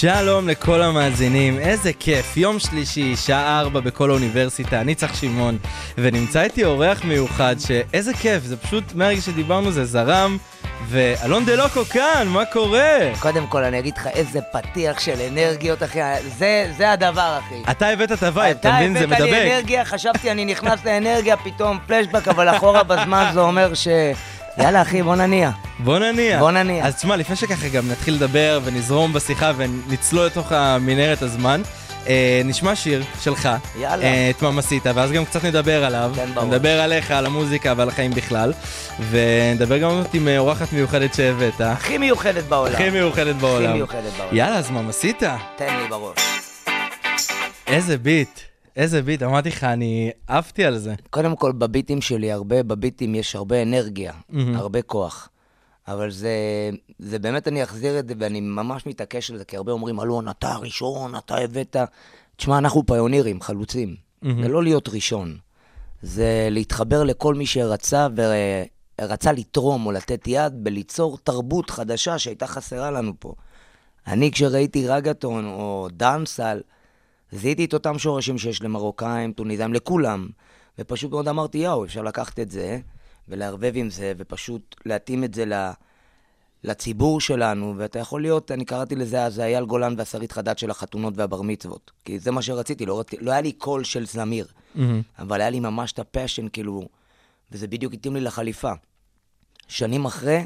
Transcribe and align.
שלום 0.00 0.48
לכל 0.48 0.82
המאזינים, 0.82 1.58
איזה 1.58 1.92
כיף, 1.92 2.36
יום 2.36 2.58
שלישי, 2.58 3.16
שעה 3.16 3.60
ארבע 3.60 3.80
בכל 3.80 4.10
האוניברסיטה, 4.10 4.80
אני 4.80 4.94
צח 4.94 5.14
שמעון, 5.14 5.58
ונמצא 5.98 6.42
איתי 6.42 6.64
אורח 6.64 7.04
מיוחד, 7.04 7.56
שאיזה 7.58 8.14
כיף, 8.14 8.44
זה 8.44 8.56
פשוט, 8.56 8.84
מהרגע 8.94 9.20
שדיברנו 9.20 9.70
זה 9.70 9.84
זרם, 9.84 10.36
ואלון 10.88 11.44
דלוקו 11.44 11.84
כאן, 11.84 12.28
מה 12.28 12.44
קורה? 12.44 12.98
קודם 13.18 13.46
כל, 13.46 13.64
אני 13.64 13.78
אגיד 13.78 13.96
לך 13.96 14.06
איזה 14.06 14.40
פתיח 14.52 15.00
של 15.00 15.20
אנרגיות, 15.30 15.82
אחי. 15.82 16.00
זה, 16.38 16.72
זה 16.76 16.92
הדבר, 16.92 17.38
אחי. 17.38 17.70
אתה 17.70 17.88
הבאת 17.88 18.12
את 18.12 18.22
ה 18.22 18.28
vibe, 18.28 18.56
אתה 18.60 18.72
מבין? 18.72 18.92
זה 18.92 19.04
אתה 19.04 19.06
הבאת 19.06 19.20
לי 19.20 19.26
מדבק. 19.26 19.42
אנרגיה, 19.46 19.84
חשבתי 19.84 20.30
אני 20.30 20.44
נכנס 20.44 20.84
לאנרגיה, 20.84 21.36
פתאום 21.36 21.78
פלשבק, 21.86 22.28
אבל 22.28 22.56
אחורה 22.56 22.82
בזמן 22.82 23.30
זה 23.34 23.40
אומר 23.40 23.74
ש... 23.74 23.88
יאללה, 24.62 24.82
אחי, 24.82 25.02
בוא 25.02 25.16
נניע. 25.16 25.50
בוא 25.78 25.98
נניח. 25.98 26.40
בוא 26.40 26.50
נניח. 26.50 26.86
אז 26.86 26.94
תשמע, 26.94 27.16
לפני 27.16 27.36
שככה 27.36 27.68
גם 27.68 27.88
נתחיל 27.88 28.14
לדבר 28.14 28.60
ונזרום 28.64 29.12
בשיחה 29.12 29.52
ונצלול 29.56 30.26
לתוך 30.26 30.52
המנהרת 30.52 31.22
הזמן, 31.22 31.62
אה, 32.06 32.42
נשמע 32.44 32.76
שיר 32.76 33.02
שלך, 33.20 33.48
יאללה. 33.80 34.04
אה, 34.04 34.30
את 34.30 34.42
ממסיתה, 34.42 34.92
ואז 34.94 35.12
גם 35.12 35.24
קצת 35.24 35.44
נדבר 35.44 35.84
עליו, 35.84 36.12
תן 36.14 36.34
בראש. 36.34 36.46
נדבר 36.46 36.80
עליך, 36.80 37.10
על 37.10 37.26
המוזיקה 37.26 37.74
ועל 37.76 37.88
החיים 37.88 38.10
בכלל, 38.10 38.52
ונדבר 39.10 39.78
גם 39.78 40.02
עם 40.12 40.28
אה, 40.28 40.38
אורחת 40.38 40.72
מיוחדת 40.72 41.14
שהבאת, 41.14 41.60
הכי 41.60 41.98
מיוחדת 41.98 42.44
בעולם. 42.44 42.74
הכי 42.74 42.90
מיוחדת 42.90 43.36
בעולם. 43.36 43.72
מיוחדת 43.72 44.12
בעולם. 44.18 44.36
יאללה, 44.36 44.56
אז 44.56 44.70
ממסיתה. 44.70 45.36
תן 45.56 45.76
לי 45.82 45.88
בראש. 45.88 46.18
איזה 47.66 47.98
ביט, 47.98 48.40
איזה 48.80 49.02
ביט, 49.02 49.22
אמרתי 49.22 49.48
לך, 49.48 49.64
אני 49.64 50.10
עפתי 50.26 50.64
על 50.64 50.78
זה. 50.78 50.94
קודם 51.10 51.36
כל, 51.36 51.52
בביטים 51.52 52.00
שלי, 52.00 52.32
הרבה, 52.32 52.62
בביטים 52.62 53.14
יש 53.14 53.36
הרבה 53.36 53.62
אנרגיה, 53.62 54.12
מהמם. 54.28 54.56
הרבה 54.56 54.82
כוח. 54.82 55.28
אבל 55.88 56.10
זה, 56.10 56.30
זה 56.98 57.18
באמת, 57.18 57.48
אני 57.48 57.62
אחזיר 57.62 57.98
את 57.98 58.08
זה, 58.08 58.14
ואני 58.18 58.40
ממש 58.40 58.86
מתעקש 58.86 59.30
על 59.30 59.38
זה, 59.38 59.44
כי 59.44 59.56
הרבה 59.56 59.72
אומרים, 59.72 60.00
אלון, 60.00 60.28
אתה 60.28 60.52
הראשון, 60.52 61.16
אתה 61.16 61.36
הבאת... 61.36 61.76
תשמע, 62.36 62.58
אנחנו 62.58 62.86
פיונירים, 62.86 63.40
חלוצים. 63.40 63.96
מהמם. 64.22 64.42
זה 64.42 64.48
לא 64.48 64.62
להיות 64.62 64.88
ראשון. 64.88 65.36
זה 66.02 66.48
להתחבר 66.50 67.04
לכל 67.04 67.34
מי 67.34 67.46
שרצה 67.46 68.06
ורצה 69.00 69.32
לתרום 69.32 69.86
או 69.86 69.92
לתת 69.92 70.24
יד 70.26 70.64
בליצור 70.64 71.18
תרבות 71.24 71.70
חדשה 71.70 72.18
שהייתה 72.18 72.46
חסרה 72.46 72.90
לנו 72.90 73.12
פה. 73.18 73.34
אני, 74.06 74.30
כשראיתי 74.32 74.88
רגטון 74.88 75.46
או 75.46 75.88
דאנסל, 75.92 76.60
זיהיתי 77.32 77.64
את 77.64 77.74
אותם 77.74 77.98
שורשים 77.98 78.38
שיש 78.38 78.62
למרוקאים, 78.62 79.32
טוניסאים, 79.32 79.74
לכולם. 79.74 80.28
ופשוט 80.78 81.10
מאוד 81.10 81.28
אמרתי, 81.28 81.58
יואו, 81.58 81.84
אפשר 81.84 82.02
לקחת 82.02 82.40
את 82.40 82.50
זה 82.50 82.78
ולערבב 83.28 83.72
עם 83.74 83.90
זה, 83.90 84.12
ופשוט 84.18 84.76
להתאים 84.86 85.24
את 85.24 85.34
זה 85.34 85.44
ל... 85.44 85.70
לציבור 86.64 87.20
שלנו, 87.20 87.74
ואתה 87.76 87.98
יכול 87.98 88.22
להיות, 88.22 88.50
אני 88.50 88.64
קראתי 88.64 88.96
לזה 88.96 89.24
אז 89.24 89.40
אייל 89.40 89.64
גולן 89.64 89.94
והשרית 89.98 90.32
חדד 90.32 90.58
של 90.58 90.70
החתונות 90.70 91.14
והבר 91.16 91.42
מצוות. 91.42 91.90
כי 92.04 92.18
זה 92.18 92.30
מה 92.30 92.42
שרציתי, 92.42 92.86
לא, 92.86 93.00
רצ... 93.00 93.06
לא 93.20 93.30
היה 93.30 93.40
לי 93.40 93.52
קול 93.52 93.84
של 93.84 94.06
זמיר, 94.06 94.46
מהמם. 94.74 95.02
אבל 95.18 95.40
היה 95.40 95.50
לי 95.50 95.60
ממש 95.60 95.92
את 95.92 95.98
ה 95.98 96.04
passion, 96.04 96.48
כאילו, 96.48 96.88
וזה 97.52 97.66
בדיוק 97.66 97.94
התאים 97.94 98.14
לי 98.14 98.20
לחליפה. 98.20 98.72
שנים 99.68 100.04
אחרי, 100.04 100.44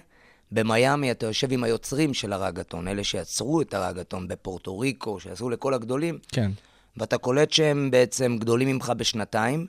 במיאמי 0.52 1.10
אתה 1.10 1.26
יושב 1.26 1.52
עם 1.52 1.64
היוצרים 1.64 2.14
של 2.14 2.32
הרגטון, 2.32 2.88
אלה 2.88 3.04
שיצרו 3.04 3.60
את 3.60 3.74
הרגטון 3.74 4.28
בפורטו 4.28 4.78
ריקו, 4.78 5.20
שעשו 5.20 5.50
לכל 5.50 5.74
הגדולים, 5.74 6.18
כן. 6.28 6.50
ואתה 6.96 7.18
קולט 7.18 7.52
שהם 7.52 7.90
בעצם 7.90 8.36
גדולים 8.40 8.68
ממך 8.68 8.92
בשנתיים, 8.96 9.66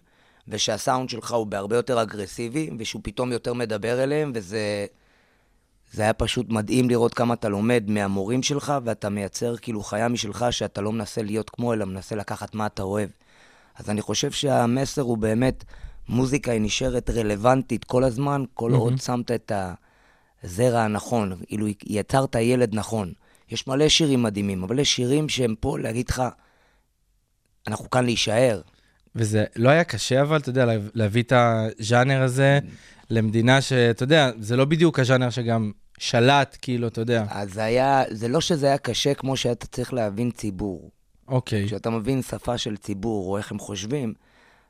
ושהסאונד 0.47 1.09
שלך 1.09 1.31
הוא 1.31 1.47
בהרבה 1.47 1.75
יותר 1.75 2.01
אגרסיבי, 2.01 2.69
ושהוא 2.79 3.01
פתאום 3.03 3.31
יותר 3.31 3.53
מדבר 3.53 4.03
אליהם, 4.03 4.31
וזה... 4.35 4.85
זה 5.93 6.01
היה 6.01 6.13
פשוט 6.13 6.49
מדהים 6.49 6.89
לראות 6.89 7.13
כמה 7.13 7.33
אתה 7.33 7.49
לומד 7.49 7.83
מהמורים 7.87 8.43
שלך, 8.43 8.73
ואתה 8.83 9.09
מייצר 9.09 9.57
כאילו 9.57 9.83
חיה 9.83 10.07
משלך, 10.07 10.45
שאתה 10.51 10.81
לא 10.81 10.91
מנסה 10.91 11.21
להיות 11.21 11.49
כמו, 11.49 11.73
אלא 11.73 11.85
מנסה 11.85 12.15
לקחת 12.15 12.55
מה 12.55 12.65
אתה 12.65 12.83
אוהב. 12.83 13.09
אז 13.75 13.89
אני 13.89 14.01
חושב 14.01 14.31
שהמסר 14.31 15.01
הוא 15.01 15.17
באמת, 15.17 15.63
מוזיקה 16.09 16.51
היא 16.51 16.61
נשארת 16.61 17.09
רלוונטית 17.09 17.83
כל 17.83 18.03
הזמן, 18.03 18.43
כל 18.53 18.71
מהמם. 18.71 18.81
עוד 18.81 19.01
שמת 19.01 19.31
את 19.31 19.51
הזרע 20.43 20.79
הנכון, 20.81 21.35
כאילו 21.47 21.67
יצרת 21.85 22.35
ילד 22.35 22.75
נכון. 22.75 23.13
יש 23.49 23.67
מלא 23.67 23.89
שירים 23.89 24.23
מדהימים, 24.23 24.63
אבל 24.63 24.79
יש 24.79 24.95
שירים 24.95 25.29
שהם 25.29 25.55
פה 25.59 25.79
להגיד 25.79 26.09
לך, 26.09 26.23
אנחנו 27.67 27.89
כאן 27.89 28.05
להישאר. 28.05 28.61
וזה 29.15 29.45
לא 29.55 29.69
היה 29.69 29.83
קשה, 29.83 30.21
אבל, 30.21 30.37
אתה 30.37 30.49
יודע, 30.49 30.65
לה- 30.65 30.73
להביא 30.93 31.23
את 31.23 31.33
הז'אנר 31.35 32.21
הזה 32.21 32.59
למדינה 33.09 33.61
שאתה 33.61 34.03
יודע, 34.03 34.31
זה 34.39 34.55
לא 34.57 34.65
בדיוק 34.65 34.99
הז'אנר 34.99 35.29
שגם 35.29 35.71
שלט, 35.97 36.57
כאילו, 36.61 36.87
אתה 36.87 37.01
יודע. 37.01 37.25
אז 37.29 37.53
זה 37.53 37.63
היה, 37.63 38.03
זה 38.11 38.27
לא 38.27 38.41
שזה 38.41 38.67
היה 38.67 38.77
קשה 38.77 39.13
כמו 39.13 39.37
שאתה 39.37 39.67
צריך 39.67 39.93
להבין 39.93 40.31
ציבור. 40.31 40.89
אוקיי. 41.27 41.65
כשאתה 41.65 41.89
מבין 41.89 42.21
שפה 42.21 42.57
של 42.57 42.77
ציבור, 42.77 43.31
או 43.31 43.37
איך 43.37 43.51
הם 43.51 43.59
חושבים, 43.59 44.13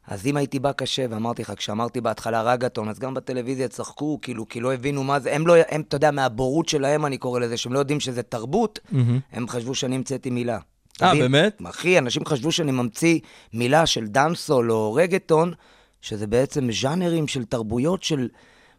אז 0.08 0.26
אם 0.28 0.38
הייתי 0.38 0.60
בא 0.60 0.72
קשה, 0.72 1.06
ואמרתי 1.10 1.42
לך, 1.42 1.54
כשאמרתי 1.56 2.02
בהתחלה 2.02 2.42
רגטון, 2.42 2.90
אז 2.90 3.00
גם 3.00 3.14
בטלוויזיה 3.14 3.68
צחקו, 3.68 4.20
כאילו, 4.22 4.50
כי 4.50 4.60
לא 4.60 4.74
הבינו 4.74 5.04
מה 5.04 5.20
זה, 5.20 5.36
הם 5.36 5.48
לא, 5.48 5.56
הם, 5.70 5.82
אתה 5.82 5.96
יודע, 5.96 6.12
מהבורות 6.12 6.70
שלהם, 6.70 7.06
אני 7.06 7.18
קורא 7.18 7.40
לזה, 7.40 7.58
שהם 7.58 7.74
לא 7.74 7.80
יודעים 7.80 8.00
שזה 8.00 8.24
תרבות, 8.24 8.80
מהמם. 8.92 9.20
הם 9.32 9.48
חשבו 9.48 9.76
שאני 9.76 9.96
המצאתי 9.96 10.30
מילה. 10.30 10.60
אה? 11.02 11.16
באמת? 11.16 11.62
אחי, 11.70 11.98
אנשים 11.98 12.26
חשבו 12.26 12.52
שאני 12.52 12.72
ממציא 12.72 13.20
מילה 13.54 13.86
של 13.86 14.06
דאנסול 14.08 14.72
או 14.72 14.94
רגטון, 14.94 15.54
שזה 16.02 16.28
בעצם 16.28 16.68
ז'אנרים 16.82 17.28
של 17.28 17.44
תרבויות 17.44 18.04
של 18.04 18.28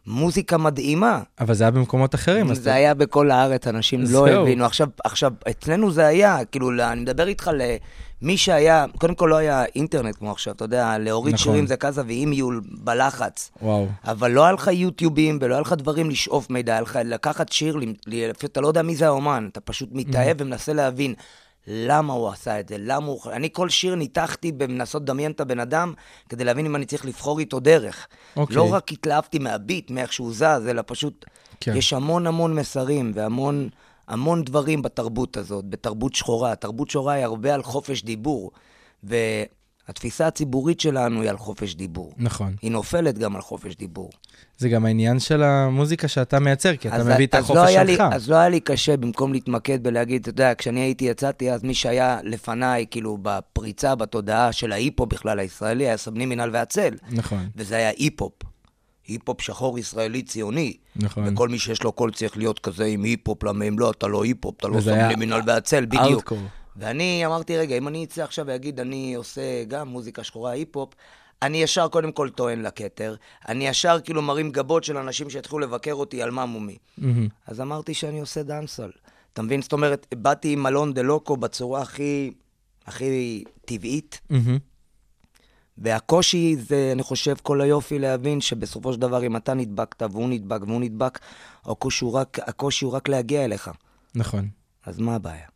מוזיקה 0.06 0.58
מדהימה. 0.58 1.22
אבל 1.40 1.54
זה 1.54 1.64
היה 1.64 1.70
במקומות 1.70 2.14
אחרים, 2.14 2.54
זה 2.54 2.74
היה 2.74 2.94
בכל 2.94 3.30
הארץ, 3.30 3.66
אנשים 3.66 4.04
לא. 4.10 4.28
הבינו. 4.28 4.64
עכשיו, 4.64 4.88
עכשיו, 5.04 5.32
אצלנו 5.50 5.90
זה 5.90 6.06
היה, 6.06 6.44
כאילו, 6.44 6.70
ל- 6.70 6.80
אני 6.80 7.00
מדבר 7.00 7.28
איתך 7.28 7.50
למי 8.22 8.36
שהיה, 8.36 8.84
קודם 8.98 9.14
כל 9.14 9.26
לא 9.30 9.36
היה 9.36 9.64
אינטרנט 9.76 10.16
כמו 10.16 10.30
עכשיו, 10.30 10.54
אתה 10.54 10.64
יודע, 10.64 10.98
להוריד 10.98 11.34
נכון. 11.34 11.44
שירים 11.52 11.66
זה 11.66 11.76
כזה 11.76 12.02
ואימיול 12.06 12.60
בלחץ. 12.84 13.50
וואו. 13.62 13.86
אבל 14.04 14.30
לא 14.30 14.44
היה 14.44 14.52
לך 14.52 14.70
יוטיובים 14.72 15.38
ולא 15.40 15.54
היה 15.54 15.60
לך 15.60 15.72
דברים 15.72 16.10
לשאוף 16.10 16.50
מידע, 16.50 16.72
היה 16.72 16.80
לך 16.80 16.98
לקחת 17.04 17.52
שיר, 17.52 17.76
ל- 17.76 17.84
ל- 18.06 18.30
אתה 18.30 18.60
לא 18.60 18.68
יודע 18.68 18.82
מי 18.82 18.96
זה 18.96 19.06
האומן, 19.06 19.48
אתה 19.52 19.60
פשוט 19.60 19.88
מתאהב 19.92 20.36
ומנסה 20.40 20.72
להבין 20.72 21.14
למה 21.66 22.12
הוא 22.12 22.28
עשה 22.28 22.60
את 22.60 22.68
זה, 22.68 22.76
למה 22.78 23.06
הוא... 23.06 23.20
אני 23.32 23.48
כל 23.52 23.68
שיר 23.68 23.94
ניתחתי 23.94 24.52
במנסות 24.52 25.02
לדמיין 25.02 25.30
את 25.32 25.40
הבן 25.40 25.60
אדם, 25.60 25.94
כדי 26.28 26.44
להבין 26.44 26.66
אם 26.66 26.76
אני 26.76 26.86
צריך 26.86 27.04
לבחור 27.04 27.38
איתו 27.38 27.60
דרך. 27.60 28.06
אוקיי. 28.36 28.56
לא 28.56 28.72
רק 28.72 28.92
התלהבתי 28.92 29.38
מהביט, 29.38 29.90
מאיך 29.90 30.12
שהוא 30.12 30.32
זז, 30.32 30.66
אלא 30.68 30.82
פשוט... 30.86 31.24
כן. 31.60 31.76
יש 31.76 31.92
המון 31.92 32.26
המון 32.26 32.54
מסרים 32.54 33.12
והמון 33.14 33.68
המון 34.08 34.44
דברים 34.44 34.82
בתרבות 34.82 35.36
הזאת, 35.36 35.64
בתרבות 35.70 36.14
שחורה. 36.14 36.54
תרבות 36.54 36.90
שחורה 36.90 37.12
היא 37.12 37.24
הרבה 37.24 37.54
על 37.54 37.62
חופש 37.62 38.02
דיבור, 38.02 38.50
והתפיסה 39.88 40.26
הציבורית 40.26 40.80
שלנו 40.80 41.22
היא 41.22 41.30
על 41.30 41.38
חופש 41.38 41.74
דיבור. 41.74 42.12
נכון. 42.16 42.54
היא 42.62 42.70
נופלת 42.70 43.18
גם 43.18 43.36
על 43.36 43.42
חופש 43.42 43.74
דיבור. 43.74 44.10
זה 44.58 44.68
גם 44.68 44.86
העניין 44.86 45.18
של 45.18 45.42
המוזיקה 45.42 46.08
שאתה 46.08 46.40
מייצר, 46.40 46.76
כי 46.76 46.88
אתה 46.88 47.04
מביא 47.04 47.26
את 47.26 47.34
החופש 47.34 47.56
לא 47.56 47.84
שלך. 47.84 48.00
לי, 48.00 48.16
אז 48.16 48.30
לא 48.30 48.36
היה 48.36 48.48
לי 48.48 48.60
קשה 48.60 48.96
במקום 48.96 49.32
להתמקד 49.32 49.82
בלהגיד, 49.82 50.20
אתה 50.20 50.30
יודע, 50.30 50.52
כשאני 50.58 50.80
הייתי, 50.80 51.04
יצאתי, 51.04 51.52
אז 51.52 51.62
מי 51.62 51.74
שהיה 51.74 52.18
לפניי, 52.22 52.86
כאילו, 52.90 53.18
בפריצה, 53.22 53.94
בתודעה 53.94 54.52
של 54.52 54.72
ההיפ-הופ 54.72 55.12
בכלל 55.12 55.38
הישראלי, 55.38 55.86
היה 55.86 55.96
סאבלימינל 55.96 56.50
והצל. 56.52 56.94
נכון, 57.10 57.48
וזה 57.56 57.76
היה 57.76 57.90
היפ-הופ. 57.96 58.32
היפ-הופ 59.08 59.40
שחור 59.40 59.78
ישראלי 59.78 60.22
ציוני. 60.22 60.76
נכון. 60.96 61.28
וכל 61.28 61.48
מי 61.48 61.58
שיש 61.58 61.82
לו 61.82 61.92
קול 61.92 62.10
צריך 62.12 62.36
להיות 62.36 62.58
כזה 62.58 62.84
עם 62.84 63.02
היפ-הופ, 63.02 63.44
למה 63.44 63.64
אם 63.64 63.78
לא, 63.78 63.90
אתה 63.90 64.06
לא 64.06 64.24
היפ-הופ, 64.24 64.54
אתה 64.58 64.68
לא 64.68 64.80
סאבלימינל 64.80 65.42
והצל, 65.46 65.84
בדיוק. 65.84 66.02
הארדקור. 66.04 66.38
ואני 66.78 67.26
אמרתי, 67.26 67.56
רגע, 67.56 67.76
אם 67.76 67.88
אני 67.88 68.04
אצא 68.04 68.22
עכשיו 68.22 68.46
ואגיד, 68.46 68.80
אני 68.80 69.14
עושה 69.14 69.64
גם 69.64 69.88
מוזיקה 69.88 70.24
שחורה 70.24 70.50
היפ-הופ, 70.50 70.94
אני 71.42 71.62
ישר 71.62 71.88
קודם 71.88 72.12
כל 72.12 72.30
טוען 72.30 72.62
לכתר, 72.62 73.14
אני 73.48 73.68
ישר 73.68 74.00
כאילו 74.04 74.22
מרים 74.22 74.50
גבות 74.50 74.84
של 74.84 74.96
אנשים 74.96 75.30
שיתחילו 75.30 75.58
לבקר 75.58 75.92
אותי 75.92 76.22
על 76.22 76.30
מה 76.30 76.46
מומי. 76.46 76.76
מהמם. 76.98 77.28
אז 77.46 77.60
אמרתי 77.60 77.94
שאני 77.94 78.20
עושה 78.20 78.42
דאנסל. 78.42 78.90
אתה 79.32 79.42
מבין? 79.42 79.62
זאת 79.62 79.72
אומרת, 79.72 80.06
באתי 80.14 80.52
עם 80.52 80.62
מלון 80.62 80.94
דה 80.94 81.02
לוקו 81.02 81.36
בצורה 81.36 81.82
הכי, 81.82 82.32
הכי 82.86 83.44
טבעית, 83.64 84.20
מהמם. 84.30 84.58
והקושי 85.78 86.56
זה, 86.56 86.90
אני 86.92 87.02
חושב, 87.02 87.34
כל 87.42 87.60
היופי 87.60 87.98
להבין 87.98 88.40
שבסופו 88.40 88.92
של 88.92 89.00
דבר, 89.00 89.26
אם 89.26 89.36
אתה 89.36 89.54
נדבקת 89.54 90.02
והוא 90.02 90.28
נדבק 90.28 90.60
והוא 90.66 90.80
נדבק, 90.80 91.18
הקושי 91.64 92.04
הוא 92.04 92.12
רק, 92.12 92.38
הקושי 92.42 92.84
הוא 92.84 92.92
רק 92.92 93.08
להגיע 93.08 93.44
אליך. 93.44 93.70
נכון. 94.14 94.48
אז 94.84 94.98
מה 94.98 95.14
הבעיה? 95.14 95.46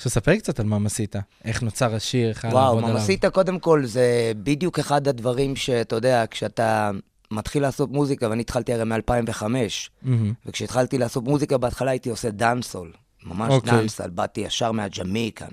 עכשיו 0.00 0.12
ספר 0.12 0.36
קצת 0.36 0.60
על 0.60 0.66
ממסיטה, 0.66 1.20
איך 1.44 1.62
נוצר 1.62 1.94
השיר, 1.94 2.28
איך 2.28 2.44
היה 2.44 2.54
וואו, 2.54 2.64
לעבוד 2.64 2.84
עליו. 2.84 2.96
ממסיטה, 2.96 3.30
קודם 3.30 3.58
כל, 3.58 3.86
זה 3.86 4.32
בדיוק 4.42 4.78
אחד 4.78 5.08
הדברים 5.08 5.56
שאתה 5.56 5.96
יודע, 5.96 6.24
כשאתה 6.30 6.90
מתחיל 7.30 7.62
לעשות 7.62 7.90
מוזיקה, 7.90 8.30
ואני 8.30 8.40
התחלתי 8.40 8.72
הרי 8.72 8.84
מ-2005, 8.84 9.42
מהמם. 9.42 10.32
וכשהתחלתי 10.46 10.98
לעשות 10.98 11.24
מוזיקה, 11.24 11.58
בהתחלה 11.58 11.90
הייתי 11.90 12.10
עושה 12.10 12.30
dancehall, 12.30 12.92
ממש 13.22 13.52
אוקיי. 13.52 13.72
dancehall, 13.72 14.10
באתי 14.10 14.40
ישר 14.40 14.72
מה 14.72 14.87
Jamaican. 14.87 15.52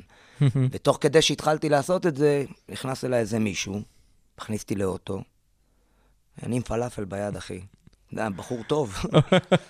ותוך 0.72 0.98
כדי 1.02 1.22
שהתחלתי 1.22 1.70
לעשות 1.70 2.06
את 2.06 2.16
זה, 2.16 2.46
נכנס 2.70 3.06
אליי 3.06 3.20
איזה 3.20 3.40
מישהו, 3.40 3.82
הכניס 4.38 4.62
אותי 4.62 4.76
לאוטו, 4.76 5.22
אני 6.44 6.56
עם 6.56 6.62
פלאפל 6.62 7.06
ביד, 7.06 7.36
אחי. 7.36 7.58
אתה 7.58 8.14
יודע, 8.14 8.30
בחור 8.30 8.64
טוב. 8.68 8.96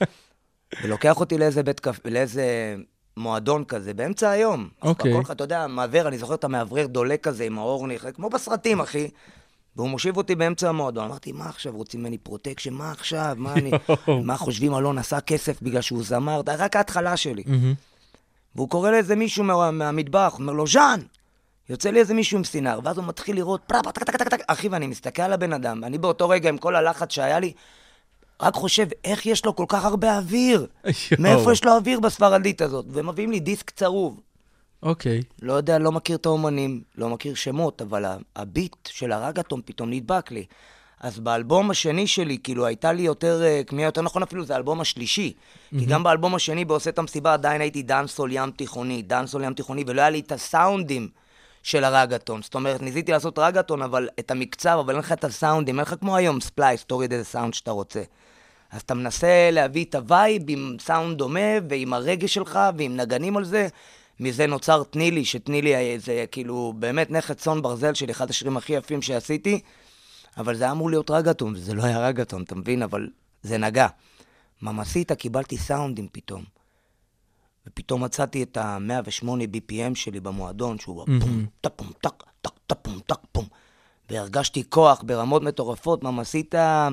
ולוקח 0.84 1.20
אותי 1.20 1.38
לאיזה 1.38 1.64
בית 1.64 1.80
קפה, 1.80 2.10
לאיזה 2.10 2.76
מועדון 3.18 3.64
כזה, 3.64 3.94
באמצע 3.94 4.30
היום. 4.30 4.70
אוקיי. 4.82 5.20
הכל, 5.20 5.32
אתה 5.32 5.44
יודע, 5.44 5.68
מעבר, 5.68 6.08
אני 6.08 6.18
זוכר 6.18 6.34
את 6.34 6.44
המאוורר 6.44 6.88
דולק 6.88 7.24
כזה 7.24 7.44
עם 7.44 7.60
האור 7.60 7.88
נכנס, 7.88 8.12
כמו 8.14 8.30
בסרטים, 8.30 8.80
אחי. 8.80 9.10
והוא 9.76 9.90
מושיב 9.90 10.18
אותי 10.18 10.36
באמצע 10.36 10.70
המועדון. 10.70 11.06
אמרתי, 11.06 11.32
מה 11.32 11.50
עכשיו, 11.50 11.74
רוצים 11.76 12.00
ממני 12.00 12.18
protection? 12.18 12.74
מה 12.74 12.92
עכשיו? 12.92 13.36
מה 13.38 13.54
אני... 13.54 13.72
מה 14.24 14.38
חושבים, 14.38 14.76
אלון 14.76 14.98
עשה 14.98 15.22
כסף 15.22 15.62
בגלל 15.62 15.82
שהוא 15.82 16.04
זמר? 16.04 16.42
זה 16.46 16.56
רק 16.56 16.76
ההתחלה 16.76 17.18
שלי. 17.18 17.44
מהמם. 17.46 17.74
והוא 18.56 18.70
קורא 18.70 18.92
לאיזה 18.92 19.16
מישהו 19.16 19.44
מה, 19.44 19.72
מהמטבח, 19.72 20.36
אומר 20.40 20.54
לו, 20.54 20.68
ז'אן! 20.68 21.00
יוצא 21.70 21.90
לי 21.90 22.00
איזה 22.00 22.14
מישהו 22.14 22.38
עם 22.38 22.44
סינר, 22.44 22.80
ואז 22.84 22.98
הוא 22.98 23.06
מתחיל 23.06 23.36
לראות, 23.36 23.62
פרה, 23.68 23.82
טק, 23.82 24.04
טק, 24.04 24.16
טק, 24.16 24.28
טק, 24.28 24.42
אחי, 24.48 24.70
ואני 24.70 24.88
מסתכל 24.88 25.22
על 25.22 25.34
הבן 25.34 25.54
אדם, 25.54 25.84
אני 25.84 25.98
באותו 25.98 26.30
רגע, 26.30 26.50
עם 26.50 26.58
כל 26.58 26.76
הלחץ 26.76 27.12
שהיה 27.12 27.40
לי, 27.40 27.54
רק 28.42 28.54
חושב, 28.54 28.88
איך 29.04 29.26
יש 29.26 29.46
לו 29.46 29.56
כל 29.56 29.66
כך 29.68 29.86
הרבה 29.86 30.18
אוויר? 30.18 30.60
יואו. 30.86 31.22
מאיפה 31.22 31.52
יש 31.52 31.66
לו 31.66 31.76
אוויר 31.76 32.00
בספרדית 32.00 32.62
הזאת? 32.62 32.86
ומביאים 32.90 33.32
לי 33.32 33.40
דיסק 33.40 33.70
צרוב. 33.70 34.20
אוקיי. 34.84 35.22
לא 35.42 35.54
יודע, 35.54 35.80
לא 35.80 35.92
מכיר 35.92 36.16
את 36.18 36.26
האומנים, 36.26 36.82
לא 36.98 37.10
מכיר 37.10 37.36
שמות, 37.36 37.82
אבל 37.82 38.06
הביט 38.36 38.76
של 38.86 39.12
הרגטון 39.12 39.62
פתאום 39.66 39.90
נדבק 39.90 40.32
לי. 40.32 40.46
אז 41.00 41.20
באלבום 41.20 41.72
השני 41.72 42.08
שלי, 42.08 42.38
כאילו, 42.44 42.66
הייתה 42.66 42.92
לי 42.92 43.02
יותר, 43.02 43.44
אה, 43.44 43.62
כמיהה 43.68 43.88
יותר 43.88 44.02
נכון 44.02 44.24
אפילו, 44.24 44.46
זה 44.46 44.54
האלבום 44.54 44.82
השלישי. 44.82 45.34
כי 45.70 45.86
גם 45.86 46.04
באלבום 46.04 46.36
השני, 46.36 46.66
בעושה 46.66 46.90
את 46.90 47.00
המסיבה, 47.00 47.34
עדיין 47.34 47.62
הייתי 47.62 47.82
dancehall 47.82 48.32
ים 48.34 48.52
תיכוני, 48.52 49.02
dancehall 49.02 49.44
ים 49.44 49.54
תיכוני, 49.54 49.84
ולא 49.88 50.02
היה 50.02 50.10
לי 50.10 50.20
את 50.20 50.32
הסאונדים 50.32 51.10
של 51.64 51.84
הרגטון. 51.84 52.42
זאת 52.42 52.56
אומרת, 52.56 52.82
ניסיתי 52.82 53.12
לעשות 53.12 53.40
רגטון, 53.40 53.82
אבל 53.82 54.10
את 54.20 54.32
המקצב, 54.32 54.78
אבל 54.80 54.94
אין 54.94 55.00
לך 55.00 55.12
את 55.12 55.24
הסאונדים, 55.24 55.76
אין 55.76 55.82
לך 55.82 55.96
כמו 56.00 56.16
היום 56.16 56.42
Splice, 56.42 56.84
תוריד 56.84 57.14
איזה 57.14 57.26
סאונד 57.26 57.54
שאתה 57.54 57.72
רוצה. 57.72 58.02
אז 58.72 58.82
אתה 58.82 58.94
מנסה 58.94 59.50
להביא 59.52 59.86
את 59.86 59.96
ה 59.96 60.05
vibe 60.05 60.44
עם 60.48 60.78
סאונד 60.80 61.18
דומה, 61.18 61.50
ועם 61.70 61.94
הרגש 61.94 62.34
שלך, 62.34 62.60
ועם 62.78 62.98
נגנים 62.98 63.38
על 63.38 63.44
זה. 63.44 63.68
מזה 64.20 64.48
נוצר 64.48 64.84
תני 64.84 65.12
לי, 65.12 65.26
שתני 65.26 65.62
לי 65.62 66.00
זה 66.00 66.26
כאילו 66.32 66.74
באמת 66.80 67.12
נכס 67.12 67.34
צאן 67.34 67.62
ברזל 67.62 67.94
של 67.94 68.12
אחד 68.12 68.30
השירים 68.30 68.58
הכי 68.58 68.74
יפים 68.74 69.02
שעשיתי, 69.02 69.60
אבל 70.38 70.56
זה 70.56 70.64
היה 70.64 70.72
אמור 70.72 70.90
להיות 70.90 71.12
רגטון, 71.12 71.54
וזה 71.56 71.74
לא 71.74 71.84
היה 71.84 72.08
רגטון, 72.08 72.44
אתה 72.44 72.56
מבין? 72.56 72.84
אבל 72.84 73.08
זה 73.44 73.58
נגע. 73.58 73.88
ממסיטה 74.62 75.16
קיבלתי 75.16 75.58
סאונדים 75.58 76.08
פתאום. 76.12 76.44
ופתאום 77.68 78.04
מצאתי 78.04 78.44
את 78.44 78.58
ה-108 78.58 79.26
BPM 79.26 79.96
שלי 79.96 80.20
במועדון, 80.20 80.80
שהוא 80.80 81.04
הפום, 81.04 81.46
טפום, 81.62 81.92
טק, 82.02 82.24
טק, 82.42 82.52
טפום, 82.68 83.00
טק, 83.00 83.20
פום. 83.32 83.46
והרגשתי 84.10 84.64
כוח 84.70 85.04
ברמות 85.06 85.44
מטורפות, 85.44 86.04
ממסיתה 86.04 86.90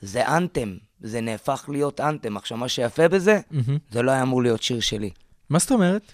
זה 0.00 0.28
אנתם, 0.28 0.76
זה 1.00 1.20
נהפך 1.20 1.64
להיות 1.68 2.00
אנתם. 2.00 2.36
עכשיו, 2.36 2.58
מה 2.58 2.68
שיפה 2.68 3.08
בזה, 3.08 3.40
מהמם. 3.50 3.78
זה 3.90 4.02
לא 4.02 4.10
היה 4.10 4.22
אמור 4.22 4.42
להיות 4.42 4.62
שיר 4.62 4.80
שלי. 4.80 5.10
מה 5.50 5.58
זאת 5.58 5.72
אומרת? 5.72 6.12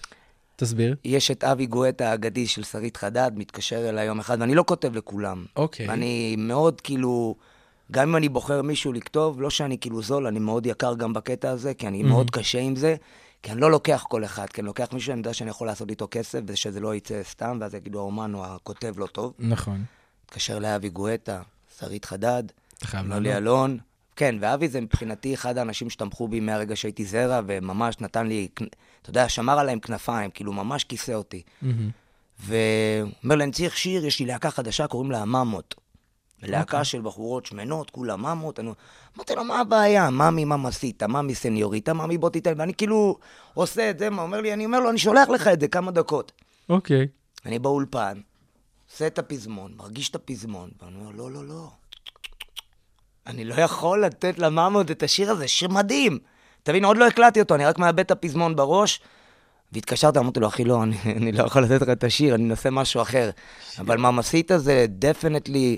תסביר. 0.55 0.95
יש 1.03 1.31
את 1.31 1.43
אבי 1.43 1.65
גואטה 1.65 2.11
האגדי 2.11 2.47
של 2.47 2.63
שרית 2.63 2.97
חדד, 2.97 3.31
מתקשר 3.35 3.89
אליי 3.89 4.05
יום 4.05 4.19
אחד, 4.19 4.37
ואני 4.41 4.55
לא 4.55 4.63
כותב 4.67 4.95
לכולם. 4.95 5.45
אוקיי. 5.55 5.89
אני 5.89 6.35
מאוד 6.37 6.81
כאילו, 6.81 7.35
גם 7.91 8.09
אם 8.09 8.15
אני 8.15 8.29
בוחר 8.29 8.61
מישהו 8.61 8.93
לכתוב, 8.93 9.41
לא 9.41 9.49
שאני 9.49 9.77
כאילו 9.77 10.01
זול, 10.01 10.27
אני 10.27 10.39
מאוד 10.39 10.65
יקר 10.65 10.95
גם 10.95 11.13
בקטע 11.13 11.49
הזה, 11.49 11.73
כי 11.73 11.87
אני 11.87 12.03
מאוד 12.03 12.31
קשה 12.31 12.59
עם 12.59 12.75
זה, 12.75 12.95
כי 13.43 13.51
אני 13.51 13.61
לא 13.61 13.71
לוקח 13.71 14.05
כל 14.09 14.25
אחד, 14.25 14.45
כי 14.45 14.61
אני 14.61 14.67
לוקח 14.67 14.87
מישהו 14.93 15.07
שאני 15.07 15.19
יודע 15.19 15.33
שאני 15.33 15.49
יכול 15.49 15.67
לעשות 15.67 15.89
איתו 15.89 16.07
כסף, 16.11 16.39
ושזה 16.47 16.79
לא 16.79 16.95
יצא 16.95 17.21
סתם, 17.23 17.57
ואז 17.61 17.75
יגידו, 17.75 17.99
האומן 17.99 18.33
או 18.33 18.45
הכותב 18.45 18.93
לא 18.97 19.05
טוב. 19.05 19.33
נכון. 19.39 19.83
מתקשר 20.25 20.59
לאבי 20.59 20.89
גואטה, 20.89 21.41
שרית 21.79 22.05
חדד, 22.05 22.43
אתה 22.77 22.87
חייב 22.87 23.07
לא 23.07 23.15
לי 23.15 23.29
לענות. 23.29 23.37
אלון. 23.41 23.77
כן, 24.15 24.35
ואבי 24.39 24.67
זה 24.67 24.81
מבחינתי 24.81 25.33
אחד 25.33 25.57
האנשים 25.57 25.89
שתמכו 25.89 26.27
בי 26.27 26.39
מהרגע 26.39 26.75
שהייתי 26.75 27.05
זרע, 27.05 27.41
וממש 27.47 28.01
נתן 28.01 28.27
לי, 28.27 28.47
אתה 29.01 29.09
יודע, 29.09 29.29
שמר 29.29 29.59
עליהם 29.59 29.79
כנפיים, 29.79 30.31
כאילו 30.31 30.53
ממש 30.53 30.83
כיסה 30.83 31.15
אותי. 31.15 31.41
מהמם. 31.61 31.89
ואומר 32.39 33.35
לי, 33.35 33.43
אני 33.43 33.51
צריך 33.51 33.77
שיר, 33.77 34.05
יש 34.05 34.19
לי 34.19 34.25
להקה 34.25 34.51
חדשה, 34.51 34.87
קוראים 34.87 35.11
לה 35.11 35.25
ממות. 35.25 35.75
להקה 36.43 36.83
של 36.83 37.01
בחורות 37.01 37.45
שמנות, 37.45 37.89
כולה 37.89 38.15
ממות. 38.15 38.59
אני... 38.59 38.69
אמרתי 39.17 39.35
לו, 39.35 39.43
מה 39.43 39.59
הבעיה? 39.59 40.09
ממי 40.09 40.45
ממסיתה, 40.45 41.07
ממי 41.07 41.35
סניוריטה, 41.35 41.93
ממי 41.93 42.17
בוא 42.17 42.29
תיתן. 42.29 42.53
ואני 42.57 42.73
כאילו 42.73 43.17
עושה 43.53 43.89
את 43.89 43.99
זה, 43.99 44.09
מה 44.09 44.21
אומר 44.21 44.41
לי, 44.41 44.53
אני 44.53 44.65
אומר 44.65 44.79
לו, 44.79 44.89
אני 44.89 44.97
שולח 44.97 45.29
לך 45.29 45.47
את 45.47 45.59
זה 45.59 45.67
כמה 45.67 45.91
דקות. 45.91 46.31
אוקיי. 46.69 47.07
אני 47.45 47.59
באולפן, 47.59 48.21
עושה 48.91 49.07
את 49.07 49.19
הפזמון, 49.19 49.73
מרגיש 49.77 50.09
את 50.09 50.15
הפזמון, 50.15 50.69
ואני 50.81 50.95
אומר, 50.95 51.11
לא, 51.11 51.31
לא, 51.31 51.45
לא. 51.45 51.69
אני 53.27 53.45
לא 53.45 53.55
יכול 53.55 54.05
לתת 54.05 54.39
לממות 54.39 54.91
את 54.91 55.03
השיר 55.03 55.31
הזה, 55.31 55.47
שיר 55.47 55.69
מדהים. 55.69 56.19
תבין, 56.63 56.85
עוד 56.85 56.97
לא 56.97 57.07
הקלטתי 57.07 57.39
אותו, 57.39 57.55
אני 57.55 57.65
רק 57.65 57.79
מאבד 57.79 57.99
את 57.99 58.11
הפזמון 58.11 58.55
בראש. 58.55 58.99
והתקשרתי, 59.71 60.19
אמרתי 60.19 60.39
לו, 60.39 60.47
אחי, 60.47 60.63
לא, 60.63 60.83
אני, 60.83 60.97
אני 61.17 61.31
לא 61.31 61.43
יכול 61.43 61.63
לתת 61.63 61.81
לך 61.81 61.89
את 61.89 62.03
השיר, 62.03 62.35
אני 62.35 62.43
אנסה 62.43 62.69
משהו 62.69 63.01
אחר. 63.01 63.29
אבל 63.79 63.97
ממסיתה 63.97 64.57
זה 64.57 64.85
דפנטלי 64.89 65.77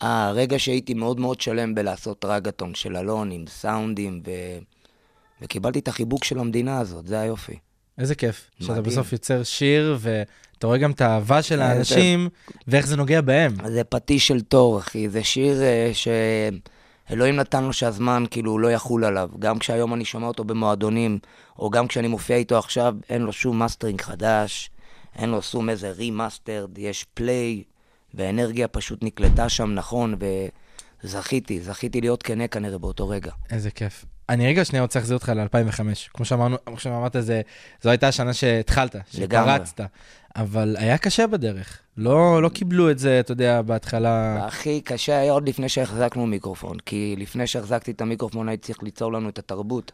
הרגע 0.00 0.58
שהייתי 0.58 0.94
מאוד 0.94 1.20
מאוד 1.20 1.40
שלם 1.40 1.74
בלעשות 1.74 2.24
רגטון 2.24 2.74
של 2.74 2.96
אלון 2.96 3.30
עם 3.30 3.44
סאונדים, 3.48 4.22
ו... 4.26 4.30
וקיבלתי 5.42 5.78
את 5.78 5.88
החיבוק 5.88 6.24
של 6.24 6.38
המדינה 6.38 6.78
הזאת, 6.78 7.06
זה 7.06 7.20
היופי. 7.20 7.58
איזה 7.98 8.14
כיף. 8.14 8.50
שאתה 8.60 8.72
מדהים. 8.72 8.84
בסוף 8.84 9.12
יוצר 9.12 9.42
שיר, 9.42 9.98
ואתה 10.60 10.66
רואה 10.66 10.78
גם 10.78 10.90
את 10.90 11.00
האהבה 11.00 11.42
של 11.42 11.56
כן, 11.56 11.62
האנשים, 11.62 12.28
ואיך 12.68 12.86
זה 12.86 12.96
נוגע 12.96 13.20
בהם. 13.20 13.54
זה 13.66 13.84
פטיש 13.84 14.26
של 14.26 14.40
תור, 14.40 14.78
אחי. 14.78 15.08
זה 15.08 15.24
שיר 15.24 15.62
אה, 15.62 15.90
שאלוהים 17.08 17.36
נתן 17.36 17.64
לו 17.64 17.72
שהזמן 17.72 18.24
כאילו 18.30 18.58
לא 18.58 18.72
יחול 18.72 19.04
עליו. 19.04 19.30
גם 19.38 19.58
כשהיום 19.58 19.94
אני 19.94 20.04
שומע 20.04 20.26
אותו 20.26 20.44
במועדונים, 20.44 21.18
או 21.58 21.70
גם 21.70 21.88
כשאני 21.88 22.08
מופיע 22.08 22.36
איתו 22.36 22.58
עכשיו, 22.58 22.94
אין 23.10 23.22
לו 23.22 23.32
שום 23.32 23.58
מאסטרינג 23.58 24.00
חדש, 24.00 24.70
אין 25.16 25.30
לו 25.30 25.42
שום 25.42 25.68
איזה 25.70 25.90
remastered, 25.90 26.78
יש 26.78 27.06
play, 27.14 27.62
והאנרגיה 28.14 28.68
פשוט 28.68 29.04
נקלטה 29.04 29.48
שם 29.48 29.74
נכון, 29.74 30.14
וזכיתי, 31.04 31.60
זכיתי 31.60 32.00
להיות 32.00 32.22
כנה 32.22 32.48
כנראה 32.48 32.78
באותו 32.78 33.08
רגע. 33.08 33.32
איזה 33.50 33.70
כיף. 33.70 34.04
אני 34.30 34.46
רגע 34.46 34.64
שנייה 34.64 34.82
רוצה 34.82 34.98
להחזיר 34.98 35.16
אותך 35.16 35.28
ל-2005. 35.28 35.80
כמו 36.14 36.24
שאמרנו, 36.24 36.56
כמו 36.66 36.78
שאמרת, 36.78 37.16
זה, 37.20 37.40
זו 37.82 37.90
הייתה 37.90 38.08
השנה 38.08 38.32
שהתחלת, 38.32 38.96
לגמרי. 39.18 39.52
אבל 40.36 40.76
היה 40.78 40.98
קשה 40.98 41.26
בדרך. 41.26 41.78
לא, 41.96 42.42
לא 42.42 42.48
קיבלו 42.48 42.90
את 42.90 42.98
זה, 42.98 43.20
אתה 43.20 43.32
יודע, 43.32 43.62
בהתחלה. 43.62 44.46
הכי 44.46 44.80
קשה 44.80 45.18
היה 45.18 45.32
עוד 45.32 45.48
לפני 45.48 45.68
שהחזקנו 45.68 46.26
מיקרופון, 46.26 46.78
כי 46.78 47.14
לפני 47.18 47.46
שהחזקתי 47.46 47.90
את 47.90 48.00
המיקרופון 48.00 48.48
הייתי 48.48 48.66
צריך 48.66 48.82
ליצור 48.82 49.12
לנו 49.12 49.28
את 49.28 49.38
התרבות. 49.38 49.92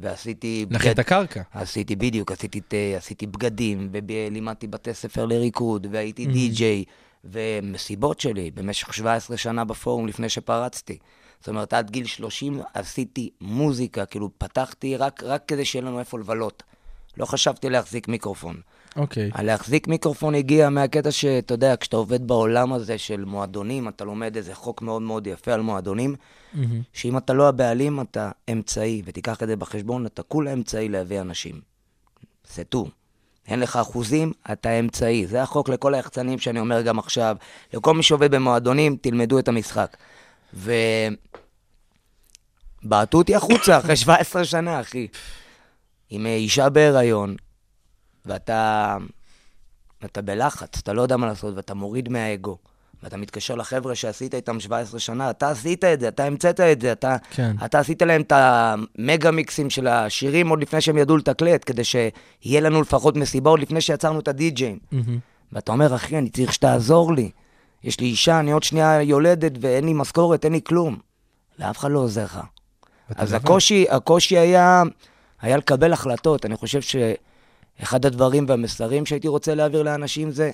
ועשיתי... 0.00 0.66
להכין 0.70 0.92
את 0.92 0.98
הקרקע. 0.98 1.42
עשיתי 1.52 1.96
בדיוק, 1.96 2.32
עשיתי, 2.32 2.96
עשיתי 2.96 3.26
בגדים, 3.26 3.88
ולימדתי 3.92 4.66
בתי 4.66 4.94
ספר 4.94 5.26
לריקוד, 5.26 5.86
והייתי 5.90 6.26
די-ג'יי, 6.26 6.84
ומסיבות 7.24 8.20
שלי 8.20 8.50
במשך 8.50 8.94
17 8.94 9.36
שנה 9.36 9.64
בפורום 9.64 10.06
לפני 10.06 10.28
שפרצתי. 10.28 10.98
זאת 11.40 11.48
אומרת, 11.48 11.72
עד 11.72 11.90
גיל 11.90 12.06
30 12.06 12.60
עשיתי 12.74 13.30
מוזיקה, 13.40 14.06
כאילו 14.06 14.30
פתחתי 14.38 14.96
רק, 14.96 15.22
רק 15.22 15.42
כדי 15.48 15.64
שיהיה 15.64 15.84
לנו 15.84 15.98
איפה 15.98 16.18
לבלות. 16.18 16.62
לא 17.16 17.26
חשבתי 17.26 17.70
להחזיק 17.70 18.08
מיקרופון. 18.08 18.56
אוקיי. 18.96 19.30
להחזיק 19.42 19.88
מיקרופון 19.88 20.34
הגיע 20.34 20.68
מהקטע 20.68 21.10
שאתה 21.10 21.54
יודע, 21.54 21.74
כשאתה 21.80 21.96
עובד 21.96 22.26
בעולם 22.26 22.72
הזה 22.72 22.98
של 22.98 23.24
מועדונים, 23.24 23.88
אתה 23.88 24.04
לומד 24.04 24.36
איזה 24.36 24.54
חוק 24.54 24.82
מאוד 24.82 25.02
מאוד 25.02 25.26
יפה 25.26 25.52
על 25.52 25.60
מועדונים, 25.60 26.14
מהמם. 26.54 26.82
שאם 26.92 27.16
אתה 27.16 27.32
לא 27.32 27.48
הבעלים, 27.48 28.00
אתה 28.00 28.30
אמצעי, 28.52 29.02
ותיקח 29.04 29.42
את 29.42 29.48
זה 29.48 29.56
בחשבון, 29.56 30.06
אתה 30.06 30.22
כולה 30.22 30.52
אמצעי 30.52 30.88
להביא 30.88 31.20
אנשים. 31.20 31.60
זה 32.54 32.64
טו. 32.64 32.86
אין 33.48 33.60
לך 33.60 33.76
אחוזים, 33.76 34.32
אתה 34.52 34.70
אמצעי. 34.70 35.26
זה 35.26 35.42
החוק 35.42 35.68
לכל 35.68 35.94
היחצנים 35.94 36.38
שאני 36.38 36.60
אומר 36.60 36.82
גם 36.82 36.98
עכשיו. 36.98 37.36
לכל 37.74 37.94
מי 37.94 38.02
שעובד 38.02 38.30
במועדונים, 38.34 38.96
תלמדו 39.00 39.38
את 39.38 39.48
המשחק. 39.48 39.96
ו... 40.54 40.72
בעטו 42.82 43.18
אותי 43.18 43.34
החוצה 43.34 43.78
אחרי 43.78 43.96
17 44.06 44.44
שנה, 44.44 44.80
אחי. 44.80 45.06
עם 46.10 46.26
אה, 46.26 46.34
אישה 46.34 46.68
בהיריון, 46.68 47.36
ואתה... 48.26 48.96
אתה 50.04 50.22
בלחץ, 50.22 50.78
אתה 50.78 50.92
לא 50.92 51.02
יודע 51.02 51.16
מה 51.16 51.26
לעשות, 51.26 51.56
ואתה 51.56 51.74
מוריד 51.74 52.08
מהאגו. 52.08 52.58
ואתה 53.02 53.16
מתקשר 53.16 53.54
לחבר'ה 53.54 53.94
שעשית 53.94 54.34
איתם 54.34 54.60
17 54.60 55.00
שנה, 55.00 55.30
אתה 55.30 55.50
עשית 55.50 55.84
את 55.84 56.00
זה, 56.00 56.08
אתה 56.08 56.24
המצאת 56.24 56.60
את 56.60 56.80
זה, 56.80 56.92
אתה, 56.92 57.16
כן. 57.30 57.56
אתה 57.64 57.78
עשית 57.78 58.02
להם 58.02 58.22
את 58.22 58.32
המגה 58.36 59.30
מיקסים 59.30 59.70
של 59.70 59.86
השירים 59.86 60.48
עוד 60.48 60.62
לפני 60.62 60.80
שהם 60.80 60.98
ידעו 60.98 61.16
לתקלט, 61.16 61.62
כדי 61.66 61.84
שיהיה 61.84 62.60
לנו 62.60 62.82
לפחות 62.82 63.16
מסיבה 63.16 63.50
עוד 63.50 63.60
לפני 63.60 63.80
שיצרנו 63.80 64.20
את 64.20 64.28
הדי-ג'אים. 64.28 64.78
מהמם. 64.92 65.18
ואתה 65.52 65.72
אומר, 65.72 65.94
אחי, 65.94 66.18
אני 66.18 66.30
צריך 66.30 66.52
שתעזור 66.52 67.12
לי. 67.12 67.30
יש 67.84 68.00
לי 68.00 68.06
אישה, 68.06 68.40
אני 68.40 68.52
עוד 68.52 68.62
שנייה 68.62 69.02
יולדת 69.02 69.52
ואין 69.60 69.84
לי 69.84 69.92
משכורת, 69.92 70.44
אין 70.44 70.52
לי 70.52 70.60
כלום. 70.64 70.96
ואף 71.58 71.78
אחד 71.78 71.90
לא 71.90 71.98
עוזר 71.98 72.24
לך. 72.24 72.40
אז. 73.16 73.32
הקושי, 73.32 73.86
הקושי 73.90 74.38
היה, 74.38 74.82
היה 75.40 75.56
לקבל 75.56 75.92
החלטות. 75.92 76.46
אני 76.46 76.56
חושב 76.56 76.80
שאחד 77.78 78.06
הדברים 78.06 78.44
והמסרים 78.48 79.06
שהייתי 79.06 79.28
רוצה 79.28 79.54
להעביר 79.54 79.82
לאנשים 79.82 80.30
זה, 80.30 80.50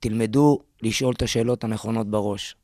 תלמדו 0.00 0.58
לשאול 0.82 1.14
את 1.14 1.22
השאלות 1.22 1.64
הנכונות 1.64 2.06
בראש. 2.06 2.56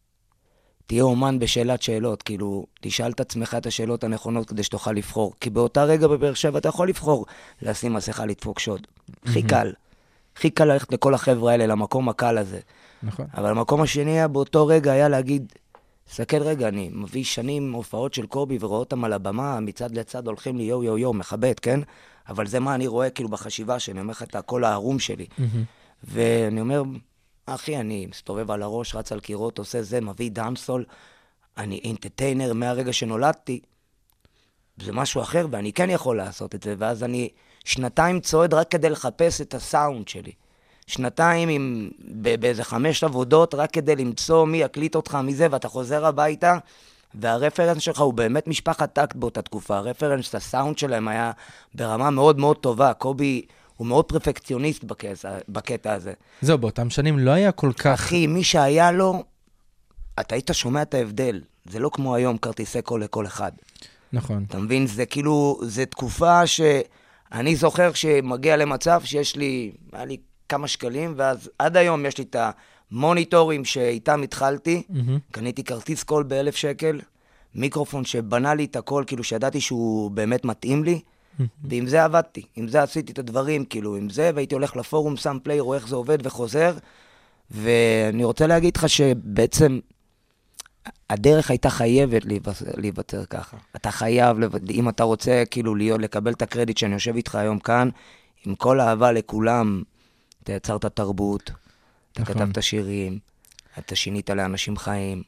תהיה 0.86 1.02
אומן 1.02 1.38
בשאלת 1.38 1.82
שאלות, 1.82 2.22
כאילו, 2.22 2.66
תשאל 2.80 3.10
את 3.10 3.20
עצמך 3.20 3.54
את 3.58 3.66
השאלות 3.66 4.04
הנכונות 4.04 4.48
כדי 4.48 4.62
שתוכל 4.62 4.92
לבחור. 4.92 5.32
כי 5.40 5.50
באותה 5.50 5.84
רגע 5.84 6.06
בבאר 6.06 6.34
שבע 6.34 6.58
אתה 6.58 6.68
יכול 6.68 6.88
לבחור 6.88 7.26
לשים 7.62 7.92
מסכה 7.92 8.26
לדפוק 8.26 8.58
שוד. 8.58 8.86
הכי 9.24 9.42
קל. 9.42 9.72
הכי 10.36 10.50
קל 10.50 10.64
ללכת 10.64 10.92
לכל 10.92 11.14
החבר'ה 11.14 11.52
האלה, 11.52 11.66
למקום 11.66 12.08
הקל 12.08 12.38
הזה. 12.38 12.60
נכון. 13.02 13.26
אבל 13.36 13.50
המקום 13.50 13.82
השני 13.82 14.10
היה 14.10 14.28
באותו 14.28 14.66
רגע 14.66 14.92
היה 14.92 15.08
להגיד, 15.08 15.52
תסתכל 16.08 16.42
רגע, 16.42 16.68
אני 16.68 16.90
מביא 16.92 17.24
שנים 17.24 17.72
הופעות 17.72 18.14
של 18.14 18.26
קובי 18.26 18.58
ורואה 18.60 18.78
אותם 18.78 19.04
על 19.04 19.12
הבמה, 19.12 19.60
מצד 19.60 19.90
לצד 19.94 20.26
הולכים 20.26 20.56
לי 20.56 20.62
יו 20.62 20.84
יו 20.84 20.98
יו, 20.98 21.12
מכבד, 21.12 21.60
כן? 21.60 21.80
אבל 22.28 22.46
זה 22.46 22.60
מה 22.60 22.74
אני 22.74 22.86
רואה 22.86 23.10
כאילו 23.10 23.28
בחשיבה 23.28 23.78
שלי, 23.78 23.92
אני 23.92 24.00
אומר 24.00 24.10
לך 24.10 24.22
את 24.22 24.34
הקול 24.36 24.64
הערום 24.64 24.98
שלי. 24.98 25.26
ואני 26.04 26.60
אומר, 26.60 26.82
אחי, 27.46 27.76
אני 27.76 28.06
מסתובב 28.06 28.50
על 28.50 28.62
הראש, 28.62 28.94
רץ 28.94 29.12
על 29.12 29.20
קירות, 29.20 29.58
עושה 29.58 29.82
זה, 29.82 30.00
מביא 30.00 30.30
דאנסול, 30.30 30.84
אני 31.56 31.80
אינטרטיינר 31.84 32.52
מהרגע 32.52 32.92
שנולדתי. 32.92 33.60
זה 34.82 34.92
משהו 34.92 35.22
אחר, 35.22 35.46
ואני 35.50 35.72
כן 35.72 35.90
יכול 35.90 36.16
לעשות 36.16 36.54
את 36.54 36.62
זה, 36.62 36.74
ואז 36.78 37.04
אני 37.04 37.28
שנתיים 37.64 38.20
צועד 38.20 38.54
רק 38.54 38.70
כדי 38.70 38.90
לחפש 38.90 39.40
את 39.40 39.54
הסאונד 39.54 40.08
שלי. 40.08 40.32
שנתיים 40.86 41.48
עם, 41.48 41.90
באיזה 42.40 42.64
חמש 42.64 43.04
עבודות, 43.04 43.54
רק 43.54 43.70
כדי 43.70 43.96
למצוא 43.96 44.46
מי 44.46 44.58
יקליט 44.58 44.94
אותך 44.94 45.18
מזה, 45.24 45.46
ואתה 45.50 45.68
חוזר 45.68 46.06
הביתה, 46.06 46.58
והרפרנס 47.20 47.82
שלך 47.82 48.00
הוא 48.00 48.14
באמת 48.14 48.48
משפחת 48.48 48.92
טקט 48.92 49.16
באותה 49.16 49.42
תקופה. 49.42 49.76
הרפרנס, 49.76 50.34
הסאונד 50.34 50.78
שלהם 50.78 51.08
היה 51.08 51.32
ברמה 51.74 52.10
מאוד 52.10 52.38
מאוד 52.38 52.56
טובה. 52.56 52.92
קובי 52.94 53.46
הוא 53.76 53.86
מאוד 53.86 54.04
פרפקציוניסט 54.04 54.84
בקטע, 54.84 55.38
בקטע 55.48 55.92
הזה. 55.92 56.12
זהו, 56.40 56.58
באותם 56.58 56.90
שנים 56.90 57.18
לא 57.18 57.30
היה 57.30 57.52
כל 57.52 57.72
כך... 57.72 57.86
אחי, 57.86 58.26
מי 58.26 58.44
שהיה 58.44 58.92
לו, 58.92 59.24
אתה 60.20 60.34
היית 60.34 60.50
שומע 60.52 60.82
את 60.82 60.94
ההבדל. 60.94 61.40
זה 61.70 61.78
לא 61.78 61.90
כמו 61.92 62.14
היום 62.14 62.38
כרטיסי 62.38 62.82
קול 62.82 63.02
לכל 63.02 63.26
אחד. 63.26 63.52
נכון. 64.12 64.44
אתה 64.48 64.58
מבין? 64.58 64.86
זה 64.86 65.06
כאילו, 65.06 65.60
זו 65.62 65.82
תקופה 65.90 66.46
שאני 66.46 67.56
זוכר 67.56 67.92
שמגיע 67.92 68.56
למצב 68.56 69.00
שיש 69.04 69.36
לי, 69.36 69.72
היה 69.92 70.04
לי 70.04 70.16
כמה 70.48 70.68
שקלים, 70.68 71.14
ואז 71.16 71.50
עד 71.58 71.76
היום 71.76 72.06
יש 72.06 72.18
לי 72.18 72.24
את 72.24 72.36
המוניטורים 72.92 73.64
שאיתם 73.64 74.22
התחלתי, 74.22 74.82
קניתי 75.30 75.64
כרטיס 75.64 76.02
קול 76.02 76.22
באלף 76.22 76.56
שקל, 76.56 77.00
מיקרופון 77.54 78.04
שבנה 78.04 78.54
לי 78.54 78.64
את 78.64 78.76
הקול, 78.76 79.04
כאילו 79.06 79.24
שידעתי 79.24 79.60
שהוא 79.60 80.10
באמת 80.10 80.44
מתאים 80.44 80.84
לי, 80.84 81.00
ועם 81.64 81.86
זה 81.86 82.04
עבדתי, 82.04 82.42
עם 82.56 82.68
זה 82.68 82.82
עשיתי 82.82 83.12
את 83.12 83.18
הדברים, 83.18 83.64
כאילו, 83.64 83.96
עם 83.96 84.10
זה, 84.10 84.30
והייתי 84.34 84.54
הולך 84.54 84.76
לפורום, 84.76 85.16
שם 85.16 85.38
play, 85.42 85.60
רואה 85.60 85.78
איך 85.78 85.88
זה 85.88 85.96
עובד 85.96 86.26
וחוזר, 86.26 86.74
ואני 87.50 88.24
רוצה 88.24 88.46
להגיד 88.46 88.76
לך 88.76 88.88
שבעצם... 88.88 89.78
הדרך 91.10 91.50
הייתה 91.50 91.70
חייבת 91.70 92.24
להיווצר, 92.24 92.64
להיווצר 92.76 93.24
ככה. 93.24 93.56
אתה 93.76 93.90
חייב, 93.90 94.38
לבד- 94.38 94.70
אם 94.70 94.88
אתה 94.88 95.04
רוצה 95.04 95.42
כאילו 95.50 95.74
להיות, 95.74 96.00
לקבל 96.00 96.32
את 96.32 96.42
הקרדיט 96.42 96.78
שאני 96.78 96.94
יושב 96.94 97.16
איתך 97.16 97.34
היום 97.34 97.58
כאן, 97.58 97.88
עם 98.46 98.54
כל 98.54 98.80
אהבה 98.80 99.12
לכולם, 99.12 99.82
אתה 100.42 100.52
יצרת 100.52 100.84
תרבות, 100.84 101.50
אתה 102.14 102.22
נכון. 102.22 102.34
כתבת 102.34 102.62
שירים, 102.62 103.18
אתה 103.78 103.96
שינית 103.96 104.30
לאנשים 104.30 104.76
חיים. 104.76 105.22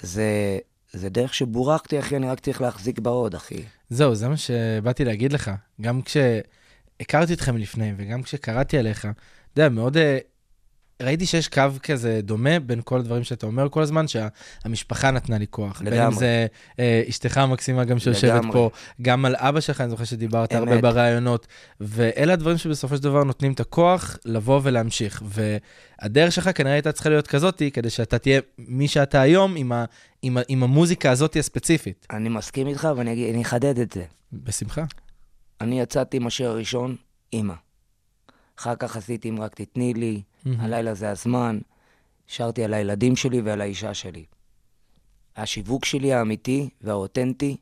זה, 0.00 0.58
זה 0.92 1.08
דרך 1.08 1.34
שבורכתי, 1.34 1.98
אחי, 1.98 2.16
אני 2.16 2.28
רק 2.28 2.40
צריך 2.40 2.60
להחזיק 2.60 2.98
בעוד, 2.98 3.34
אחי. 3.34 3.62
זהו, 3.90 4.14
זה 4.14 4.28
מה 4.28 4.36
שבאתי 4.36 5.04
להגיד 5.04 5.32
לך. 5.32 5.50
גם 5.80 6.00
כשהכרתי 6.02 7.32
אתכם 7.32 7.56
לפני, 7.56 7.92
וגם 7.96 8.22
כשקראתי 8.22 8.78
עליך, 8.78 9.00
אתה 9.00 9.10
יודע, 9.60 9.68
מאוד... 9.68 9.96
ראיתי 11.02 11.26
שיש 11.26 11.48
קו 11.48 11.62
כזה 11.82 12.20
דומה 12.22 12.58
בין 12.58 12.80
כל 12.84 12.98
הדברים 12.98 13.24
שאתה 13.24 13.46
אומר 13.46 13.68
כל 13.68 13.82
הזמן, 13.82 14.04
שהמשפחה 14.08 15.10
נתנה 15.10 15.38
לי 15.38 15.46
כוח. 15.50 15.82
בין 15.82 15.92
אם 15.92 15.98
לגמרי. 15.98 16.18
זה 16.18 16.46
אה, 16.78 17.02
אשתך 17.08 17.36
המקסימה 17.38 17.84
גם 17.84 17.98
שיושבת 17.98 18.34
לגמרי. 18.34 18.52
פה, 18.52 18.70
גם 19.02 19.24
על 19.24 19.36
אבא 19.38 19.60
שלך, 19.60 19.80
אני 19.80 19.90
זוכר 19.90 20.04
שדיברת 20.04 20.52
הרבה. 20.52 20.80
בראיונות, 20.80 21.46
ואלה 21.80 22.32
הדברים 22.32 22.58
שבסופו 22.58 22.96
של 22.96 23.02
דבר 23.02 23.24
נותנים 23.24 23.52
את 23.52 23.60
הכוח 23.60 24.18
לבוא 24.24 24.60
ולהמשיך. 24.62 25.22
והדרך 25.24 26.32
שלך 26.32 26.50
כנראה 26.54 26.72
הייתה 26.72 26.92
צריכה 26.92 27.08
להיות 27.08 27.26
כזאתי, 27.26 27.70
כדי 27.70 27.90
שאתה 27.90 28.18
תהיה 28.18 28.40
מי 28.58 28.88
שאתה 28.88 29.20
היום 29.20 29.56
עם, 29.56 29.72
ה, 29.72 29.84
עם, 30.22 30.36
ה, 30.36 30.40
עם 30.48 30.62
המוזיקה 30.62 31.10
הזאת 31.10 31.36
הספציפית. 31.36 32.06
אני 32.10 32.28
מסכים 32.28 32.66
איתך 32.66 32.88
ואני 32.96 33.42
אחדד 33.42 33.78
את 33.78 33.92
זה. 33.92 34.04
בשמחה. 34.32 34.84
אני 35.60 35.80
יצאתי 35.80 36.16
עם 36.16 36.26
השיר 36.26 36.48
הראשון, 36.50 36.96
אימא. 37.32 37.54
אחר 38.58 38.74
כך 38.76 38.96
עשיתי 38.96 39.28
אם 39.28 39.40
רק 39.40 39.54
תתני 39.54 39.94
לי, 39.94 40.22
הלילה 40.58 40.94
זה 40.94 41.10
הזמן. 41.10 41.58
שרתי 42.26 42.64
על 42.64 42.74
הילדים 42.74 43.16
שלי 43.16 43.40
ועל 43.40 43.60
האישה 43.60 43.94
שלי. 43.94 44.24
השיווק 45.36 45.84
שלי 45.84 46.12
האמיתי 46.12 46.68
והאותנטי 46.80 47.56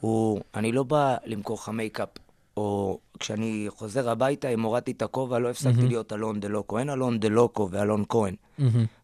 הוא, 0.00 0.40
אני 0.54 0.72
לא 0.72 0.82
בא 0.82 1.16
למכור 1.24 1.56
לך 1.56 1.68
מייקאפ, 1.68 2.08
או 2.56 2.98
כשאני 3.18 3.66
חוזר 3.68 4.10
הביתה, 4.10 4.48
אם 4.48 4.62
הורדתי 4.62 4.90
את 4.90 5.02
הכובע, 5.02 5.38
לא 5.38 5.50
הפסקתי 5.50 5.86
להיות 5.88 6.12
אלון 6.12 6.40
דה 6.40 6.48
לוקו. 6.48 6.78
אין 6.78 6.90
אלון 6.90 7.20
דה 7.20 7.28
לוקו 7.28 7.68
ואלון 7.70 8.04
כהן. 8.08 8.34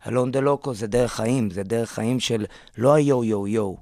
אלון 0.06 0.30
דה 0.30 0.40
לוקו 0.40 0.74
זה 0.74 0.86
דרך 0.86 1.12
חיים, 1.12 1.50
זה 1.50 1.62
דרך 1.62 1.90
חיים 1.90 2.20
של 2.20 2.44
לא 2.78 2.94
היו-יו-יו, 2.94 3.74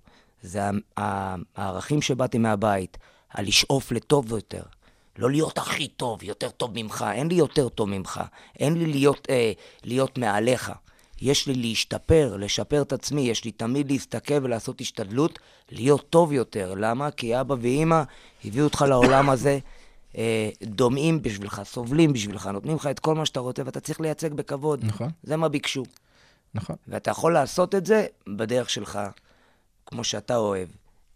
זה 0.42 0.60
הערכים 0.96 2.02
שבאתי 2.02 2.38
מהבית, 2.38 2.98
הלשאוף 3.32 3.92
לטוב 3.92 4.32
יותר. 4.32 4.62
לא 5.20 5.30
להיות 5.30 5.58
הכי 5.58 5.88
טוב, 5.88 6.22
יותר 6.22 6.50
טוב 6.50 6.70
ממך, 6.74 7.04
אין 7.12 7.28
לי 7.28 7.34
יותר 7.34 7.68
טוב 7.68 7.88
ממך, 7.88 8.20
אין 8.58 8.74
לי 8.74 8.86
להיות, 8.86 9.26
אה, 9.30 9.52
להיות 9.84 10.18
מעליך. 10.18 10.72
יש 11.22 11.46
לי 11.46 11.54
להשתפר, 11.54 12.36
לשפר 12.38 12.82
את 12.82 12.92
עצמי, 12.92 13.20
יש 13.20 13.44
לי 13.44 13.52
תמיד 13.52 13.90
להסתכל 13.90 14.34
ולעשות 14.42 14.80
השתדלות, 14.80 15.38
להיות 15.70 16.10
טוב 16.10 16.32
יותר. 16.32 16.74
למה? 16.76 17.10
כי 17.10 17.40
אבא 17.40 17.54
ואימא 17.60 18.02
הביאו 18.44 18.64
אותך 18.64 18.84
לעולם 18.88 19.30
הזה, 19.30 19.58
אה, 20.16 20.50
דומעים 20.62 21.22
בשבילך, 21.22 21.62
סובלים 21.64 22.12
בשבילך, 22.12 22.46
נותנים 22.46 22.76
לך 22.76 22.86
את 22.86 22.98
כל 22.98 23.14
מה 23.14 23.26
שאתה 23.26 23.40
רוצה, 23.40 23.62
ואתה 23.66 23.80
צריך 23.80 24.00
לייצג 24.00 24.32
בכבוד. 24.32 24.84
נכון. 24.84 25.10
זה 25.22 25.36
מה 25.36 25.48
ביקשו. 25.48 25.84
נכון. 26.54 26.76
ואתה 26.88 27.10
יכול 27.10 27.32
לעשות 27.32 27.74
את 27.74 27.86
זה 27.86 28.06
בדרך 28.36 28.70
שלך, 28.70 28.98
כמו 29.86 30.04
שאתה 30.04 30.36
אוהב, 30.36 30.68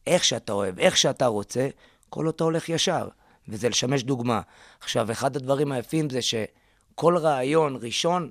איך 0.07 0.25
שאתה 0.25 0.53
אוהב, 0.53 0.79
איך 0.79 0.97
שאתה 0.97 1.27
רוצה, 1.27 1.69
כל 2.11 2.27
עוד 2.27 2.35
אתה 2.35 2.45
הולך 2.45 2.69
ישר, 2.69 3.09
וזה 3.49 3.69
לשמש 3.69 4.03
דוגמה. 4.03 4.41
עכשיו, 4.81 5.13
אחד 5.13 5.37
הדברים 5.37 5.73
היפים 5.73 6.11
זה 6.11 6.21
שכל 6.23 7.17
רעיון 7.17 7.77
ראשון 7.81 8.31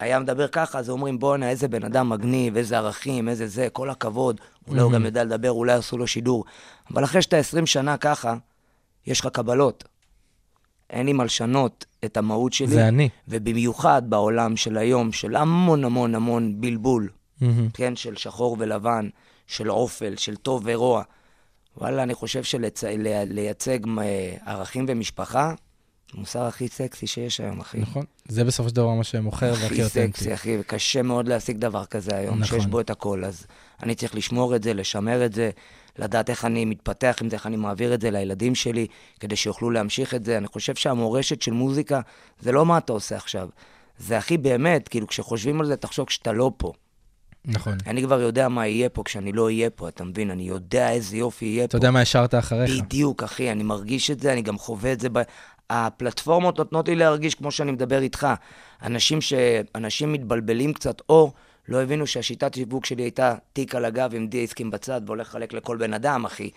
היה 0.00 0.18
מדבר 0.18 0.48
ככה, 0.48 0.78
אז 0.78 0.90
אומרים, 0.90 1.18
בואנה, 1.18 1.50
איזה 1.50 1.68
בן 1.68 1.84
אדם 1.84 2.08
מגניב, 2.08 2.56
איזה 2.56 2.78
ערכים, 2.78 3.28
איזה 3.28 3.46
זה, 3.46 3.68
כל 3.72 3.90
הכבוד. 3.90 4.40
אולי 4.68 4.80
הוא 4.80 4.92
גם 4.92 5.04
יודע 5.04 5.24
לדבר, 5.24 5.50
אולי 5.50 5.72
עשו 5.72 5.98
לו 5.98 6.06
שידור. 6.06 6.44
אבל 6.90 7.04
אחרי 7.04 7.22
שאתה 7.22 7.36
20 7.36 7.66
שנה 7.66 7.96
ככה, 7.96 8.34
יש 9.06 9.20
לך 9.20 9.26
קבלות. 9.26 9.84
אין 10.90 11.06
לי 11.06 11.12
מה 11.12 11.24
לשנות 11.24 11.86
את 12.04 12.16
המהות 12.16 12.52
שלי. 12.52 12.66
זה 12.66 12.88
אני. 12.88 13.08
ובמיוחד 13.28 14.02
בעולם 14.08 14.56
של 14.56 14.78
היום, 14.78 15.12
של 15.12 15.36
המון 15.36 15.84
המון 15.84 16.14
המון 16.14 16.60
בלבול. 16.60 17.08
כן? 17.74 17.96
של 17.96 18.16
שחור 18.16 18.56
ולבן, 18.58 19.08
של 19.46 19.68
עופל, 19.68 20.16
של 20.16 20.36
טוב 20.36 20.62
ורוע. 20.64 21.02
וואלה, 21.76 22.02
אני 22.02 22.14
חושב 22.14 22.42
שלייצג 22.44 23.78
ערכים 24.46 24.86
ומשפחה, 24.88 25.54
המוסר 26.14 26.42
הכי 26.42 26.68
סקסי 26.68 27.06
שיש 27.06 27.40
היום, 27.40 27.60
אחי. 27.60 27.78
נכון. 27.78 28.04
זה 28.28 28.44
בסופו 28.44 28.68
של 28.68 28.74
דבר 28.74 28.94
מה 28.94 29.04
שמוכר 29.04 29.52
והכי 29.52 29.64
הכי 29.64 29.84
אותנטי. 29.84 30.12
סקסי, 30.12 30.34
אחי, 30.34 30.56
וקשה 30.60 31.02
מאוד 31.02 31.28
להשיג 31.28 31.56
דבר 31.56 31.84
כזה 31.84 32.16
היום, 32.16 32.38
נכון. 32.38 32.58
שיש 32.58 32.66
בו 32.66 32.80
את 32.80 32.90
הכל. 32.90 33.24
אז 33.24 33.46
אני 33.82 33.94
צריך 33.94 34.14
לשמור 34.14 34.56
את 34.56 34.62
זה, 34.62 34.74
לשמר 34.74 35.26
את 35.26 35.32
זה, 35.32 35.50
לדעת 35.98 36.30
איך 36.30 36.44
אני 36.44 36.64
מתפתח 36.64 37.18
עם 37.20 37.30
זה, 37.30 37.36
איך 37.36 37.46
אני 37.46 37.56
מעביר 37.56 37.94
את 37.94 38.00
זה 38.00 38.10
לילדים 38.10 38.54
שלי, 38.54 38.86
כדי 39.20 39.36
שיוכלו 39.36 39.70
להמשיך 39.70 40.14
את 40.14 40.24
זה. 40.24 40.38
אני 40.38 40.46
חושב 40.46 40.74
שהמורשת 40.74 41.42
של 41.42 41.52
מוזיקה, 41.52 42.00
זה 42.40 42.52
לא 42.52 42.66
מה 42.66 42.78
אתה 42.78 42.92
עושה 42.92 43.16
עכשיו. 43.16 43.48
זה 43.98 44.18
הכי 44.18 44.38
באמת, 44.38 44.88
כאילו, 44.88 45.06
כשחושבים 45.06 45.60
על 45.60 45.66
זה, 45.66 45.76
תחשוב 45.76 46.06
כשאתה 46.06 46.32
לא 46.32 46.52
פה. 46.56 46.72
נכון. 47.44 47.78
אני 47.86 48.02
כבר 48.02 48.20
יודע 48.20 48.48
מה 48.48 48.66
יהיה 48.66 48.88
פה 48.88 49.02
כשאני 49.04 49.32
לא 49.32 49.44
אהיה 49.44 49.70
פה, 49.70 49.88
אתה 49.88 50.04
מבין? 50.04 50.30
אני 50.30 50.42
יודע 50.42 50.90
איזה 50.90 51.16
יופי 51.16 51.44
יהיה 51.44 51.64
אתה 51.64 51.72
פה. 51.72 51.76
יודע 51.76 51.90
מה 51.90 52.00
השארת 52.00 52.34
אחריך. 52.34 52.70
בדיוק, 52.82 53.22
אחי, 53.22 53.52
אני 53.52 53.62
מרגיש 53.62 54.10
את 54.10 54.20
זה, 54.20 54.32
אני 54.32 54.42
גם 54.42 54.58
חווה 54.58 54.92
את 54.92 55.00
זה. 55.00 55.08
ב... 55.12 55.22
הפלטפורמות 55.70 56.58
נותנות 56.58 56.88
לי 56.88 56.94
להרגיש 56.94 57.34
כמו 57.34 57.50
שאני 57.50 57.72
מדבר 57.72 58.02
איתך. 58.02 58.26
אנשים, 58.82 59.20
ש... 59.20 59.32
אנשים 59.74 60.12
מתבלבלים 60.12 60.72
קצת, 60.72 61.02
או 61.08 61.32
לא 61.68 61.82
הבינו 61.82 62.06
שהשיטת 62.06 62.54
שיווק 62.54 62.86
שלי 62.86 63.02
הייתה 63.02 63.34
תיק 63.52 63.74
על 63.74 63.84
הגב 63.84 64.14
עם 64.14 64.26
דיסקים 64.26 64.70
בצד 64.70 65.00
והולך 65.06 65.28
לחלק 65.28 65.52
לכל 65.52 65.76
בן 65.76 65.94
אדם, 65.94 66.24
אחי. 66.24 66.50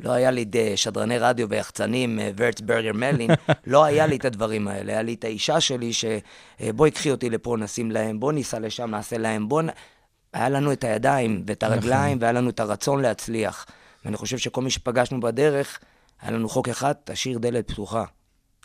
לא 0.00 0.12
היה 0.12 0.30
לי 0.30 0.44
ד... 0.44 0.74
שדרני 0.74 1.18
רדיו 1.18 1.48
ויחצנים, 1.48 2.20
אה, 2.20 2.30
ורצברגר 2.36 2.92
מלין, 2.92 3.30
לא 3.66 3.84
היה 3.84 4.06
לי 4.06 4.16
את 4.16 4.24
הדברים 4.24 4.68
האלה. 4.68 4.92
היה 4.92 5.02
לי 5.02 5.14
את 5.14 5.24
האישה 5.24 5.60
שלי, 5.60 5.90
שבואי 5.92 6.90
קחי 6.90 7.10
אותי 7.10 7.30
לפה, 7.30 7.56
נשים 7.58 7.90
להם, 7.90 8.20
בוא 8.20 8.32
ניסע 8.32 8.58
לשם, 8.58 8.90
נעשה 8.90 9.18
להם, 9.18 9.48
בוא... 9.48 9.62
נ... 9.62 9.68
היה 10.36 10.48
לנו 10.48 10.72
את 10.72 10.84
הידיים 10.84 11.42
ואת 11.46 11.64
נכון. 11.64 11.74
הרגליים, 11.78 12.18
והיה 12.20 12.32
לנו 12.32 12.50
את 12.50 12.60
הרצון 12.60 13.02
להצליח. 13.02 13.66
ואני 14.04 14.16
חושב 14.16 14.38
שכל 14.38 14.62
מי 14.62 14.70
שפגשנו 14.70 15.20
בדרך, 15.20 15.78
היה 16.22 16.30
לנו 16.30 16.48
חוק 16.48 16.68
אחד, 16.68 16.94
תשאיר 17.04 17.38
דלת 17.38 17.70
פתוחה. 17.70 18.04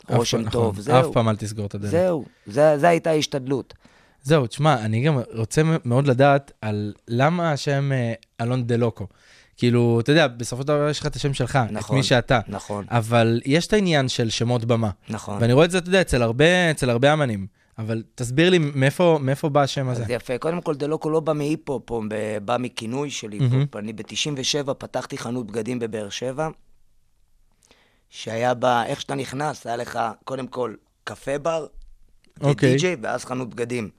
רושם 0.08 0.42
פעם- 0.42 0.50
טוב, 0.50 0.70
נכון, 0.72 0.82
זהו. 0.82 1.00
אף 1.00 1.14
פעם 1.14 1.28
אל 1.28 1.36
תסגור 1.36 1.66
את 1.66 1.74
הדלת. 1.74 1.90
זהו, 1.90 2.24
זה- 2.46 2.78
זה 2.78 2.88
הייתה 2.88 3.10
ההשתדלות. 3.10 3.74
זהו, 4.22 4.46
תשמע, 4.46 4.74
אני 4.84 5.02
גם 5.02 5.18
רוצה 5.34 5.62
מאוד 5.84 6.06
לדעת 6.06 6.52
על 6.60 6.92
למה 7.08 7.52
השם 7.52 7.90
אה, 7.92 8.12
אלון 8.40 8.66
דה 8.66 8.76
לוקו. 8.76 9.06
כאילו, 9.56 10.00
אתה 10.00 10.12
יודע, 10.12 10.26
בסופו 10.28 10.62
של 10.62 10.68
דבר 10.68 10.88
יש 10.88 11.00
לך 11.00 11.06
את 11.06 11.16
השם 11.16 11.34
שלך, 11.34 11.58
את 11.66 11.72
נכון, 11.72 11.96
מי 11.96 12.02
שאתה. 12.02 12.40
נכון, 12.48 12.84
אבל 12.88 13.40
יש 13.44 13.66
את 13.66 13.72
העניין 13.72 14.08
של 14.08 14.30
שמות 14.30 14.64
במה. 14.64 14.90
נכון. 15.08 15.38
ואני 15.40 15.52
רואה 15.52 15.64
את 15.64 15.70
זה, 15.70 15.78
אתה 15.78 15.88
יודע, 15.88 16.00
אצל 16.00 16.22
הרבה, 16.22 16.70
אצל 16.70 16.90
הרבה 16.90 17.12
אמנים. 17.12 17.46
אבל 17.82 18.02
תסביר 18.14 18.50
לי 18.50 18.58
מאיפה, 18.58 19.18
מאיפה 19.22 19.48
בא 19.48 19.62
השם 19.62 19.88
הזה. 19.88 20.02
אז 20.02 20.10
יפה. 20.10 20.38
קודם 20.38 20.60
כל, 20.60 20.74
דלוקו 20.74 21.10
לא 21.10 21.20
בא 21.20 21.32
מהיפ-הופ, 21.32 21.90
הוא 21.90 22.04
בא 22.44 22.56
מכינוי 22.58 23.10
של 23.10 23.32
היפ-הופ. 23.32 23.76
אני 23.76 23.92
ב-97 23.92 24.74
פתחתי 24.74 25.18
חנות 25.18 25.46
בגדים 25.46 25.78
בבאר 25.78 26.08
שבע, 26.08 26.48
שהיה 28.10 28.54
בה, 28.54 28.86
איך 28.86 29.00
שאתה 29.00 29.14
נכנס, 29.14 29.66
היה 29.66 29.76
לך 29.76 29.98
קודם 30.24 30.46
כל 30.46 30.74
קפה 31.04 31.38
בר, 31.38 31.66
אוקיי. 32.40 32.68
ודי-ג'יי, 32.68 32.96
ואז 33.02 33.24
חנות 33.24 33.54
בגדים. 33.54 33.90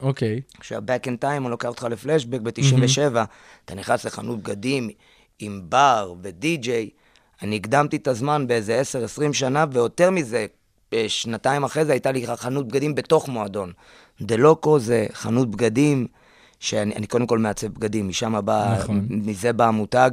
אוקיי. 0.00 0.40
עכשיו, 0.58 0.82
back 0.86 1.06
in 1.06 1.24
time, 1.24 1.26
אני 1.26 1.50
לוקח 1.50 1.68
אותך 1.68 1.86
לפלשבק, 1.90 2.40
ב-97, 2.40 3.18
אתה 3.64 3.74
נכנס 3.74 4.04
לחנות 4.04 4.42
בגדים 4.42 4.90
עם 5.38 5.60
בר 5.68 6.14
ודי-ג'יי. 6.22 6.90
אני 7.42 7.56
הקדמתי 7.56 7.96
את 7.96 8.08
הזמן 8.08 8.46
באיזה 8.46 8.82
10-20 9.30 9.32
שנה, 9.32 9.64
ויותר 9.72 10.10
מזה, 10.10 10.46
שנתיים 11.08 11.64
אחרי 11.64 11.84
זה 11.84 11.92
הייתה 11.92 12.12
לי 12.12 12.26
חנות 12.36 12.68
בגדים 12.68 12.94
בתוך 12.94 13.28
מועדון. 13.28 13.72
דה-לוקו 14.20 14.78
זה 14.78 15.06
חנות 15.12 15.50
בגדים, 15.50 16.06
שאני 16.60 16.94
אני 16.94 17.06
קודם 17.06 17.26
כל 17.26 17.38
מעצב 17.38 17.66
בגדים, 17.66 18.08
משם 18.08 18.40
בא, 18.44 18.76
נכון. 18.78 19.06
מזה 19.10 19.52
בא 19.52 19.64
המותג. 19.64 20.10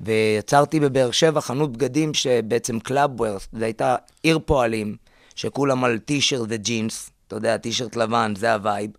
ויצרתי 0.00 0.80
בבאר 0.80 1.10
שבע 1.10 1.40
חנות 1.40 1.72
בגדים 1.72 2.14
שבעצם 2.14 2.80
clubwear, 2.80 3.38
זו 3.52 3.64
הייתה 3.64 3.96
עיר 4.22 4.38
פועלים, 4.44 4.96
שכולם 5.34 5.84
על 5.84 5.98
טישרט 5.98 6.46
וג'ינס, 6.48 7.10
אתה 7.26 7.36
יודע, 7.36 7.56
טישרט 7.56 7.96
לבן, 7.96 8.32
זה 8.36 8.54
ה 8.54 8.60
vibe. 8.60 8.90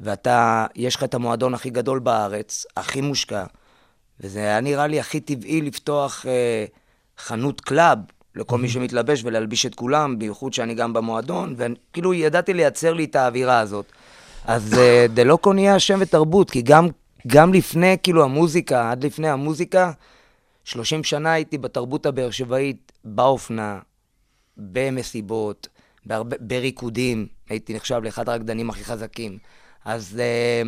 ואתה, 0.00 0.66
יש 0.76 0.96
לך 0.96 1.04
את 1.04 1.14
המועדון 1.14 1.54
הכי 1.54 1.70
גדול 1.70 1.98
בארץ, 1.98 2.66
הכי 2.76 3.00
מושקע, 3.00 3.44
וזה 4.20 4.38
היה 4.38 4.60
נראה 4.60 4.86
לי 4.86 5.00
הכי 5.00 5.20
טבעי 5.20 5.60
לפתוח 5.60 6.26
אה, 6.26 6.64
חנות 7.18 7.60
club 7.60 7.98
לכל 8.36 8.58
מי 8.58 8.68
שמתלבש 8.68 9.24
ולהלביש 9.24 9.66
את 9.66 9.74
כולם, 9.74 10.18
בייחוד 10.18 10.52
שאני 10.52 10.74
גם 10.74 10.92
במועדון, 10.92 11.54
וכאילו 11.56 12.14
ידעתי 12.14 12.54
לייצר 12.54 12.92
לי 12.92 13.04
את 13.04 13.16
האווירה 13.16 13.60
הזאת. 13.60 13.92
אז 14.44 14.74
אה, 14.78 15.06
דה 15.14 15.27
לוקו 15.27 15.52
נהיה 15.52 15.78
שם 15.78 15.98
ותרבות, 16.00 16.50
כי 16.50 16.62
גם, 16.62 16.88
גם 17.26 17.54
לפני, 17.54 17.96
כאילו, 18.02 18.24
המוזיקה, 18.24 18.90
עד 18.90 19.04
לפני 19.04 19.28
המוזיקה, 19.28 19.92
30 20.64 21.04
שנה 21.04 21.32
הייתי 21.32 21.58
בתרבות 21.58 22.06
הבאר 22.06 22.30
שבעית, 22.30 22.92
באופנה, 23.04 23.78
במסיבות, 24.56 25.68
בהרבה, 26.06 26.36
בריקודים, 26.40 27.26
הייתי 27.48 27.74
נחשב 27.74 28.00
לאחד 28.04 28.28
הרקדנים 28.28 28.70
הכי 28.70 28.84
חזקים. 28.84 29.38
אז 29.84 30.20
אה, 30.20 30.62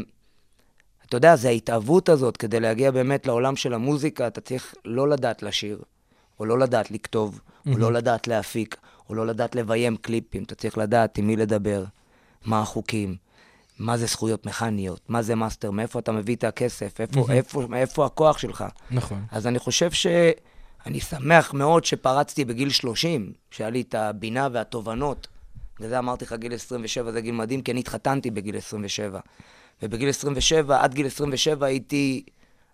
אתה 1.06 1.16
יודע, 1.16 1.36
זה 1.36 1.48
ההתאהבות 1.48 2.08
הזאת, 2.08 2.36
כדי 2.36 2.60
להגיע 2.60 2.90
באמת 2.90 3.26
לעולם 3.26 3.56
של 3.56 3.74
המוזיקה, 3.74 4.26
אתה 4.26 4.40
צריך 4.40 4.74
לא 4.84 5.08
לדעת 5.08 5.42
לשיר, 5.42 5.82
או 6.40 6.44
לא 6.44 6.58
לדעת 6.58 6.90
לכתוב, 6.90 7.40
או 7.66 7.78
לא 7.78 7.92
לדעת 7.92 8.28
להפיק, 8.28 8.76
או 9.08 9.14
לא 9.14 9.26
לדעת 9.26 9.54
לביים 9.54 9.96
קליפים, 9.96 10.42
אתה 10.42 10.54
צריך 10.54 10.78
לדעת 10.78 11.18
עם 11.18 11.26
מי 11.26 11.36
לדבר, 11.36 11.84
מה 12.44 12.60
החוקים, 12.60 13.16
מה 13.78 13.96
זה 13.96 14.06
זכויות 14.06 14.46
מכניות, 14.46 15.00
מה 15.08 15.22
זה 15.22 15.34
master, 15.34 15.70
מאיפה 15.70 15.98
אתה 15.98 16.12
מביא 16.12 16.36
את 16.36 16.44
הכסף, 16.44 17.00
איפה, 17.00 17.26
איפה, 17.32 17.62
איפה 17.76 18.06
הכוח 18.06 18.38
שלך. 18.38 18.64
נכון. 18.90 19.24
אז 19.30 19.46
אני 19.46 19.58
חושב 19.58 19.90
שאני 19.90 21.00
שמח 21.00 21.54
מאוד 21.54 21.84
שפרצתי 21.84 22.44
בגיל 22.44 22.70
30, 22.70 23.32
שהיה 23.50 23.70
לי 23.70 23.80
את 23.80 23.94
הבינה 23.94 24.48
והתובנות. 24.52 25.28
בגלל 25.76 25.88
זה 25.88 25.98
אמרתי 25.98 26.24
לך, 26.24 26.32
גיל 26.32 26.54
27 26.54 27.12
זה 27.12 27.20
גיל 27.20 27.34
מדהים, 27.34 27.62
כי 27.62 27.72
אני 27.72 27.80
התחתנתי 27.80 28.30
בגיל 28.30 28.56
27. 28.56 29.20
ובגיל 29.82 30.08
27, 30.08 30.82
עד 30.82 30.94
גיל 30.94 31.06
27 31.06 31.66
הייתי, 31.66 32.24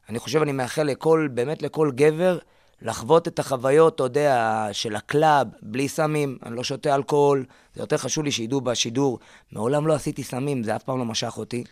אני 0.09 0.19
חושב, 0.19 0.43
אני 0.43 0.53
מאחל 0.53 0.83
לכל, 0.83 1.29
באמת 1.35 1.63
לכל 1.63 1.91
גבר, 1.95 2.39
לחוות 2.83 3.29
את 3.29 3.39
החוויות, 3.39 3.95
אתה 3.95 4.03
יודע, 4.03 4.67
של 4.73 4.97
ה 4.97 5.05
club, 5.05 5.47
בלי 5.63 5.89
סמים, 5.89 6.39
אני 6.47 6.57
לא 6.57 6.65
שותה 6.65 6.95
אלכוהול, 6.95 7.45
זה 7.75 7.83
יותר 7.83 7.97
חשוב 7.97 8.25
לי 8.25 8.33
שידעו 8.33 8.61
בשידור. 8.61 9.19
מעולם 9.53 9.87
לא 9.87 9.95
עשיתי 9.95 10.23
סמים, 10.23 10.63
זה 10.63 10.77
אף 10.77 10.83
פעם 10.83 10.99
לא 10.99 11.05
משך 11.05 11.39
אותי. 11.39 11.65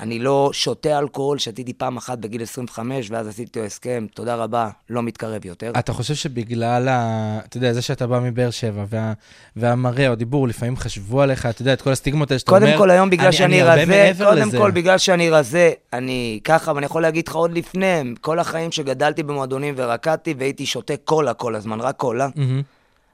אני 0.00 0.18
לא 0.18 0.50
שותה 0.52 0.98
אלכוהול, 0.98 1.38
שתיתי 1.38 1.72
פעם 1.72 1.96
אחת 1.96 2.18
בגיל 2.18 2.42
25, 2.42 3.10
ואז 3.10 3.28
עשיתי 3.28 3.58
לו 3.58 3.64
הסכם, 3.64 4.06
תודה 4.14 4.34
רבה, 4.34 4.68
לא 4.90 5.02
מתקרב 5.02 5.44
יותר. 5.46 5.72
אתה 5.78 5.92
חושב 5.92 6.14
שבגלל, 6.14 6.88
ה... 6.88 7.38
אתה 7.44 7.56
יודע, 7.56 7.72
זה 7.72 7.82
שאתה 7.82 8.06
בא 8.06 8.20
מבאר 8.20 8.50
שבע, 8.50 8.84
וה... 8.88 9.12
והמראה 9.56 10.06
או 10.08 10.12
הדיבור, 10.12 10.48
לפעמים 10.48 10.76
חשבו 10.76 11.20
עליך, 11.22 11.46
אתה 11.46 11.62
יודע, 11.62 11.72
את 11.72 11.82
כל 11.82 11.92
הסטיגמות 11.92 12.30
האלה 12.30 12.38
שאתה 12.38 12.50
אומר, 12.52 12.66
קודם 12.66 12.78
כל, 12.78 12.90
היום 12.90 13.10
בגלל 13.10 13.24
אני- 13.26 13.32
שאני 13.36 13.62
אני 13.62 13.82
רזה, 14.10 14.24
קודם 14.24 14.48
לזה. 14.48 14.58
כל, 14.58 14.70
בגלל 14.70 14.98
שאני 14.98 15.30
רזה, 15.30 15.70
אני 15.92 16.40
ככה, 16.44 16.72
ואני 16.74 16.86
יכול 16.86 17.02
להגיד 17.02 17.28
לך 17.28 17.34
עוד 17.34 17.52
לפני, 17.52 17.86
כל 18.20 18.38
החיים 18.38 18.72
שגדלתי 18.72 19.22
במועדונים 19.22 19.74
ורקדתי, 19.76 20.34
והייתי 20.38 20.66
שותה 20.66 20.94
קולה 21.04 21.34
כל 21.34 21.54
הזמן, 21.54 21.80
רק 21.80 21.96
קולה. 21.96 22.28
מהמם. 22.36 22.62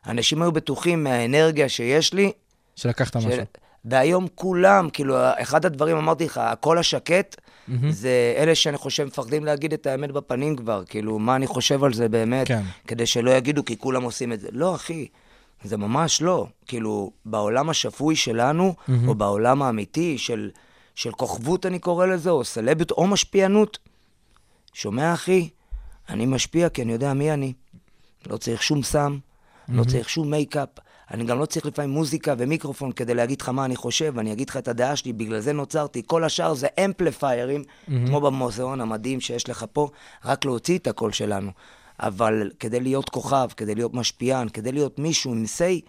אנשים 0.07 0.43
היו 0.43 0.53
בטוחים 0.53 1.05
מהאנרגיה 1.05 1.69
שיש 1.69 2.15
לי, 2.15 2.33
שלקחת 2.77 3.21
של... 3.21 3.29
משהו. 3.29 3.43
והיום 3.87 4.27
כולם, 4.35 4.91
כאילו, 4.91 5.17
אחד 5.19 5.67
הדברים, 5.67 5.97
אמרתי 5.97 6.25
לך, 6.25 6.39
הקול 6.39 6.79
השקט, 6.79 7.37
זה 7.91 8.35
אלה 8.37 8.55
שאני 8.55 8.77
חושב 8.77 9.05
מפחדים 9.05 9.45
להגיד 9.45 9.73
את 9.73 9.87
האמת 9.87 10.13
בפנים 10.13 10.57
כבר, 10.57 10.83
כאילו, 10.85 11.19
מה 11.19 11.37
אני 11.37 11.47
חושב 11.47 11.85
על 11.85 11.93
זה 11.93 12.09
באמת, 12.09 12.49
כן. 12.49 12.63
כדי 12.87 13.07
שלא 13.07 13.31
יגידו, 13.31 13.65
כי 13.65 13.79
כולם 13.79 14.03
עושים 14.03 14.33
את 14.33 14.41
זה. 14.41 14.49
לא, 14.53 14.75
אחי, 14.75 15.07
זה 15.65 15.77
ממש 15.77 16.23
לא. 16.23 16.47
כאילו, 16.67 17.11
בעולם 17.25 17.71
השפוי 17.71 18.17
שלנו, 18.17 18.75
או 19.07 19.15
בעולם 19.15 19.63
האמיתי 19.63 20.19
של, 20.19 20.51
של 20.95 21.13
כוכבות, 21.13 21.67
אני 21.67 21.79
קורא 21.79 22.07
לזה, 22.07 22.31
או 22.31 22.45
סלביות, 22.45 22.91
או 22.91 23.07
משפיענות, 23.07 23.79
שומע, 24.73 25.15
אחי? 25.15 25.49
אני 26.09 26.27
משפיע 26.27 26.69
כי 26.69 26.83
אני 26.83 26.93
יודע 26.93 27.13
מי 27.13 27.33
אני. 27.33 27.53
לא 28.27 28.37
צריך 28.37 28.63
שום 28.63 28.83
סם, 28.83 29.19
לא 29.69 29.85
צריך 29.85 30.09
שום 30.09 30.31
מייקאפ. 30.31 30.69
אני 31.11 31.25
גם 31.25 31.39
לא 31.39 31.47
צריך 31.47 31.67
לפעמים 31.67 31.91
מוזיקה 31.91 32.35
ומיקרופון 32.39 32.93
כדי 32.93 33.15
להגיד 33.15 33.41
לך 33.41 33.49
מה 33.49 33.65
אני 33.65 33.77
חושב, 33.77 34.19
אני 34.19 34.33
אגיד 34.33 34.51
לך 34.51 34.57
את 34.57 34.69
הדעה 34.69 34.97
שלי, 34.97 35.13
בגלל 35.13 35.41
זה 35.41 35.53
נוצרתי. 35.53 36.03
כל 36.07 36.25
השאר 36.25 36.55
זה 36.55 36.67
אמפליפיירים, 36.85 37.65
כמו 37.87 38.21
במוזיאון 38.21 38.81
המדהים 38.81 39.21
שיש 39.21 39.49
לך 39.49 39.65
פה, 39.73 39.89
רק 40.25 40.45
להוציא 40.45 40.79
את 40.79 40.87
הקול 40.87 41.13
שלנו. 41.13 41.51
אבל 42.01 42.51
כדי 42.61 42.81
להיות 42.81 43.09
כוכב, 43.09 43.49
כדי 43.57 43.75
להיות 43.75 43.95
משפיען, 43.95 44.49
כדי 44.49 44.73
להיות 44.73 44.99
מישהו 44.99 45.33
עם 45.33 45.45
say, 45.45 45.89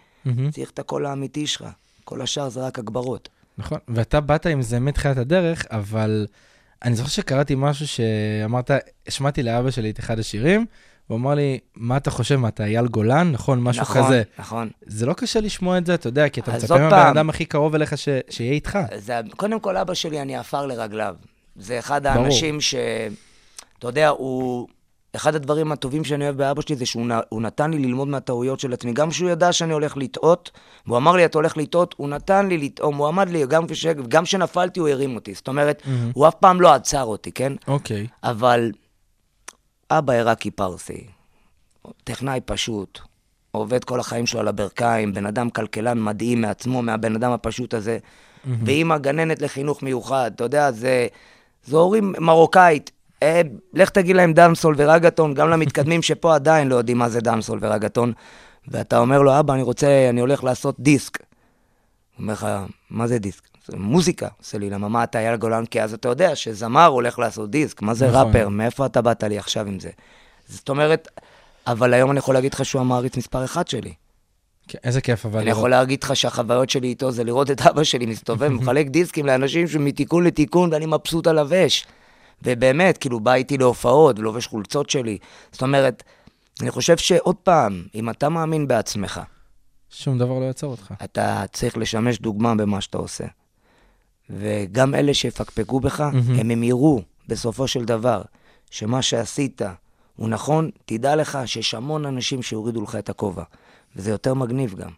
צריך 0.50 0.70
את 0.70 0.78
הקול 0.78 1.06
האמיתי 1.06 1.46
שלך. 1.46 1.64
כל 2.04 2.22
השאר 2.22 2.48
זה 2.48 2.66
רק 2.66 2.78
הגברות. 2.78 3.28
נכון, 3.58 3.78
ואתה 3.88 4.20
באת 4.20 4.46
עם 4.46 4.62
זה 4.62 4.80
מתחילת 4.80 5.16
הדרך, 5.16 5.66
אבל 5.70 6.26
אני 6.84 6.96
זוכר 6.96 7.08
שקראתי 7.08 7.54
משהו 7.56 7.88
שאמרת, 7.88 8.70
השמעתי 9.06 9.42
לאבא 9.42 9.70
שלי 9.70 9.90
את 9.90 9.98
אחד 9.98 10.18
השירים, 10.18 10.66
הוא 11.08 11.18
אמר 11.18 11.34
לי, 11.34 11.58
מה 11.76 11.96
אתה 11.96 12.10
חושב, 12.10 12.36
מה 12.36 12.48
אתה 12.48 12.64
אייל 12.64 12.86
גולן? 12.86 13.32
נכון, 13.32 13.60
משהו 13.62 13.82
נכון, 13.82 14.04
כזה. 14.04 14.22
נכון. 14.38 14.68
זה 14.86 15.06
לא 15.06 15.12
קשה 15.12 15.40
לשמוע 15.40 15.78
את 15.78 15.86
זה, 15.86 15.94
אתה 15.94 16.08
יודע, 16.08 16.28
כי 16.28 16.40
אתה 16.40 16.52
מצפה 16.52 16.78
מהבן. 16.78 16.96
אדם 16.96 17.30
הכי 17.30 17.44
קרוב 17.44 17.74
אליך 17.74 17.98
ש- 17.98 18.08
שיהיה 18.30 18.52
איתך. 18.52 18.78
זה, 18.96 19.20
קודם 19.36 19.60
כל, 19.60 19.76
אבא 19.76 19.94
שלי, 19.94 20.22
אני 20.22 20.36
עפר 20.36 20.66
לרגליו. 20.66 21.14
זה 21.56 21.78
אחד 21.78 22.06
ברור. 22.06 22.24
האנשים 22.24 22.60
ש... 22.60 22.74
אתה 23.78 23.88
יודע, 23.88 24.08
הוא... 24.08 24.68
אחד 25.16 25.34
הדברים 25.34 25.72
הטובים 25.72 26.04
שאני 26.04 26.24
אוהב 26.24 26.36
באבא 26.36 26.62
שלי 26.62 26.76
זה 26.76 26.86
שהוא 26.86 27.42
נתן 27.42 27.70
לי 27.70 27.78
ללמוד 27.78 28.08
מהטעויות 28.08 28.60
של 28.60 28.72
עצמי. 28.72 28.92
גם 28.92 29.10
כשהוא 29.10 29.30
ידע 29.30 29.52
שאני 29.52 29.72
הולך 29.72 29.96
לטעות, 29.96 30.50
והוא 30.86 30.96
אמר 30.98 31.12
לי, 31.16 31.24
אתה 31.24 31.38
הולך 31.38 31.56
לטעות, 31.56 31.94
הוא 31.98 32.08
נתן 32.08 32.48
לי 32.48 32.58
לטעות, 32.58 32.94
הוא 32.94 33.06
עמד 33.06 33.28
לי, 33.28 33.46
גם, 33.46 33.66
כש... 33.66 33.86
גם 33.86 34.24
כשנפלתי 34.24 34.80
הוא 34.80 34.88
הרים 34.88 35.14
אותי. 35.14 35.34
זאת 35.34 35.48
אומרת, 35.48 35.82
הוא 36.12 36.28
אף 36.28 36.34
פעם 36.34 36.60
לא 36.60 36.74
עצר 36.74 37.04
אותי, 37.04 37.32
כן? 37.32 37.52
אוקיי. 37.68 38.06
אבל 38.24 38.70
אבא 39.90 40.12
עיראקי 40.12 40.50
פרסי, 40.50 41.06
טכנאי 42.04 42.40
פשוט, 42.44 42.98
עובד 43.50 43.84
כל 43.84 44.00
החיים 44.00 44.26
שלו 44.26 44.40
על 44.40 44.48
הברכיים, 44.48 45.14
בן 45.14 45.26
אדם 45.26 45.50
כלכלן 45.50 46.04
מדהים 46.04 46.40
מעצמו, 46.40 46.82
מהבן 46.82 47.14
אדם 47.14 47.32
הפשוט 47.32 47.74
הזה, 47.74 47.98
ואימא 48.64 48.98
גננת 48.98 49.42
לחינוך 49.42 49.82
מיוחד, 49.82 50.30
אתה 50.34 50.44
יודע, 50.44 50.72
זה, 50.72 51.06
זה 51.64 51.76
הורים 51.76 52.14
מרוקאית. 52.18 52.90
אה, 53.22 53.40
לך 53.74 53.90
תגיד 53.90 54.16
להם 54.16 54.32
דאנסול 54.32 54.74
ורגטון, 54.78 55.34
גם 55.34 55.50
למתקדמים 55.50 56.02
שפה 56.08 56.34
עדיין 56.34 56.68
לא 56.68 56.74
יודעים 56.74 56.98
מה 56.98 57.08
זה 57.08 57.20
דאנסול 57.20 57.58
ורגטון. 57.62 58.12
ואתה 58.68 58.98
אומר 58.98 59.22
לו, 59.22 59.40
אבא, 59.40 59.54
אני 59.54 59.62
רוצה, 59.62 60.06
אני 60.10 60.20
הולך 60.20 60.44
לעשות 60.44 60.80
דיסק. 60.80 61.18
הוא 61.18 62.22
אומר 62.22 62.32
לך, 62.32 62.46
מה 62.90 63.06
זה 63.06 63.18
דיסק? 63.18 63.47
זה 63.68 63.76
מוזיקה. 63.76 64.28
עושה 64.38 64.58
לי, 64.58 64.70
למה 64.70 64.88
מה 64.88 65.04
אתה 65.04 65.18
אייל 65.18 65.36
גולן? 65.36 65.66
כי 65.66 65.82
אז 65.82 65.94
אתה 65.94 66.08
יודע 66.08 66.36
שזמר 66.36 66.86
הולך 66.86 67.18
לעשות 67.18 67.50
דיסק. 67.50 67.82
מה 67.82 67.94
זה 67.94 68.08
נכון. 68.08 68.26
ראפר? 68.26 68.48
מאיפה 68.48 68.86
אתה 68.86 69.02
באת 69.02 69.22
לי 69.24 69.38
עכשיו 69.38 69.66
עם 69.66 69.80
זה? 69.80 69.90
זאת 70.48 70.68
אומרת, 70.68 71.08
אבל 71.66 71.94
היום 71.94 72.10
אני 72.10 72.18
יכול 72.18 72.34
להגיד 72.34 72.54
לך 72.54 72.64
שהוא 72.64 72.80
המעריץ 72.80 73.16
מספר 73.16 73.44
אחת 73.44 73.68
שלי. 73.68 73.92
כן, 74.68 74.78
איזה 74.84 75.00
כיף, 75.00 75.26
אבל... 75.26 75.38
אני 75.38 75.46
לראות- 75.46 75.58
יכול 75.58 75.70
להגיד 75.70 76.04
לך 76.04 76.16
שהחוויות 76.16 76.70
שלי 76.70 76.88
איתו 76.88 77.10
זה 77.10 77.24
לראות 77.24 77.50
את 77.50 77.60
אבא 77.60 77.84
שלי 77.84 78.06
מסתובב, 78.06 78.48
מחלק 78.62 78.86
דיסקים 78.86 79.26
לאנשים 79.26 79.68
שמתיקון 79.68 80.24
לתיקון, 80.24 80.72
ואני 80.72 80.86
מבסוט 80.86 81.26
על 81.26 81.38
הוואש. 81.38 81.86
ובאמת, 82.42 82.98
כאילו, 82.98 83.20
בא 83.20 83.34
איתי 83.34 83.58
להופעות 83.58 84.18
ולובש 84.18 84.46
חולצות 84.46 84.90
שלי. 84.90 85.18
זאת 85.52 85.62
אומרת, 85.62 86.02
אני 86.60 86.70
חושב 86.70 86.96
שעוד 86.96 87.36
פעם, 87.36 87.82
אם 87.94 88.10
אתה 88.10 88.28
מאמין 88.28 88.68
בעצמך, 88.68 89.20
שום 89.90 90.18
דבר 90.18 90.38
לא 90.38 90.44
יעצור 90.44 90.70
אותך. 90.70 90.94
אתה 91.04 91.44
צריך 91.52 91.76
לשמש 91.78 92.18
דוגמה 92.18 92.54
במה 92.54 92.80
שאתה 92.80 92.98
עושה. 92.98 93.24
וגם 94.30 94.94
אלה 94.94 95.14
שיפקפקו 95.14 95.80
בך, 95.80 96.00
מהמם. 96.00 96.50
הם 96.50 96.62
יראו 96.62 97.02
בסופו 97.28 97.68
של 97.68 97.84
דבר 97.84 98.22
שמה 98.70 99.02
שעשית 99.02 99.62
הוא 100.16 100.28
נכון, 100.28 100.70
תדע 100.86 101.16
לך 101.16 101.38
שיש 101.46 101.74
המון 101.74 102.06
אנשים 102.06 102.42
שיורידו 102.42 102.82
לך 102.82 102.96
את 102.96 103.08
הכובע. 103.08 103.42
וזה 103.96 104.10
יותר 104.10 104.34
מגניב 104.34 104.74
גם, 104.74 104.90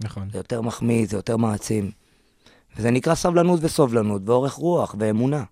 נכון. 0.00 0.28
זה 0.32 0.38
יותר 0.38 0.60
מחמיא, 0.60 1.06
זה 1.06 1.16
יותר 1.16 1.36
מעצים. 1.36 1.90
וזה 2.76 2.90
נקרא 2.90 3.14
סבלנות 3.14 3.60
וסובלנות, 3.62 4.22
ואורך 4.24 4.52
רוח 4.52 4.94
ואמונה. 4.98 5.44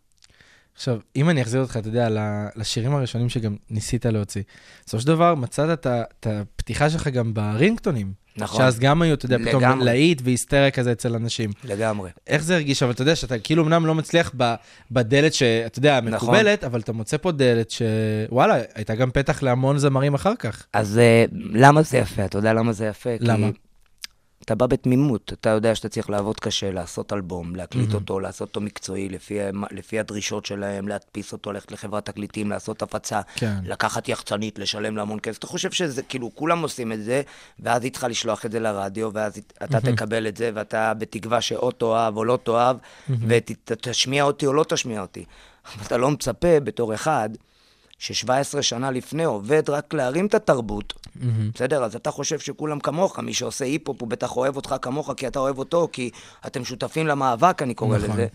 עכשיו, 0.79 0.99
אם 1.17 1.31
אני 1.31 1.43
אחזיר 1.43 1.61
אותך, 1.61 1.77
אתה 1.77 1.89
יודע, 1.89 2.09
לשירים 2.57 2.95
הראשונים 2.95 3.29
שגם 3.29 3.57
ניסית 3.71 4.07
להוציא, 4.07 4.43
בסופו 4.87 5.01
של 5.01 5.07
דבר 5.07 5.35
מצאת 5.35 5.87
את 5.87 6.27
הפתיחה 6.27 6.91
שלך 6.91 7.09
גם 7.09 7.35
ברינגטונים. 7.35 8.13
נכון. 8.37 8.59
שאז 8.61 8.79
גם 8.79 9.03
היו, 9.03 9.15
אתה 9.15 9.27
יודע, 9.27 9.39
פתאום 9.39 9.63
לגמרי. 9.63 9.85
להיט 9.85 10.21
והיסטריה 10.25 10.71
כזה 10.71 10.93
אצל 10.93 11.15
אנשים. 11.15 11.51
לגמרי. 11.65 12.11
איך 12.27 12.43
זה 12.43 12.55
הרגיש? 12.55 12.83
אבל 12.83 12.93
אתה 12.93 13.03
יודע 13.03 13.17
שאתה 13.17 13.39
כאילו 13.39 13.63
אמנם 13.65 13.87
לא 13.87 13.95
מצליח 13.95 14.33
ב- 14.37 14.55
בדלת 14.91 15.35
שאתה 15.35 15.79
יודע, 15.79 16.01
נכון. 16.01 16.13
מקובלת, 16.15 16.65
אבל 16.65 16.81
אתה 16.81 16.93
מוצא 16.93 17.17
פה 17.17 17.33
דלת 17.33 17.71
שוואלה, 17.71 18.57
הייתה 18.75 18.95
גם 18.95 19.11
פתח 19.11 19.43
להמון 19.43 19.79
זמרים 19.79 20.15
אחר 20.15 20.37
כך. 20.39 20.67
אז 20.73 20.99
אה, 20.99 21.25
למה 21.33 21.83
זה 21.83 21.99
יפה? 21.99 22.25
אתה 22.25 22.39
יודע 22.39 22.53
למה 22.53 22.73
זה 22.73 22.87
יפה? 22.87 23.11
למה? 23.21 23.47
כי 23.53 23.59
אתה 24.49 24.55
בא 24.55 24.67
בתמימות, 24.67 25.33
אתה 25.33 25.51
יודע 25.51 25.75
שאתה 25.75 25.89
צריך 25.89 26.11
לעבוד 26.11 26.41
קשה, 26.41 26.71
לעשות 26.71 27.13
אלבום, 27.13 27.57
להקליט 27.57 27.95
אותו, 27.95 28.21
לעשות 28.21 28.49
אותו 28.49 28.61
מקצועי, 28.61 29.09
לפי, 29.09 29.39
לפי 29.71 29.99
הדרישות 29.99 30.47
שלהם, 30.47 30.89
להדפיס 30.89 31.33
אותו, 31.33 31.53
ללכת 31.53 31.73
לחברת 31.73 32.07
תקליטים, 32.07 32.51
לעשות 32.51 32.83
הפצה, 32.83 33.21
כן. 33.35 33.55
לקחת 33.65 34.09
יחצנית, 34.09 34.59
לשלם 34.59 34.97
לה 34.97 35.03
המון 35.03 35.19
כסף. 35.21 35.39
אתה 35.39 35.47
חושב 35.47 35.71
שזה, 35.71 36.03
כאילו, 36.03 36.31
כולם 36.35 36.63
עושים 36.63 36.93
את 36.93 37.05
זה, 37.05 37.23
ואז 37.61 37.85
היא 37.85 37.93
צריכה 37.93 38.09
לשלוח 38.09 38.47
את 38.47 38.53
זה 38.53 38.61
לרדיו, 38.61 39.11
ואז 39.15 39.41
אתה 39.65 39.81
תקבל 39.81 40.27
את 40.27 40.37
זה, 40.37 40.51
ואתה 40.55 40.95
בתקווה 40.95 41.41
שאו 41.41 41.71
תאהב 41.71 42.17
או 42.17 42.25
לא 42.25 42.39
תאהב, 42.43 42.77
ותשמיע 43.11 44.25
אותי 44.25 44.47
או 44.47 44.53
לא 44.53 44.65
תשמיע 44.69 45.01
אותי. 45.01 45.25
אבל 45.67 45.87
אתה 45.87 45.97
לא 45.97 46.11
מצפה 46.11 46.61
בתור 46.61 46.95
אחד, 46.95 47.31
ש-17 47.99 48.63
שנה 48.63 48.91
לפני 48.91 49.25
עובד 49.25 49.71
רק 49.71 49.95
להרים 49.95 50.27
את 50.27 50.35
התרבות, 50.35 51.09
בסדר? 51.55 51.85
אז 51.85 51.95
אתה 51.97 52.11
חושב 52.11 52.39
שכולם 52.39 52.81
כמוך, 52.81 53.19
מי 53.19 53.35
שעושה 53.35 53.65
היפ-הופ 53.65 54.01
הוא 54.01 54.09
בטח 54.09 54.37
אוהב 54.37 54.57
אותך 54.57 54.75
כמוך, 54.83 55.11
כי 55.17 55.27
אתה 55.27 55.39
אוהב 55.39 55.59
אותו, 55.59 55.89
כי 55.93 56.11
אתם 56.47 56.65
שותפים 56.65 57.07
למאבק, 57.07 57.63
אני 57.63 57.75
קורא 57.75 57.99
נכון. 57.99 58.11
לזה. 58.11 58.27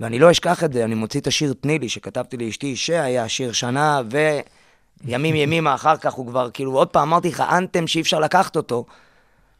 ואני 0.00 0.18
לא 0.18 0.30
אשכח 0.30 0.64
את 0.64 0.72
זה, 0.72 0.84
אני 0.84 0.94
מוציא 0.94 1.20
את 1.20 1.26
השיר 1.26 1.54
תני 1.60 1.78
לי, 1.78 1.88
שכתבתי 1.88 2.36
לאשתי, 2.36 2.76
שהיה 2.76 3.28
שיר 3.28 3.52
שנה, 3.52 4.02
וימים 5.04 5.34
ימימה 5.42 5.74
אחר 5.74 5.96
כך 5.96 6.12
הוא 6.12 6.26
כבר, 6.26 6.50
כאילו, 6.50 6.72
עוד 6.72 6.88
פעם 6.88 7.08
אמרתי 7.08 7.28
לך, 7.28 7.40
אנתם 7.40 7.86
שאי 7.86 8.00
אפשר 8.00 8.20
לקחת 8.20 8.56
אותו, 8.56 8.84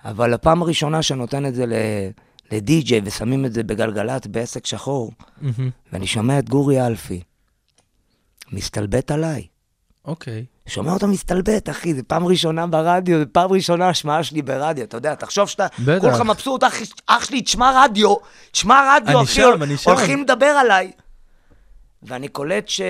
אבל 0.05 0.35
הפעם 0.35 0.63
הראשונה 0.63 1.03
שנותן 1.03 1.47
את 1.47 1.55
זה 1.55 1.67
ל... 1.67 1.73
לדי-ג'יי 2.53 3.01
ושמים 3.05 3.45
את 3.45 3.53
זה 3.53 3.63
בגלגלצ 3.63 4.27
בעסק 4.27 4.67
שחור, 4.67 5.13
מהמם. 5.41 5.71
ואני 5.93 6.07
שומע 6.07 6.39
את 6.39 6.49
גורי 6.49 6.87
אלפי, 6.87 7.23
מסתלבט 8.53 9.11
עליי. 9.11 9.47
אוקיי. 10.05 10.45
שומע 10.67 10.93
אותו 10.93 11.09
מסתלבט, 11.09 11.71
אחי, 11.71 11.95
זו 11.95 12.03
פעם 12.07 12.27
ראשונה 12.27 12.67
ברדיו, 12.67 13.19
זו 13.19 13.25
פעם 13.33 13.53
ראשונה 13.53 13.89
השמעה 13.89 14.25
שלי 14.25 14.43
ברדיו, 14.43 14.85
אתה 14.85 14.97
יודע, 14.97 15.15
תחשוב 15.15 15.49
שאתה, 15.49 15.67
בטח. 15.79 16.01
כולך 16.01 16.21
מבסוט, 16.21 16.65
אח, 16.65 16.75
אח 17.07 17.25
שלי, 17.25 17.43
תשמע 17.43 17.85
רדיו, 17.85 18.17
תשמע 18.51 18.97
רדיו, 18.97 19.19
אני 19.19 19.25
אחי, 19.25 19.35
שם, 19.35 19.63
אני 19.63 19.77
שם. 19.77 19.91
הולכים 19.91 20.23
לדבר 20.23 20.47
עליי. 20.47 20.93
ואני 22.03 22.29
קולט 22.29 22.69
ש... 22.69 22.81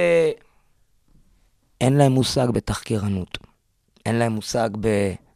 אין 1.81 1.97
להם 1.97 2.13
מושג 2.13 2.49
בתחקירנות. 2.51 3.39
אין 4.07 4.15
להם 4.15 4.33
מושג 4.33 4.71
ב... 4.81 4.89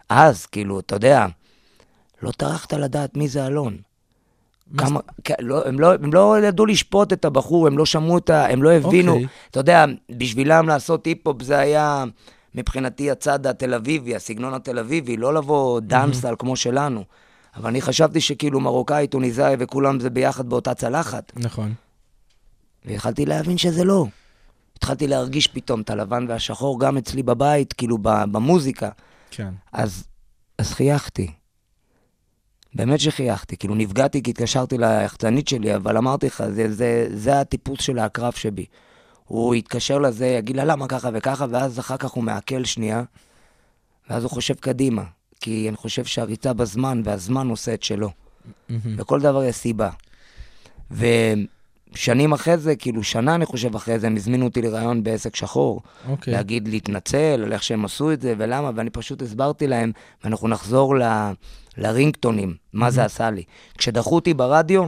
אז, 0.09 0.47
כאילו, 0.47 0.81
אתה 0.81 0.97
יודע, 0.97 1.27
לא 2.23 2.31
טרחת 2.31 2.73
לדעת 2.73 3.17
מי 3.17 3.29
זה 3.29 3.47
אלון. 3.47 3.77
כמה, 4.79 5.01
כ- 5.25 5.31
לא, 5.41 5.67
הם, 5.69 5.81
לא, 5.81 5.95
הם 5.95 6.13
לא 6.13 6.41
ידעו 6.41 6.67
לשפוט 6.67 7.13
את 7.13 7.25
הבחור, 7.25 7.67
הם 7.67 7.79
לא 7.79 7.87
שמעו 7.87 8.19
את 8.19 8.31
ה... 8.31 8.47
הם 8.47 8.63
לא 8.63 8.73
הבינו. 8.73 9.13
אוקיי. 9.13 9.27
אתה 9.51 9.61
יודע, 9.61 9.85
בשבילם 10.17 10.69
לעשות 10.69 11.07
היפ-הופ 11.07 11.43
זה 11.43 11.59
היה 11.59 12.05
מבחינתי 12.55 13.11
הצד 13.11 13.47
התל 13.47 13.75
אביבי, 13.75 14.17
הסגנון 14.17 14.55
התל 14.55 14.79
אביבי, 14.79 15.17
לא 15.17 15.35
לבוא 15.35 15.81
דאנסל 15.81 16.35
כמו 16.39 16.57
שלנו. 16.57 17.05
אבל 17.57 17.69
אני 17.69 17.81
חשבתי 17.81 18.21
שכאילו 18.21 18.61
מרוקאי, 18.61 19.07
טוניסאי 19.07 19.55
וכולם 19.59 20.01
זה 20.01 20.11
ביחד 20.11 20.49
באותה 20.49 20.75
צלחת. 20.75 21.33
נכון. 21.37 21.75
והתחלתי 22.85 23.27
להבין 23.27 23.59
שזה 23.59 23.85
לא. 23.85 24.07
התחלתי 24.77 25.07
להרגיש 25.07 25.47
פתאום 25.47 25.81
את 25.81 25.91
הלבן 25.91 26.27
והשחור 26.29 26.81
גם 26.81 26.97
אצלי 26.97 27.23
בבית, 27.23 27.73
כאילו 27.73 27.99
במוזיקה. 28.03 28.89
כן. 29.31 29.49
אז, 29.73 30.05
אז 30.59 30.73
חייכתי. 30.73 31.33
באמת 32.77 33.01
שחייכתי. 33.01 33.57
כאילו 33.57 33.75
נפגעתי 33.75 34.23
כי 34.23 34.31
התקשרתי 34.31 34.79
ליחצנית 34.79 35.49
שלי, 35.49 35.75
אבל 35.77 35.97
אמרתי 35.97 36.27
לך, 36.27 36.45
זה, 36.51 36.73
זה, 36.73 37.07
זה 37.11 37.41
הטיפוס 37.41 37.81
של 37.81 37.99
העקרב 37.99 38.33
שבי. 38.33 38.67
הוא 39.25 39.55
יתקשר 39.55 39.99
לזה, 39.99 40.27
יגיד 40.27 40.57
לה 40.57 40.65
למה 40.65 40.89
ככה 40.89 41.11
וככה, 41.15 41.47
ואז 41.51 41.79
אחר 41.79 41.97
כך 41.97 42.11
הוא 42.11 42.25
מעכל 42.25 42.65
שנייה, 42.65 43.03
ואז 44.11 44.23
הוא 44.23 44.31
חושב 44.31 44.55
קדימה. 44.55 45.03
כי 45.41 45.69
אני 45.69 45.77
חושב 45.77 46.05
שהריצה 46.05 46.53
בזמן, 46.53 47.03
והזמן 47.05 47.49
עושה 47.49 47.75
את 47.75 47.83
שלו. 47.83 48.11
לכל 48.99 49.21
דבר 49.21 49.45
יש 49.45 49.57
סיבה. 49.57 49.91
ושנים 50.91 52.33
אחרי 52.33 52.59
זה, 52.59 52.77
כאילו 52.77 53.03
שנה 53.03 53.35
אני 53.35 53.47
חושב 53.47 53.77
אחרי 53.77 53.99
זה, 53.99 54.07
הם 54.07 54.17
הזמינו 54.17 54.45
אותי 54.45 54.63
לראיון 54.63 55.03
בעסק 55.05 55.37
שחור. 55.37 55.83
אוקיי. 56.09 56.35
להגיד, 56.35 56.69
להתנצל 56.69 57.41
על 57.45 57.53
איך 57.53 57.63
שהם 57.63 57.85
עשו 57.85 58.13
את 58.13 58.21
זה 58.21 58.35
ולמה, 58.39 58.71
ואני 58.75 58.91
פשוט 58.91 59.23
הסברתי 59.23 59.67
להם, 59.67 59.93
ואנחנו 60.25 60.49
נחזור 60.49 60.97
ל, 60.97 61.03
לרינגטונים, 61.77 62.55
מה 62.73 62.91
זה 62.91 63.05
עשה 63.05 63.31
לי. 63.31 63.43
כשדחו 63.79 64.15
אותי 64.15 64.35
ברדיו, 64.35 64.87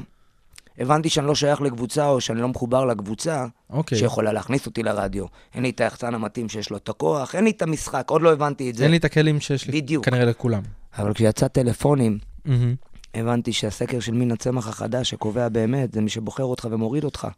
הבנתי 0.78 1.08
שאני 1.08 1.26
לא 1.26 1.34
שייך 1.34 1.60
לקבוצה, 1.60 2.08
או 2.08 2.20
שאני 2.20 2.40
לא 2.40 2.48
מחובר 2.48 2.84
לקבוצה, 2.84 3.46
אוקיי. 3.70 3.98
שיכולה 3.98 4.32
להכניס 4.32 4.66
אותי 4.66 4.82
לרדיו. 4.82 5.24
אין 5.54 5.62
לי 5.62 5.70
את 5.70 5.80
היחצן 5.80 6.14
המתאים 6.14 6.48
שיש 6.48 6.70
לו 6.70 6.76
את 6.76 6.88
הכוח, 6.88 7.34
אין 7.34 7.44
לי 7.44 7.50
את 7.50 7.62
המשחק, 7.62 8.10
עוד 8.10 8.22
לא 8.22 8.32
הבנתי 8.32 8.70
את 8.70 8.74
זה. 8.74 8.82
אין 8.82 8.90
לי 8.90 8.96
את 8.96 9.04
הכלים 9.04 9.40
שיש 9.40 9.66
לי, 9.66 9.80
בדיוק. 9.80 10.04
כנראה 10.04 10.24
לכולם. 10.24 10.62
אבל 10.98 11.14
כשיצא 11.14 11.48
טלפונים, 11.48 12.18
מהמם. 12.44 12.74
הבנתי 13.14 13.52
שהסקר 13.52 14.00
של 14.00 14.12
מין 14.12 14.32
הצמח 14.32 14.68
החדש 14.68 15.10
שקובע 15.10 15.48
באמת, 15.48 15.92
זה 15.92 16.00
מי 16.00 16.10
שבוחר 16.10 16.44
אותך 16.44 16.68
ומוריד 16.70 17.04
אותך. 17.04 17.28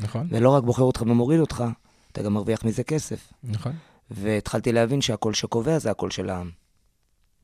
נכון, 0.00 0.28
ולא 0.30 0.50
רק 0.50 0.64
בוחר 0.64 0.82
אותך 0.82 1.02
ומוריד 1.02 1.40
אותך, 1.40 1.64
אתה 2.12 2.22
גם 2.22 2.34
מרוויח 2.34 2.64
מזה 2.64 2.82
כסף. 2.82 3.32
נכון, 3.44 3.72
והתחלתי 4.10 4.72
להבין 4.72 5.00
שהקול 5.00 5.34
שקובע 5.34 5.78
זה 5.78 5.90
הקול 5.90 6.10
של 6.10 6.30
העם. 6.30 6.50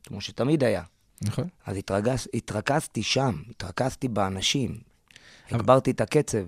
כמו 0.07 0.21
שתמיד 0.21 0.63
היה. 0.63 0.81
נכון. 1.21 1.47
אז 1.65 1.77
התרגז, 1.77 2.27
התרכזתי 2.33 3.03
שם, 3.03 3.35
התרכזתי 3.49 4.07
באנשים, 4.07 4.77
הגברתי 5.51 5.91
את 5.91 6.01
הקצב. 6.01 6.43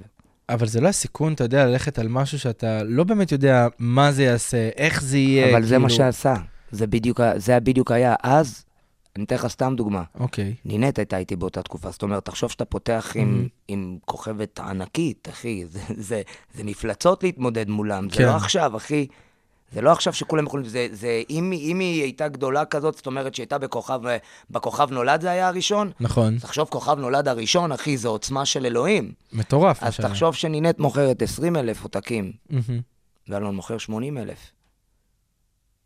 אבל 0.49 0.67
זה 0.67 0.81
לא 0.81 0.87
הסיכון, 0.87 1.33
אתה 1.33 1.43
יודע, 1.43 1.65
ללכת 1.65 1.99
על 1.99 2.07
משהו 2.07 2.39
שאתה 2.39 2.83
לא 2.83 3.03
באמת 3.03 3.31
יודע 3.31 3.67
מה 3.79 4.11
זה 4.11 4.23
יעשה, 4.23 4.69
איך 4.77 5.01
זה 5.03 5.17
יהיה, 5.17 5.51
אבל 5.51 5.63
זה 5.63 5.77
מה 5.77 5.87
כאילו- 5.87 5.97
שעשה. 5.97 6.33
זה 6.71 6.87
בדיוק, 6.87 7.21
זה 7.35 7.59
בדיוק 7.59 7.91
היה. 7.91 8.15
אז, 8.23 8.65
אני 9.15 9.23
אתן 9.23 9.35
לך 9.35 9.47
סתם 9.47 9.73
דוגמה. 9.77 10.03
אוקיי, 10.19 10.55
נינט 10.65 10.99
הייתה 10.99 11.17
איתי 11.17 11.35
באותה 11.35 11.61
תקופה. 11.61 11.91
זאת 11.91 12.03
אומרת, 12.03 12.25
תחשוב 12.25 12.51
שאתה 12.51 12.65
פותח 12.65 13.11
עם, 13.15 13.47
עם 13.67 13.97
כוכבת 14.05 14.59
ענקית, 14.59 15.27
אחי. 15.31 15.65
זה, 15.69 15.79
זה, 15.97 16.21
זה 16.53 16.63
מפלצות 16.63 17.23
להתמודד 17.23 17.69
מולם. 17.69 18.09
זה 18.09 18.15
כן. 18.15 18.23
לא 18.23 18.35
עכשיו, 18.35 18.77
אחי. 18.77 19.07
זה 19.71 19.81
לא 19.81 19.91
עכשיו 19.91 20.13
שכולם 20.13 20.45
יכולים... 20.45 20.65
זה, 20.65 20.87
זה, 20.91 21.21
אם, 21.29 21.53
אם 21.53 21.79
היא 21.79 22.03
הייתה 22.03 22.27
גדולה 22.27 22.65
כזאת, 22.65 22.95
זאת 22.95 23.05
אומרת 23.05 23.35
שהיא 23.35 23.43
הייתה 23.43 23.57
בכוכב, 23.57 24.01
בכוכב 24.49 24.91
נולד 24.91 25.21
זה 25.21 25.31
היה 25.31 25.47
הראשון? 25.47 25.91
נכון, 25.99 26.37
תחשוב, 26.39 26.67
כוכב 26.69 26.99
נולד 26.99 27.27
הראשון, 27.27 27.71
אחי, 27.71 27.97
זו 27.97 28.09
עוצמה 28.09 28.45
של 28.45 28.65
אלוהים. 28.65 29.11
מטורף. 29.33 29.83
אז 29.83 29.93
שהיה. 29.93 30.09
תחשוב 30.09 30.35
שנינט 30.35 30.79
מוכרת 30.79 31.21
20 31.21 31.55
אלף 31.55 31.83
עותקים, 31.83 32.31
מהמם. 32.49 32.81
ואלון 33.27 33.55
מוכר 33.55 33.77
80 33.77 34.17
אלף. 34.17 34.51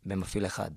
במפעיל 0.06 0.46
אחד. 0.46 0.70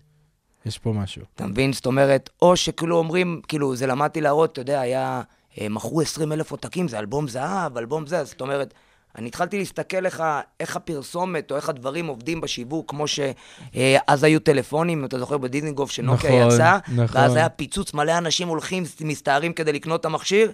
יש 0.65 0.78
פה 0.78 0.93
משהו. 0.93 1.22
אתה 1.36 1.46
מבין? 1.46 1.74
זאת 1.74 1.86
אומרת, 1.86 2.30
או 2.41 2.58
שכאילו 2.58 2.98
אומרים, 2.98 3.41
כאילו, 3.48 3.76
זה 3.76 3.88
למדתי 3.88 4.22
להראות, 4.22 4.52
אתה 4.52 4.62
יודע, 4.62 4.80
היה, 4.80 5.22
אה, 5.62 5.70
מכרו 5.70 6.02
20 6.02 6.32
אלף 6.32 6.52
עותקים, 6.52 6.88
זה 6.88 7.00
אלבום 7.00 7.28
זהב, 7.28 7.78
אלבום 7.78 8.08
זה, 8.08 8.24
זאת 8.24 8.41
אומרת, 8.41 8.74
אני 9.17 9.27
התחלתי 9.27 9.60
להסתכל 9.60 10.06
איך, 10.06 10.23
איך 10.60 10.75
הפרסומת, 10.75 11.51
או 11.51 11.56
איך 11.56 11.69
הדברים 11.69 12.08
עובדים 12.08 12.41
בשיווק, 12.41 12.89
כמו 12.89 13.06
שאז 13.08 14.23
היו 14.23 14.39
טלפונים, 14.39 15.06
אתה 15.06 15.19
זוכר 15.19 15.38
בדיזנגוף 15.38 15.91
שנוקיה 15.91 16.45
נכון, 16.45 16.53
יצא, 16.53 16.77
נכון. 16.88 17.21
ואז 17.21 17.36
היה 17.36 17.49
פיצוץ, 17.49 17.93
מלא 17.93 18.17
אנשים 18.17 18.47
הולכים, 18.47 18.84
מסתערים 19.01 19.53
כדי 19.53 19.73
לקנות 19.73 19.99
את 19.99 20.06
המכשיר, 20.06 20.51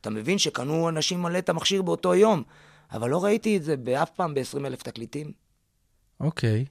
אתה 0.00 0.10
מבין 0.10 0.38
שקנו 0.38 0.88
אנשים 0.88 1.22
מלא 1.22 1.38
את 1.38 1.48
המכשיר 1.48 1.82
באותו 1.82 2.14
יום, 2.14 2.42
אבל 2.92 3.10
לא 3.10 3.24
ראיתי 3.24 3.56
את 3.56 3.62
זה 3.62 3.76
באף 3.76 4.10
פעם 4.10 4.34
ב-20 4.34 4.66
אלף 4.66 4.82
תקליטים. 4.82 5.30
אוקיי. 6.20 6.64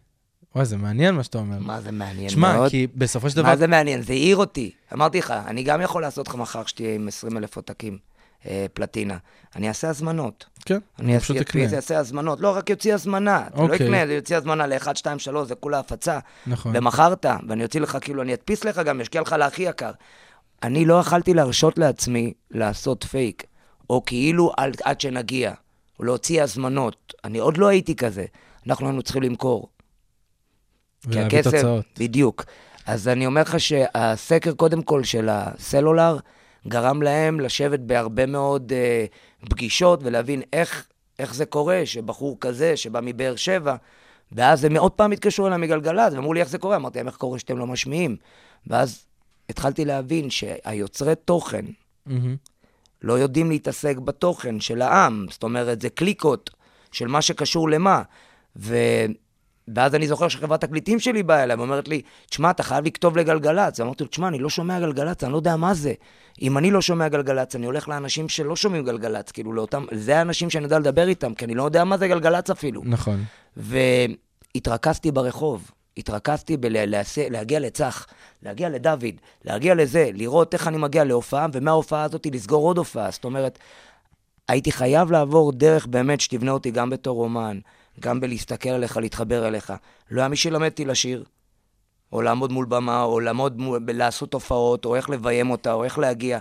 וואי, 0.56 0.66
זה 0.66 0.78
מעניין 0.78 1.16
מה 1.16 1.24
שאתה 1.24 1.38
אומר. 1.38 1.60
מה 1.60 1.82
זה 1.82 1.92
מעניין 1.92 2.30
שמע, 2.30 2.54
מאוד. 2.54 2.70
כי 2.70 2.88
בסופו 2.96 3.30
של 3.30 3.36
דבר... 3.36 3.50
מה 3.50 3.56
זה 3.56 3.68
מעניין? 3.68 4.02
זה 4.02 4.14
העיר 4.14 4.38
אותי. 4.38 4.72
אמרתי 4.94 5.18
לך, 5.18 5.32
אני 5.32 5.64
גם 5.64 5.82
יכול 5.82 6.02
לעשות 6.02 6.28
לך 6.28 6.36
מחר 6.36 6.66
שתהיה 6.66 6.96
עם 6.96 7.08
20 7.08 7.38
אלף 7.38 7.56
עותקים 7.56 7.98
אה, 8.46 8.66
פלטינה. 8.74 9.18
אני 9.56 9.68
אעשה 9.68 9.90
הזמנות. 9.90 10.46
כן, 10.66 10.80
אני 11.00 11.20
פשוט 11.20 11.38
אעשה 11.38 11.46
תקנה. 11.46 11.68
זה 11.68 11.76
יעשה 11.76 11.98
הזמנות. 11.98 12.42
לא, 12.42 12.58
רק 12.58 12.70
יוציא 12.70 12.94
הזמנה. 12.94 13.48
אתה 13.48 13.58
לא 13.58 13.64
אוקיי. 13.64 13.76
יקנה, 13.76 14.08
זה 14.08 14.14
יוציא 14.14 14.38
הזמנה 14.38 14.68
ל-1, 14.68 14.96
2, 14.96 15.20
3, 15.20 15.48
זה 15.48 15.56
כולה 15.56 15.80
הפצה. 15.80 16.20
נכון. 16.48 16.76
ומכרת, 16.76 17.26
ואני 17.48 17.64
אוציא 17.64 17.82
לך, 17.82 17.98
כאילו, 18.02 18.22
אני 18.22 18.34
אדפיס 18.34 18.64
לך 18.64 18.78
גם, 18.78 19.02
אשקיע 19.02 19.22
לך 19.22 19.36
להכי 19.40 19.64
יקר. 19.64 19.92
אני 20.64 20.86
לא 20.86 21.00
יכלתי 21.00 21.34
להרשות 21.34 21.78
לעצמי 21.78 22.34
לעשות 22.52 23.04
פייק, 23.04 23.44
או 23.90 24.06
כאילו 24.06 24.52
על, 24.58 24.72
עד 24.84 25.02
שנגיע, 25.02 25.54
או 26.00 26.04
להוציא 26.04 26.44
הזמנות. 26.44 27.14
אני 27.24 27.40
עוד 27.40 27.58
לא 27.58 27.68
הייתי 27.68 27.96
כזה. 27.96 28.26
אנחנו 28.68 28.88
היינו 28.88 29.02
צריכים 29.02 29.24
למכור. 29.24 29.68
כי 31.02 31.08
ולהביא 31.10 31.42
תוצאות. 31.42 31.86
בדיוק. 32.00 32.44
אז 32.86 33.08
אני 33.08 33.26
אומר 33.26 33.42
לך 33.42 33.60
שהסקר, 33.60 34.54
קודם 34.54 34.82
כל, 34.82 35.04
של 35.04 35.30
הסלולר, 35.32 36.18
גרם 36.68 37.02
להם 37.02 37.40
לשבת 37.40 37.80
בהרבה 37.80 38.26
מאוד 38.26 38.72
uh, 38.72 39.46
פגישות 39.50 40.00
ולהבין 40.04 40.42
איך, 40.54 40.88
איך 41.20 41.34
זה 41.34 41.46
קורה, 41.46 41.82
שבחור 41.86 42.38
כזה, 42.40 42.78
שבא 42.78 43.00
מבאר 43.04 43.36
שבע, 43.36 43.76
ואז 44.32 44.64
הם 44.64 44.78
עוד 44.78 44.92
פעם 44.92 45.12
התקשרו 45.12 45.48
אליי 45.48 45.58
מגלגלצ, 45.58 46.14
ואמרו 46.14 46.34
לי 46.34 46.40
איך 46.40 46.50
זה 46.50 46.58
קורה, 46.58 46.76
אמרתי 46.76 46.98
להם, 46.98 47.08
איך 47.08 47.16
קורה 47.16 47.40
שאתם 47.40 47.58
לא 47.58 47.68
משמיעים? 47.68 48.16
ואז 48.68 49.06
התחלתי 49.50 49.86
להבין 49.86 50.30
שהיוצרי 50.30 51.16
תוכן 51.16 51.66
מהמם. 52.06 52.36
לא 53.02 53.14
יודעים 53.14 53.50
להתעסק 53.50 53.98
בתוכן 53.98 54.60
של 54.60 54.82
העם, 54.82 55.26
זאת 55.30 55.44
אומרת, 55.44 55.82
זה 55.82 55.90
קליקות 55.90 56.50
של 56.92 57.08
מה 57.08 57.22
שקשור 57.22 57.70
למה. 57.70 58.02
ו... 58.56 58.76
ואז 59.76 59.96
אני 59.96 60.08
זוכר 60.08 60.28
שחברת 60.28 60.62
תקליטים 60.62 61.00
שלי 61.00 61.24
באה 61.24 61.44
אליי 61.44 61.58
ואומרת 61.58 61.88
לי, 61.88 62.02
תשמע, 62.30 62.52
אתה 62.52 62.64
חייב 62.64 62.86
לכתוב 62.86 63.18
לגלגלצ. 63.18 63.80
אמרתי 63.80 64.04
לו, 64.04 64.10
תשמע, 64.10 64.28
אני 64.28 64.40
לא 64.40 64.50
שומע 64.50 64.80
גלגלצ, 64.80 65.24
אני 65.24 65.32
לא 65.32 65.38
יודע 65.38 65.56
מה 65.56 65.74
זה. 65.74 65.94
אם 66.42 66.58
אני 66.58 66.72
לא 66.72 66.82
שומע 66.82 67.08
גלגלצ, 67.08 67.56
אני 67.56 67.66
הולך 67.66 67.90
לאנשים 67.90 68.30
שלא 68.30 68.56
שומעים 68.56 68.86
גלגלצ, 68.86 69.32
כאילו 69.32 69.54
לאותם, 69.54 69.86
זה 69.92 70.18
האנשים 70.18 70.50
שאני 70.50 70.64
יודע 70.64 70.80
לדבר 70.80 71.08
איתם, 71.08 71.34
כי 71.34 71.46
אני 71.46 71.56
לא 71.56 71.64
יודע 71.64 71.84
מה 71.84 71.98
זה 71.98 72.08
גלגלצ 72.08 72.50
אפילו. 72.50 72.82
נכון. 72.86 73.24
והתרכזתי 73.58 75.12
ברחוב, 75.12 75.72
התרכזתי 75.98 76.58
בלהגיע 76.58 77.60
לצח, 77.60 78.06
להגיע 78.44 78.70
לדוד, 78.70 79.16
להגיע 79.46 79.76
לזה, 79.76 80.10
לראות 80.14 80.54
איך 80.54 80.68
אני 80.68 80.78
מגיע 80.78 81.04
להופעה, 81.04 81.48
ומההופעה 81.54 82.04
הזאת 82.04 82.28
לסגור 82.32 82.68
עוד 82.68 82.78
הופעה. 82.78 83.12
זאת 83.12 83.24
אומרת, 83.24 83.60
הייתי 84.48 84.72
חייב 84.72 85.12
לעבור 85.12 85.52
דרך 85.52 85.86
באמת 85.86 86.22
שתבנה 86.22 86.52
אותי 86.52 86.72
גם 86.72 86.90
בתור 86.90 87.24
אומן, 87.24 87.60
גם 88.02 88.20
בלהסתכל 88.20 88.70
עליך, 88.70 88.98
להתחבר 88.98 89.48
אליך. 89.48 89.74
לא 90.12 90.22
היה 90.22 90.30
מי 90.30 90.36
שילמד 90.36 90.72
אותי 90.72 90.86
לשיר, 90.86 91.24
או 92.14 92.22
לעמוד 92.22 92.52
מול 92.52 92.66
במה, 92.66 93.04
או 93.04 93.20
לעמוד, 93.20 93.60
מול, 93.60 93.80
לעשות 93.94 94.34
הופעות, 94.34 94.86
או 94.86 94.96
איך 94.96 95.10
לביים 95.10 95.50
אותה, 95.50 95.74
או 95.74 95.84
איך 95.84 96.00
להגיע. 96.00 96.40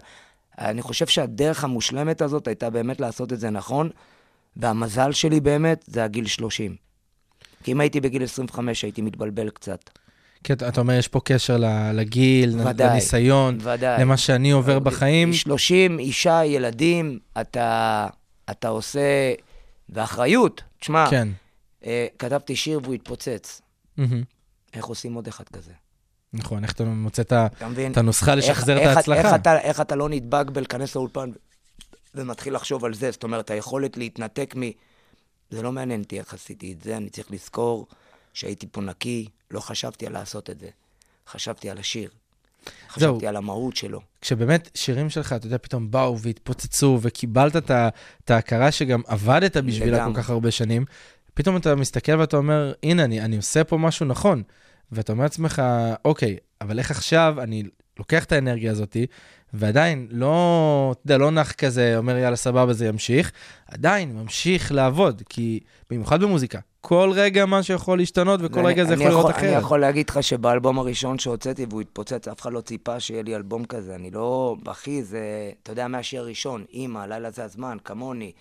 אני 0.59 0.83
חושב 0.83 1.07
שהדרך 1.07 1.65
המושלמת 1.65 2.23
הזאת 2.23 2.47
הייתה 2.47 2.71
באמת 2.71 3.01
לעשות 3.01 3.33
את 3.33 3.41
זה 3.41 3.51
נכון, 3.51 3.91
והמזל 4.57 5.13
שלי 5.13 5.41
באמת 5.41 5.85
זה 5.87 6.05
הגיל 6.05 6.27
30. 6.27 6.77
כי 7.63 7.73
אם 7.73 7.81
הייתי 7.81 8.01
בגיל 8.01 8.25
25 8.25 8.83
הייתי 8.83 9.03
מתבלבל 9.03 9.51
קצת. 9.51 9.91
כן, 10.45 10.55
אתה 10.55 10.69
אתה 10.69 10.81
אומר, 10.81 10.95
יש 10.95 11.09
פה 11.09 11.21
קשר 11.25 11.57
לגיל, 11.95 12.61
ודאי, 12.61 12.89
לניסיון, 12.91 13.59
ודאי. 13.61 14.01
למה 14.01 14.17
שאני 14.17 14.51
עובר 14.51 14.79
בחיים. 14.79 15.33
30, 15.33 15.99
אישה, 15.99 16.45
ילדים, 16.45 17.19
אתה, 17.41 18.07
אתה 18.51 18.69
עושה... 18.69 19.33
ואחריות, 19.93 20.63
תשמע, 20.81 21.07
כן. 21.11 21.29
אה, 21.85 22.07
כתבתי 22.19 22.57
שיר 22.57 22.81
והוא 22.83 22.95
התפוצץ. 22.95 23.61
מהמם. 23.97 24.23
איך 24.75 24.85
עושים 24.85 25.15
עוד 25.15 25.29
אחד 25.29 25.45
כזה? 25.53 25.73
נכון, 26.33 26.63
איך 26.65 26.73
אתה 26.73 26.85
מוצא 26.85 27.23
את? 27.23 27.33
את 27.93 27.97
הנוסחה 27.97 28.35
לשחזר 28.35 28.73
איך- 28.79 28.83
את 28.83 28.89
איך- 28.89 28.97
ההצלחה. 28.97 29.21
איך 29.29 29.41
אתה, 29.41 29.59
איך 29.61 29.81
אתה 29.81 29.97
לא 29.97 30.09
נדבק 30.09 30.47
בלהיכנס 30.51 30.95
לאולפן 30.97 31.31
ומתחיל 32.15 32.55
לחשוב 32.55 32.85
על 32.85 32.95
זה? 32.95 33.11
זאת 33.11 33.23
אומרת, 33.23 33.51
היכולת 33.51 33.97
להתנתק 33.97 34.55
מ... 34.59 34.63
זה 35.51 35.63
לא 35.63 35.73
מעניין 35.73 36.01
אותי 36.03 36.19
איך 36.19 36.35
עשיתי 36.35 36.73
את 36.73 36.83
זה, 36.83 36.97
אני 36.97 37.11
צריך 37.11 37.31
לזכור 37.31 37.87
שהייתי 38.35 38.67
פה 38.73 38.81
נקי, 38.81 39.29
לא 39.51 39.61
חשבתי 39.61 40.07
על 40.07 40.13
לעשות 40.13 40.51
את 40.51 40.61
זה. 40.61 40.69
חשבתי 41.29 41.71
על 41.71 41.79
השיר. 41.79 42.11
זהו. 42.97 43.13
חשבתי 43.13 43.27
על 43.27 43.37
המהות 43.37 43.77
שלו. 43.77 44.01
כשבאמת 44.21 44.71
שירים 44.75 45.11
שלך, 45.11 45.33
אתה 45.33 45.47
יודע, 45.47 45.59
פתאום 45.59 45.91
באו 45.91 46.19
והתפוצצו, 46.19 46.99
וקיבלת 47.03 47.57
את 47.71 48.31
ההכרה 48.31 48.73
שגם 48.73 49.03
עבדת 49.07 49.57
בשבילה. 49.57 50.05
כל 50.07 50.15
כך 50.15 50.31
הרבה 50.31 50.51
שנים, 50.51 50.85
פתאום 51.41 51.57
אתה 51.57 51.75
מסתכל 51.75 52.13
ואתה 52.13 52.37
אומר, 52.37 52.73
הנה, 52.83 53.05
אני, 53.05 53.21
אני 53.21 53.37
עושה 53.37 53.65
פה 53.65 53.79
משהו 53.79 54.07
נכון. 54.07 54.43
ואתה 54.93 55.13
אומר 55.13 55.23
לעצמך, 55.23 55.63
אוקיי, 56.05 56.37
אבל 56.61 56.79
איך 56.79 56.91
עכשיו 56.91 57.37
אני 57.43 57.63
לוקח 57.99 58.25
את 58.25 58.33
האנרגיה 58.33 58.71
הזאת, 58.71 58.97
ועדיין 59.53 60.09
לא, 60.11 60.93
אתה 60.93 61.01
יודע, 61.05 61.19
לא 61.19 61.31
נח 61.31 61.53
כזה, 61.53 61.97
אומר, 61.97 62.17
יאללה, 62.17 62.37
סבבה, 62.37 62.73
זה 62.73 62.87
ימשיך, 62.87 63.33
עדיין 63.69 64.17
ממשיך 64.17 64.73
לעבוד, 64.73 65.23
כי 65.29 65.61
במיוחד 65.91 66.23
במוזיקה, 66.23 66.59
כל 66.81 67.13
רגע 67.15 67.47
משהו 67.47 67.75
יכול 67.75 67.99
להשתנות, 67.99 68.41
וכל 68.43 68.67
רגע 68.67 68.85
זה 68.85 68.95
אני 68.95 69.05
יכול 69.05 69.15
להיות 69.17 69.31
אני 69.31 69.37
אחרת. 69.37 69.63
יכול 69.63 69.81
להגיד 69.81 70.11
לך 70.11 70.23
שבאלבום 70.23 70.79
הראשון 70.79 71.19
שהוצאתי 71.19 71.67
והוא 71.71 71.81
התפוצץ, 71.81 72.29
אף 72.29 72.41
אחד 72.41 72.53
לא 72.53 72.61
ציפה 72.61 73.01
שיהיה 73.01 73.23
לי 73.23 73.37
אלבום 73.37 73.65
כזה. 73.65 73.95
אני 73.95 74.11
לא... 74.11 74.57
אחי, 74.67 75.03
זה... 75.03 75.21
אתה 75.63 75.73
יודע, 75.73 75.89
מהשיר 75.89 76.21
הראשון, 76.21 76.65
אימא, 76.73 76.99
הלילה 76.99 77.31
זה 77.31 77.45
הזמן, 77.45 77.77
כמוני. 77.85 78.33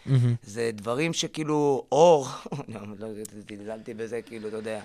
זה 0.44 0.70
דברים 0.74 1.14
שכאילו, 1.14 1.86
אור, 1.92 2.28
לא, 3.00 3.08
זלזלתי 3.50 3.94
בזה, 3.94 4.22
כאילו, 4.22 4.48
אתה 4.48 4.58
יודע. 4.58 4.82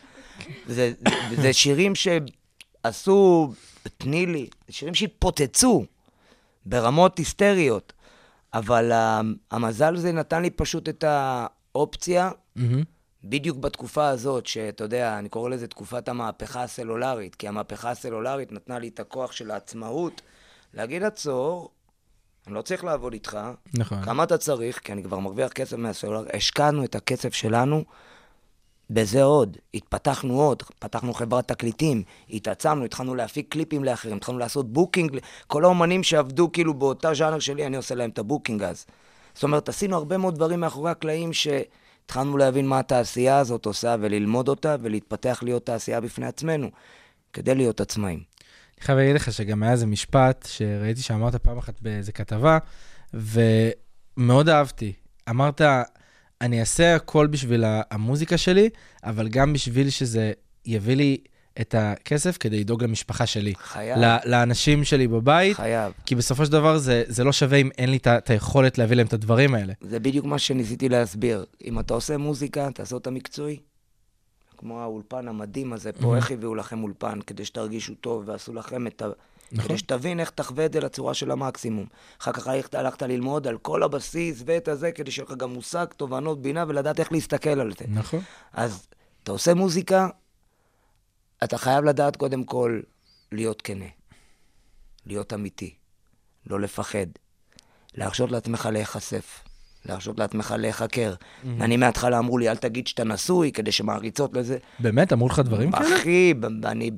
זה, 0.69 1.53
שירים 1.53 1.93
שעשו, 1.95 3.53
תני 3.99 4.27
לי, 4.27 4.47
שירים 4.71 4.95
שהתפוצצו 4.95 5.85
ברמות 6.67 7.19
היסטריות, 7.19 7.93
אבל 8.55 8.93
המזל 9.51 9.97
זה 9.97 10.13
נתן 10.13 10.43
לי 10.43 10.51
פשוט 10.51 10.89
את 10.89 11.05
האופציה, 11.07 12.31
מהמם. 12.57 12.94
בדיוק 13.25 13.59
בתקופה 13.59 14.09
הזאת, 14.09 14.47
שאתה 14.47 14.85
יודע, 14.85 15.19
אני 15.19 15.29
קורא 15.29 15.51
לזה 15.51 15.67
תקופת 15.67 16.09
המהפכה 16.09 16.63
הסלולרית, 16.63 17.35
כי 17.35 17.49
המהפכה 17.49 17.91
הסלולרית 17.91 18.53
נתנה 18.53 18.79
לי 18.79 18.89
את 18.89 19.01
הכוח 19.01 19.33
של 19.33 19.51
העצמאות, 19.51 20.23
להגיד 20.75 21.03
עצור, 21.03 21.71
אני 22.47 22.55
לא 22.55 22.63
צריך 22.63 22.85
לעבוד 22.85 23.13
איתך, 23.13 23.39
נכון. 23.75 24.05
כמה 24.05 24.25
אתה 24.25 24.39
צריך? 24.39 24.79
כי 24.79 24.93
אני 24.93 25.03
כבר 25.03 25.19
מרוויח 25.19 25.53
כסף 25.53 25.77
מהסלולר. 25.77 26.25
השקענו 26.33 26.85
את 26.85 26.95
הכסף 26.95 27.35
שלנו 27.35 27.85
בזה 28.91 29.23
עוד. 29.23 29.57
התפתחנו 29.75 30.41
עוד, 30.41 30.63
פתחנו 30.79 31.15
חברת 31.15 31.49
תקליטים, 31.49 32.03
התעצמנו, 32.31 32.85
התחלנו 32.85 33.15
להפיק 33.15 33.53
קליפים 33.53 33.85
לאחרים, 33.85 34.17
התחלנו 34.17 34.39
לעשות 34.39 34.73
booking. 34.73 35.19
כל 35.47 35.65
האומנים 35.65 36.03
שעבדו 36.03 36.53
כאילו 36.53 36.75
באותה 36.75 37.15
ז'אנר 37.15 37.39
שלי, 37.39 37.67
אני 37.67 37.77
עושה 37.77 37.95
להם 37.95 38.11
את 38.11 38.19
ה 38.19 38.24
booking 38.24 38.63
אז. 38.63 38.87
זאת 39.35 39.43
אומרת, 39.43 39.69
עשינו 39.69 39.97
הרבה 39.97 40.19
מאוד 40.19 40.35
דברים 40.35 40.61
מאחורי 40.61 40.91
הקלעים 40.91 41.33
שהתחלנו 42.05 42.37
להבין 42.37 42.67
מה 42.67 42.79
התעשייה 42.79 43.39
הזאת 43.39 43.67
עושה 43.67 43.97
וללמוד 44.01 44.49
אותה 44.49 44.77
ולהתפתח 44.83 45.41
להיות 45.43 45.67
תעשייה 45.67 46.01
בפני 46.01 46.27
עצמנו, 46.27 46.71
כדי 47.33 47.55
להיות 47.55 47.81
עצמאים. 47.81 48.19
אני 48.19 48.85
חייב 48.85 48.99
להגיד 48.99 49.15
לך 49.15 49.33
שגם 49.33 49.63
היה 49.63 49.73
איזה 49.73 49.87
משפט 49.87 50.49
שראיתי 50.51 51.03
שאמרת 51.03 51.35
פעם 51.37 51.59
אחת 51.59 51.81
באיזה 51.81 52.13
כתבה, 52.13 52.59
ומאוד 53.15 54.49
אהבתי. 54.49 54.93
אמרת, 55.31 55.61
אני 56.41 56.61
אעשה 56.61 56.97
הכל 56.97 57.27
בשביל 57.27 57.65
המוזיקה 57.91 58.39
שלי, 58.39 58.69
אבל 59.05 59.29
גם 59.29 59.53
בשביל 59.53 59.91
שזה 59.91 60.33
יביא 60.67 60.97
לי 60.97 61.19
את 61.61 61.75
הכסף 61.79 62.37
כדי 62.41 62.61
לדאוג 62.61 62.85
למשפחה 62.85 63.27
שלי. 63.27 63.55
חייב, 63.59 63.99
לאנשים 64.25 64.85
שלי 64.85 65.09
בבית, 65.09 65.57
חייב. 65.57 65.93
כי 66.07 66.15
בסופו 66.15 66.47
של 66.47 66.53
דבר 66.53 66.79
זה, 66.79 67.03
זה 67.07 67.25
לא 67.25 67.33
שווה 67.33 67.59
אם 67.59 67.71
אין 67.79 67.91
לי 67.91 67.97
את 67.97 68.31
היכולת 68.31 68.79
להביא 68.79 68.97
להם 68.97 69.07
את 69.07 69.13
הדברים 69.13 69.55
האלה. 69.55 69.73
זה 69.81 70.01
בדיוק 70.01 70.27
מה 70.27 70.39
שניסיתי 70.39 70.89
להסביר. 70.89 71.45
אם 71.65 71.81
אתה 71.81 71.95
עושה 71.95 72.17
מוזיקה, 72.17 72.71
תעשה 72.71 72.95
אותה 72.95 73.11
מקצועי. 73.11 73.59
כמו 74.59 74.81
האולפן 74.81 75.29
המדהים 75.29 75.73
הזה 75.73 75.93
פה. 75.93 76.17
איך 76.17 76.31
הביאו 76.31 76.55
לכם 76.55 76.83
אולפן? 76.83 77.19
כדי 77.27 77.45
שתרגישו 77.45 77.95
טוב 77.95 78.23
ועשו 78.27 78.55
לכם 78.55 78.87
את 78.87 79.03
ה... 79.03 79.07
נכון. 79.53 79.69
כדי 79.69 79.79
שתבין 79.79 80.21
איך 80.21 80.31
תחווה 80.31 80.67
את 80.67 80.73
זה 80.73 80.81
לצורה 80.81 81.15
של 81.15 81.31
המקסימום. 81.31 81.87
אחר 82.21 82.33
כך 82.33 82.47
הלכת, 82.47 82.75
הלכת 82.75 83.03
ללמוד 83.03 83.47
על 83.47 83.59
כל 83.59 83.83
הבסיס 83.83 84.43
ואת 84.47 84.69
הזה, 84.69 84.93
כדי 84.93 85.11
שיהיה 85.11 85.27
לך 85.29 85.37
גם 85.37 85.53
מושג, 85.53 85.87
תובנות, 85.97 86.43
בינה, 86.43 86.65
ולדעת 86.69 87.01
איך 87.01 87.13
להסתכל 87.13 87.61
על 87.61 87.73
זה. 87.79 87.85
נכון. 87.89 88.21
אז 88.53 88.87
אתה 89.23 89.33
עושה 89.33 89.55
מוזיקה, 89.55 90.09
אתה 91.45 91.59
חייב 91.59 91.85
לדעת 91.85 92.17
קודם 92.17 92.45
כל 92.45 92.81
להיות 93.33 93.63
כנה, 93.63 93.85
להיות 95.07 95.33
אמיתי, 95.33 95.75
לא 96.47 96.61
לפחד, 96.61 97.07
להרשות 97.95 98.31
לעצמך 98.31 98.69
להיחשף, 98.73 99.41
להרשות 99.87 100.19
לעצמך 100.19 100.55
להיחקר. 100.59 101.15
אני 101.61 101.77
מההתחלה 101.77 102.19
אמרו 102.19 102.39
לי, 102.39 102.49
אל 102.49 102.57
תגיד 102.57 102.87
שאתה 102.87 103.05
נשוי, 103.05 103.53
כדי 103.53 103.73
שמעריצות 103.73 104.37
לזה. 104.37 104.59
באמת? 104.79 105.13
אמרו 105.13 105.29
לך 105.29 105.39
דברים 105.39 105.73
כאלה? 105.73 105.97
אחי, 105.97 106.35
אני, 106.65 106.91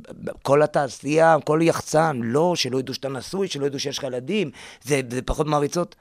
כל 0.42 0.62
התעשייה, 0.62 1.36
כל 1.44 1.60
יחצן, 1.62 2.20
לא, 2.22 2.52
שלא 2.56 2.78
ידעו 2.78 2.94
שאתה 2.94 3.08
נשוי, 3.08 3.48
שלא 3.48 3.66
ידעו 3.66 3.78
שיש 3.80 3.98
לך 3.98 4.04
ילדים, 4.04 4.50
זה, 4.82 5.00
זה 5.10 5.22
פחות 5.22 5.46
מעריצות. 5.46 5.96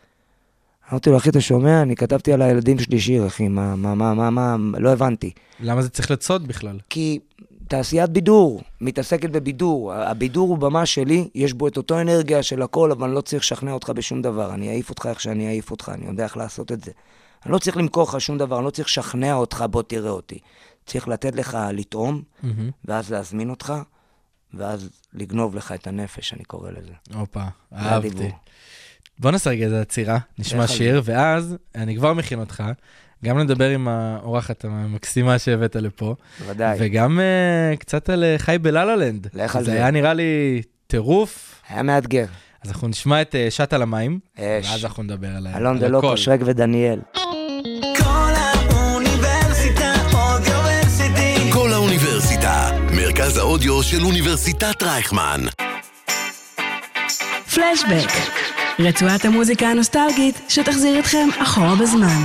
אמרתי 0.91 1.09
לו, 1.09 1.17
אחי, 1.17 1.29
אתה 1.29 1.41
שומע? 1.41 1.81
אני 1.81 1.95
כתבתי 1.95 2.33
על 2.33 2.41
הילדים 2.41 2.79
שלי 2.79 2.99
שיר, 2.99 3.27
אחי, 3.27 3.47
מה, 3.47 3.75
מה, 3.75 3.95
מה, 3.95 4.13
מה, 4.13 4.29
מה, 4.57 4.79
לא 4.79 4.89
הבנתי. 4.89 5.31
למה 5.59 5.81
זה 5.81 5.89
צריך 5.89 6.11
לצוד 6.11 6.47
בכלל? 6.47 6.79
כי 6.89 7.19
תעשיית 7.67 8.09
בידור, 8.09 8.61
מתעסקת 8.81 9.29
בבידור. 9.29 9.93
הבידור 9.93 10.49
הוא 10.49 10.57
במה 10.57 10.85
שלי, 10.85 11.29
יש 11.35 11.53
בו 11.53 11.67
את 11.67 11.77
אותו 11.77 12.01
אנרגיה 12.01 12.43
של 12.43 12.61
הכל, 12.61 12.91
אבל 12.91 13.07
אני 13.07 13.15
לא 13.15 13.21
צריך 13.21 13.43
לשכנע 13.43 13.71
אותך 13.71 13.89
בשום 13.89 14.21
דבר. 14.21 14.53
אני 14.53 14.69
אעיף 14.69 14.89
אותך 14.89 15.05
איך 15.05 15.21
שאני 15.21 15.47
אעיף 15.47 15.71
אותך, 15.71 15.91
אני 15.93 16.05
יודע 16.05 16.23
איך 16.23 16.37
לעשות 16.37 16.71
את 16.71 16.83
זה. 16.83 16.91
אני 17.45 17.53
לא 17.53 17.57
צריך 17.57 17.77
למכור 17.77 18.03
לך 18.03 18.21
שום 18.21 18.37
דבר, 18.37 18.57
אני 18.57 18.65
לא 18.65 18.69
צריך 18.69 18.87
לשכנע 18.87 19.33
אותך, 19.33 19.65
בוא 19.69 19.81
תראה 19.81 20.09
אותי. 20.09 20.39
צריך 20.85 21.07
לתת 21.07 21.35
לך 21.35 21.57
לטעום, 21.73 22.21
מהמם. 22.43 22.69
ואז 22.85 23.11
להזמין 23.11 23.49
אותך, 23.49 23.73
ואז 24.53 24.89
לגנוב 25.13 25.55
לך 25.55 25.71
את 25.71 25.87
הנפש, 25.87 26.33
אני 26.33 26.43
קורא 26.43 26.71
לזה. 26.71 26.93
הופה, 27.13 27.43
אהבתי. 27.73 28.31
בוא 29.19 29.31
נעשה 29.31 29.49
רגע 29.49 29.65
איזה 29.65 29.81
עצירה, 29.81 30.17
נשמע 30.39 30.67
שיר, 30.67 31.01
ואז 31.05 31.55
אני 31.75 31.95
כבר 31.95 32.13
מכין 32.13 32.39
אותך, 32.39 32.63
גם 33.25 33.39
נדבר 33.39 33.69
עם 33.69 33.87
האורחת 33.87 34.65
המקסימה 34.65 35.39
שהבאת 35.39 35.75
לפה, 35.75 36.15
בוודאי. 36.39 36.77
וגם 36.79 37.19
אה, 37.19 37.75
קצת 37.77 38.09
על 38.09 38.23
אה, 38.23 38.35
חי 38.37 38.57
בלה-לה-לנד. 38.61 39.27
לך 39.33 39.55
על 39.55 39.63
זה 39.63 39.71
זה. 39.71 39.77
היה 39.77 39.91
נראה 39.91 40.13
לי 40.13 40.61
טירוף, 40.87 41.55
היה 41.69 41.83
מאתגר. 41.83 42.25
אז 42.63 42.69
אנחנו 42.71 42.87
נשמע 42.87 43.21
את 43.21 43.35
אה, 43.35 43.47
שט 43.49 43.73
על 43.73 43.81
המים, 43.81 44.19
אש. 44.39 44.41
ואז 44.71 44.85
אנחנו 44.85 45.03
נדבר 45.03 45.27
על 45.37 45.47
ה- 45.47 45.57
אלון 45.57 45.79
דלוקו, 45.79 46.07
הכל. 46.07 46.17
שרק 46.17 46.39
ודניאל. 46.45 46.99
כל 47.97 48.31
האוניברסיטה 48.35 49.93
אודיוורסיטי. 50.13 51.51
כל 51.53 51.73
האוניברסיטה, 51.73 52.69
מרכז 52.95 53.37
האודיו 53.37 53.83
של 53.83 54.03
אוניברסיטת 54.05 54.83
רייכמן. 54.83 55.41
פלשבק, 57.55 58.09
רצועת 58.79 59.25
המוזיקה 59.25 59.67
הנוסטלגית 59.67 60.41
שתחזיר 60.49 60.99
אתכם 60.99 61.27
אחורה 61.43 61.75
בזמן. 61.75 62.21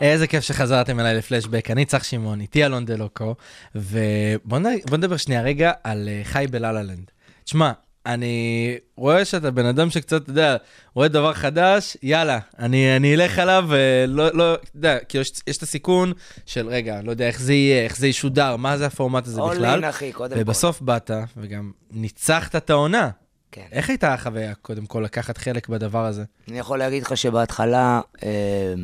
איזה 0.00 0.26
כיף 0.26 0.44
שחזרתם 0.44 1.00
אליי 1.00 1.14
לפלשבק, 1.14 1.70
אני 1.70 1.84
צח 1.84 2.02
שמעון, 2.02 2.40
איתי 2.40 2.66
אלון 2.66 2.84
דלוקו, 2.84 3.34
ובוא 3.74 4.58
נ... 4.58 4.64
בוא 4.88 4.96
נדבר 4.96 5.16
שנייה 5.16 5.42
רגע 5.42 5.72
על 5.84 6.08
אה, 6.08 6.20
חי 6.24 6.46
בלה-לה-לנד. 6.50 7.10
תשמע, 7.44 7.72
אני 8.06 8.78
רואה 8.96 9.24
שאתה 9.24 9.50
בן 9.50 9.66
אדם 9.66 9.90
שקצת, 9.90 10.22
אתה 10.22 10.30
יודע, 10.30 10.56
רואה 10.94 11.08
דבר 11.08 11.32
חדש, 11.32 11.96
יאללה, 12.02 12.38
אני, 12.58 12.96
אני 12.96 13.14
אלך 13.14 13.38
עליו, 13.38 13.64
ולא, 13.68 14.28
לא, 14.34 14.54
אתה 14.54 14.64
יודע, 14.74 14.98
כי 15.08 15.18
יש, 15.18 15.32
יש 15.46 15.56
את 15.56 15.62
הסיכון 15.62 16.12
של, 16.46 16.68
רגע, 16.68 17.00
לא 17.02 17.10
יודע 17.10 17.26
איך 17.26 17.40
זה 17.40 17.52
יהיה, 17.52 17.84
איך 17.84 17.96
זה 17.96 18.06
ישודר, 18.06 18.56
מה 18.56 18.78
זה 18.78 18.86
הפורמט 18.86 19.26
הזה 19.26 19.40
בכלל. 19.40 19.66
אולין, 19.70 19.84
אחי, 19.84 20.12
קודם 20.12 20.36
כל. 20.36 20.42
ובסוף 20.42 20.80
באת, 20.80 21.10
וגם 21.36 21.70
ניצחת 21.90 22.56
את 22.56 22.70
העונה. 22.70 23.10
כן. 23.52 23.66
איך 23.72 23.88
הייתה 23.88 24.14
החוויה, 24.14 24.54
קודם 24.54 24.86
כל, 24.86 25.00
לקחת 25.00 25.38
חלק 25.38 25.68
בדבר 25.68 26.04
הזה? 26.04 26.24
אני 26.48 26.58
יכול 26.58 26.78
להגיד 26.78 27.02
לך 27.02 27.16
שבהתחלה, 27.16 28.00
אה, 28.22 28.74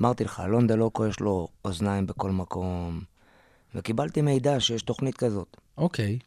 אמרתי 0.00 0.24
לך, 0.24 0.40
אלון 0.44 0.66
דלוקו 0.66 1.06
יש 1.06 1.20
לו 1.20 1.48
אוזניים 1.64 2.06
בכל 2.06 2.30
מקום, 2.30 3.00
וקיבלתי 3.74 4.22
מידע 4.22 4.60
שיש 4.60 4.82
תוכנית 4.82 5.16
כזאת. 5.16 5.56
אוקיי, 5.78 6.18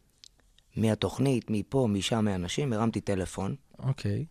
מהתוכנית, 0.76 1.44
מפה, 1.50 1.88
משם, 1.90 2.24
מאנשים, 2.24 2.72
הרמתי 2.72 3.00
טלפון. 3.00 3.54
אוקיי. 3.78 4.24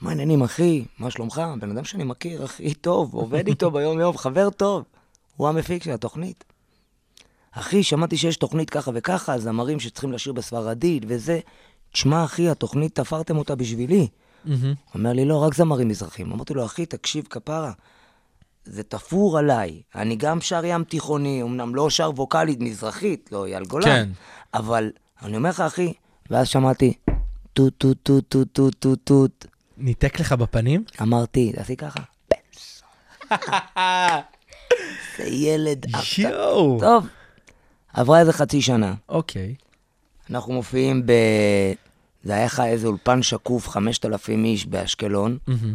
מה 0.00 0.10
העניינים, 0.10 0.42
אחי? 0.42 0.84
מה 0.98 1.10
שלומך? 1.10 1.42
בן 1.60 1.70
אדם 1.70 1.84
שאני 1.84 2.04
מכיר, 2.04 2.44
אחי 2.44 2.74
טוב, 2.74 3.14
עובד 3.14 3.46
איתו 3.46 3.70
ביום-יום, 3.70 4.16
חבר 4.16 4.50
טוב. 4.50 4.84
הוא 5.36 5.48
המפיק 5.48 5.82
של 5.82 5.90
התוכנית. 5.90 6.44
אחי, 7.50 7.82
שמעתי 7.82 8.16
שיש 8.16 8.36
תוכנית 8.36 8.70
ככה 8.70 8.90
וככה, 8.94 9.38
זמרים 9.38 9.80
שצריכים 9.80 10.12
לשיר 10.12 10.32
בספרדית 10.32 11.02
וזה. 11.06 11.40
תשמע, 11.92 12.24
אחי, 12.24 12.48
התוכנית, 12.48 12.94
תפרתם 12.94 13.36
אותה 13.36 13.54
בשבילי. 13.54 14.08
מהמם. 14.44 14.74
אומר 14.94 15.12
לי, 15.12 15.24
לא, 15.24 15.42
רק 15.42 15.54
זמרים 15.54 15.88
מזרחים. 15.88 16.32
אמרתי 16.32 16.54
לו, 16.54 16.64
אחי, 16.64 16.86
תקשיב, 16.86 17.26
כפרה, 17.30 17.72
זה 18.64 18.82
תפור 18.82 19.38
עליי. 19.38 19.82
אני 19.94 20.16
גם 20.16 20.40
שר 20.40 20.64
ים 20.64 20.84
תיכוני, 20.84 21.42
אמנם 21.42 21.74
לא 21.74 21.90
שר 21.90 22.10
ווקאלית 22.16 22.60
מזרחית, 22.60 23.28
לא 23.32 23.46
אייל 23.46 23.64
גולן, 23.64 23.84
כן. 23.84 24.08
אבל 24.54 24.90
אני 25.22 25.36
אומר 25.36 25.50
לך, 25.50 25.60
אחי, 25.60 25.92
ואז 26.30 26.48
שמעתי, 26.48 26.94
טוט 27.52 27.74
טוט 27.78 27.98
טוט 28.02 28.24
טוט 28.28 28.48
טוט 28.52 28.74
טוט 28.78 28.98
טוט. 29.04 29.46
ניתק 29.76 30.20
לך 30.20 30.32
בפנים? 30.32 30.84
אמרתי, 31.02 31.52
תעשי 31.52 31.76
ככה. 31.76 32.00
זה 35.16 35.24
ילד 35.24 35.86
יואו. 36.18 36.80
טוב, 36.80 37.06
עברה 37.92 38.20
איזה 38.20 38.32
חצי 38.32 38.62
שנה. 38.62 38.94
אוקיי. 39.08 39.54
אנחנו 40.30 40.52
מופיעים 40.52 41.06
ב... 41.06 41.12
זה 42.24 42.34
היה 42.34 42.44
לך 42.44 42.62
איזה 42.66 42.86
אולפן 42.86 43.22
שקוף, 43.22 43.68
5,000 43.68 44.44
איש 44.44 44.66
באשקלון, 44.66 45.38
מהמם. 45.46 45.74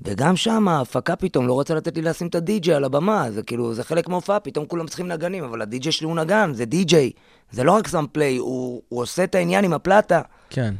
וגם 0.00 0.36
שם 0.36 0.68
ההפקה 0.68 1.16
פתאום 1.16 1.46
לא 1.46 1.52
רוצה 1.52 1.74
לתת 1.74 1.96
לי 1.96 2.02
לשים 2.02 2.26
את 2.26 2.34
הדי-ג'יי 2.34 2.74
על 2.74 2.84
הבמה, 2.84 3.30
זה 3.30 3.42
כאילו, 3.42 3.74
זה 3.74 3.84
חלק 3.84 4.08
מההופעה, 4.08 4.40
פתאום 4.40 4.66
כולם 4.66 4.86
צריכים 4.86 5.08
נגנים, 5.08 5.44
אבל 5.44 5.62
הדי-ג'יי 5.62 5.92
שלי 5.92 6.06
הוא 6.06 6.16
נגן, 6.16 6.52
זה 6.54 6.64
די-ג'יי. 6.64 7.12
זה 7.50 7.64
לא 7.64 7.72
רק 7.72 7.88
סאם 7.88 8.06
פליי, 8.12 8.36
הוא, 8.36 8.82
הוא 8.88 9.02
עושה 9.02 9.24
את 9.24 9.34
העניין 9.34 9.64
עם 9.64 9.72
הפלטה. 9.72 10.20
כן. 10.50 10.74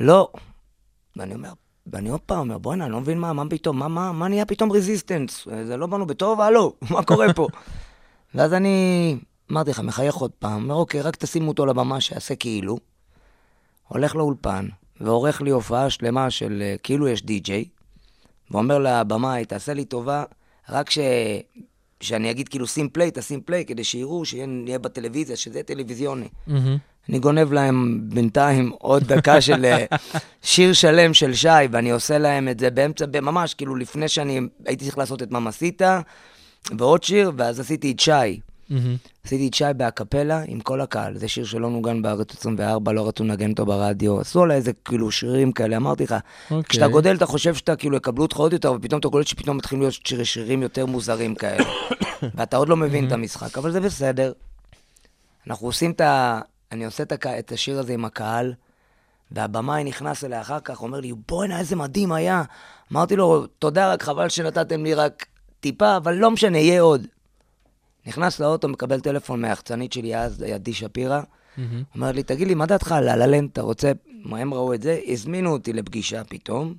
לא. 0.00 0.28
ואני 1.16 1.34
אומר, 1.34 1.52
ואני 1.86 2.08
עוד 2.08 2.20
פעם 2.20 2.38
אומר, 2.38 2.58
בוא'נה, 2.58 2.84
אני 2.84 2.92
לא 2.92 3.00
מבין 3.00 3.18
מה, 3.18 3.32
מה 3.32 3.42
פתאום, 3.50 3.78
מה, 3.78 3.88
מה, 3.88 4.12
מה 4.12 4.28
נהיה 4.28 4.44
פתאום 4.44 4.72
רזיסטנס? 4.72 5.48
זה 5.64 5.76
לא 5.76 5.86
באנו 5.86 6.06
בטוב, 6.06 6.40
הלו, 6.40 6.72
מה 6.90 7.02
קורה 7.02 7.32
פה? 7.32 7.48
ואז 8.34 8.52
אני 8.52 9.16
אמרתי 9.52 9.70
לך, 9.70 9.80
מחייך 9.80 10.14
עוד 10.14 10.30
פעם, 10.30 10.62
אומר, 10.62 10.74
אוקיי, 10.74 11.00
רק 11.00 11.16
תשימו 11.16 11.48
אותו 11.48 11.66
לבמה, 11.66 12.00
שיעשה 12.00 12.36
כאילו. 12.36 12.78
הולך 13.88 14.16
לאולפן, 14.16 14.66
ועורך 15.00 15.42
לי 15.42 15.50
הופעה 15.50 15.90
שלמה 15.90 16.30
של 16.30 16.62
אה, 16.62 16.74
כאילו 16.82 17.08
יש 17.08 17.22
די-ג'יי, 17.22 17.64
ואומר 18.50 18.78
לבמאי, 18.78 19.44
תעשה 19.44 19.74
לי 19.74 19.84
טובה, 19.84 20.24
רק 20.68 20.90
ש... 20.90 20.98
שאני 22.00 22.30
אגיד 22.30 22.48
כאילו 22.48 22.66
שים 22.66 22.88
פליי, 22.88 23.10
תשים 23.14 23.40
פליי, 23.40 23.64
כדי 23.64 23.84
שיראו, 23.84 24.24
שנהיה 24.24 24.78
בטלוויזיה, 24.78 25.36
שזה 25.36 25.62
טלוויזיוני. 25.62 26.28
מהמם. 26.46 26.78
אני 27.08 27.18
גונב 27.18 27.52
להם 27.52 28.00
בינתיים 28.02 28.72
עוד 28.78 29.04
דקה 29.04 29.40
של 29.40 29.64
אה, 29.64 29.84
שיר 30.42 30.72
שלם 30.72 31.14
של 31.14 31.34
שי, 31.34 31.48
ואני 31.70 31.90
עושה 31.90 32.18
להם 32.18 32.48
את 32.48 32.58
זה 32.58 32.70
באמצע, 32.70 33.04
ממש, 33.22 33.54
כאילו 33.54 33.76
לפני 33.76 34.08
שאני 34.08 34.40
הייתי 34.66 34.84
צריך 34.84 34.98
לעשות 34.98 35.22
את 35.22 35.30
ממסיטה, 35.30 36.00
ועוד 36.78 37.02
שיר, 37.02 37.32
ואז 37.36 37.60
עשיתי 37.60 37.90
את 37.92 38.00
שי. 38.00 38.40
מהמם. 38.70 38.96
עשיתי 39.24 39.48
את 39.48 39.54
שי 39.54 39.64
באקפלה 39.76 40.42
עם 40.46 40.60
כל 40.60 40.80
הקהל. 40.80 41.18
זה 41.18 41.28
שיר 41.28 41.44
שלא 41.44 41.70
נוגן 41.70 42.02
בארץ 42.02 42.34
24, 42.38 42.92
לא 42.92 43.08
רצו 43.08 43.24
לנגן 43.24 43.50
אותו 43.50 43.66
ברדיו. 43.66 44.20
עשו 44.20 44.42
עליי 44.42 44.56
איזה 44.56 44.72
כאילו 44.84 45.10
שירים 45.10 45.52
כאלה, 45.52 45.76
אמרתי 45.76 46.04
לך. 46.04 46.14
אוקיי. 46.50 46.62
כשאתה 46.68 46.88
גודל, 46.88 47.16
אתה 47.16 47.26
חושב 47.26 47.54
שאתה 47.54 47.76
כאילו 47.76 47.96
יקבלו 47.96 48.22
אותך 48.22 48.36
עוד 48.36 48.52
יותר, 48.52 48.72
ופתאום 48.72 49.00
אתה 49.00 49.08
קולט 49.08 49.26
שפתאום 49.26 49.56
מתחילים 49.56 49.82
להיות 49.82 49.94
שיר, 49.94 50.24
שירים 50.24 50.62
יותר 50.62 50.86
מוזרים 50.86 51.34
כאלה. 51.34 51.64
ואתה 52.34 52.56
עוד 52.56 52.68
לא 52.68 52.76
מבין 52.76 53.06
את 53.06 53.12
המשחק, 53.12 53.58
אבל 53.58 53.70
זה 53.70 53.80
בסדר. 53.80 54.32
אנחנו 55.46 55.66
עושים 55.66 55.90
את 55.90 56.00
ה... 56.00 56.40
אני 56.72 56.84
עושה 56.84 57.02
את, 57.02 57.12
הק... 57.12 57.26
את 57.26 57.52
השיר 57.52 57.78
הזה 57.78 57.92
עם 57.92 58.04
הקהל, 58.04 58.54
והבמאי 59.30 59.84
נכנס 59.84 60.24
אליי 60.24 60.40
אחר 60.40 60.60
כך, 60.60 60.82
אומר 60.82 61.00
לי, 61.00 61.12
בואנה, 61.28 61.58
איזה 61.58 61.76
מדהים 61.76 62.12
היה. 62.12 62.42
אמרתי 62.92 63.16
לו, 63.16 63.46
תודה, 63.46 63.92
רק 63.92 64.02
חבל 64.02 64.28
שנתתם 64.28 64.84
לי 64.84 64.94
רק 64.94 65.26
טיפה, 65.60 65.96
אבל 65.96 66.14
לא 66.14 66.30
משנה, 66.30 66.58
יהיה 66.58 66.80
עוד. 66.80 67.06
נכנס 68.06 68.40
לאוטו, 68.40 68.68
מקבל 68.68 69.00
טלפון 69.00 69.40
מהיחצנית 69.40 69.92
שלי 69.92 70.16
אז, 70.16 70.42
עדי 70.42 70.72
שפירא. 70.72 71.20
מהמם. 71.56 71.82
אומר 71.94 72.12
לי, 72.12 72.22
תגיד 72.22 72.48
לי, 72.48 72.54
מה 72.54 72.66
דעתך 72.66 72.92
על 72.92 73.08
הללנד, 73.08 73.48
אתה 73.52 73.62
רוצה... 73.62 73.92
מה 74.24 74.38
הם 74.38 74.54
ראו 74.54 74.74
את 74.74 74.82
זה? 74.82 75.00
הזמינו 75.06 75.52
אותי 75.52 75.72
לפגישה 75.72 76.24
פתאום. 76.24 76.74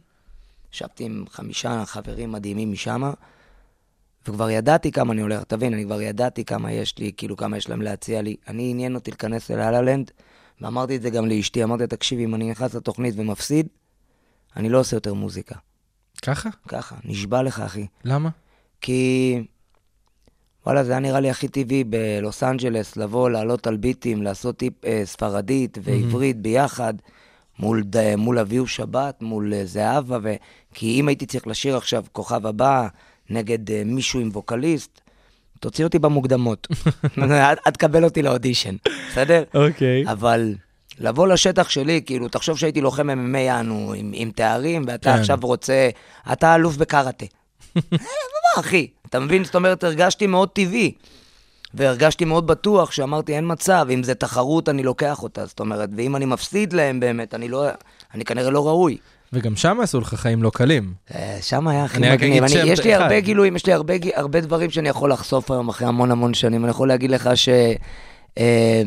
ישבתי 0.73 1.03
עם 1.03 1.25
חמישה 1.29 1.83
חברים 1.85 2.31
מדהימים 2.31 2.71
משם, 2.71 3.11
וכבר 4.27 4.49
ידעתי 4.49 4.91
כמה 4.91 5.13
אני 5.13 5.21
הולך, 5.21 5.43
תבין, 5.43 5.73
אני 5.73 5.83
כבר 5.83 6.01
ידעתי 6.01 6.45
כמה 6.45 6.71
יש 6.71 6.97
לי, 6.97 7.11
כאילו 7.17 7.37
כמה 7.37 7.57
יש 7.57 7.69
להם 7.69 7.81
להציע 7.81 8.21
לי. 8.21 8.35
אני 8.47 8.71
עניין 8.71 8.95
אותי 8.95 9.11
להיכנס 9.11 9.51
לללנד, 9.51 10.11
ואמרתי 10.61 10.95
את 10.95 11.01
זה 11.01 11.09
גם 11.09 11.25
לאשתי, 11.25 11.63
אמרתי 11.63 11.83
לה, 11.83 11.87
תקשיבי, 11.87 12.23
אם 12.23 12.35
אני 12.35 12.49
נכנס 12.49 12.73
לתוכנית 12.73 13.13
ומפסיד, 13.17 13.67
אני 14.55 14.69
לא 14.69 14.79
עושה 14.79 14.95
יותר 14.95 15.13
מוזיקה. 15.13 15.55
ככה? 16.21 16.49
ככה, 16.67 16.95
נשבע 17.05 17.43
לך, 17.43 17.59
אחי. 17.59 17.87
למה? 18.03 18.29
כי 18.81 19.41
וואלה, 20.65 20.83
זה 20.83 20.91
היה 20.91 20.99
נראה 20.99 21.19
לי 21.19 21.29
הכי 21.29 21.47
טבעי 21.47 21.83
בלוס 21.83 22.43
אנג'לס, 22.43 22.97
לבוא, 22.97 23.29
לעלות 23.29 23.67
על 23.67 23.77
ביטים, 23.77 24.23
לעשות 24.23 24.57
טיפ 24.57 24.85
אה, 24.85 25.01
ספרדית 25.05 25.77
ועברית 25.81 26.37
ביחד, 26.37 26.93
מול, 27.59 27.83
ד... 27.89 28.15
מול 28.15 28.39
אביהו 28.39 28.67
שבת, 28.67 29.21
מול 29.21 29.53
אה, 29.53 29.65
זהבה, 29.65 30.17
ו... 30.23 30.33
כי 30.73 30.99
אם 30.99 31.07
הייתי 31.07 31.25
צריך 31.25 31.47
לשיר 31.47 31.77
עכשיו 31.77 32.03
כוכב 32.11 32.47
הבא 32.47 32.87
נגד 33.29 33.71
אה, 33.71 33.81
מישהו 33.85 34.19
עם 34.19 34.29
ווקליסט, 34.33 35.01
תוציא 35.59 35.85
אותי 35.85 35.99
במוקדמות. 35.99 36.67
עד, 37.41 37.57
עד 37.65 37.77
קבל 37.77 38.03
אותי 38.03 38.21
לאודישן, 38.21 38.75
בסדר? 39.11 39.43
אוקיי. 39.53 40.03
אבל 40.07 40.55
לבוא 40.99 41.27
לשטח 41.27 41.69
שלי, 41.69 42.01
כאילו, 42.05 42.27
תחשוב 42.27 42.57
שהייתי 42.57 42.81
לוחם 42.81 43.09
MMA 43.09 43.37
יענו 43.37 43.93
עם, 43.97 44.11
עם 44.13 44.31
תארים, 44.31 44.83
ואתה 44.87 45.13
כן. 45.13 45.19
עכשיו 45.19 45.39
רוצה, 45.41 45.89
אתה 46.31 46.55
אלוף 46.55 46.77
בקראטה. 46.77 47.25
מה, 47.91 48.59
אחי? 48.59 48.87
אתה 49.09 49.19
מבין? 49.19 49.43
זאת 49.43 49.55
אומרת, 49.55 49.83
הרגשתי 49.83 50.27
מאוד 50.27 50.49
טבעי. 50.49 50.91
והרגשתי 51.73 52.25
מאוד 52.25 52.47
בטוח 52.47 52.91
שאמרתי, 52.91 53.35
אין 53.35 53.51
מצב, 53.51 53.87
אם 53.93 54.03
זה 54.03 54.15
תחרות, 54.15 54.69
אני 54.69 54.83
לוקח 54.83 55.23
אותה. 55.23 55.45
זאת 55.45 55.59
אומרת, 55.59 55.89
ואם 55.97 56.15
אני 56.15 56.25
מפסיד 56.25 56.73
להם 56.73 56.99
באמת, 56.99 57.33
אני 57.33 57.47
לא... 57.47 57.65
אני 58.13 58.25
כנראה 58.25 58.51
לא 58.51 58.67
ראוי. 58.67 58.97
וגם 59.33 59.55
שם 59.55 59.77
עשו 59.81 59.99
לך 59.99 60.13
חיים 60.13 60.43
לא 60.43 60.49
קלים. 60.49 60.93
אה, 61.15 61.37
שם 61.41 61.67
היה 61.67 61.83
הכי 61.83 61.99
מגניב. 61.99 62.43
אני, 62.43 62.53
יש 62.53 62.83
לי 62.83 62.95
אחד. 62.95 63.01
הרבה 63.03 63.19
גילויים, 63.19 63.55
יש 63.55 63.65
לי 63.65 63.73
הרבה, 63.73 63.93
הרבה 64.15 64.41
דברים 64.41 64.69
שאני 64.69 64.89
יכול 64.89 65.11
לחשוף 65.11 65.51
היום 65.51 65.69
אחרי 65.69 65.87
המון 65.87 66.11
המון 66.11 66.33
שנים. 66.33 66.63
אני 66.63 66.69
יכול 66.69 66.87
להגיד 66.87 67.11
לך 67.11 67.29
ש... 67.35 67.49
אה, 68.37 68.83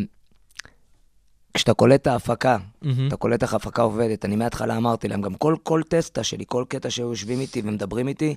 כשאתה 1.54 1.74
קולט 1.74 2.02
את 2.02 2.06
ההפקה, 2.06 2.56
מהמם. 2.82 3.08
אתה 3.08 3.16
קולט 3.16 3.42
איך 3.42 3.52
ההפקה 3.52 3.82
עובדת, 3.82 4.24
אני 4.24 4.36
מההתחלה 4.36 4.76
אמרתי 4.76 5.08
להם, 5.08 5.22
גם 5.22 5.34
כל, 5.34 5.56
כל 5.62 5.82
טסטה 5.88 6.22
שלי, 6.22 6.44
כל 6.46 6.64
קטע 6.68 6.90
שהיו 6.90 7.08
יושבים 7.08 7.40
איתי 7.40 7.62
ומדברים 7.64 8.08
איתי, 8.08 8.34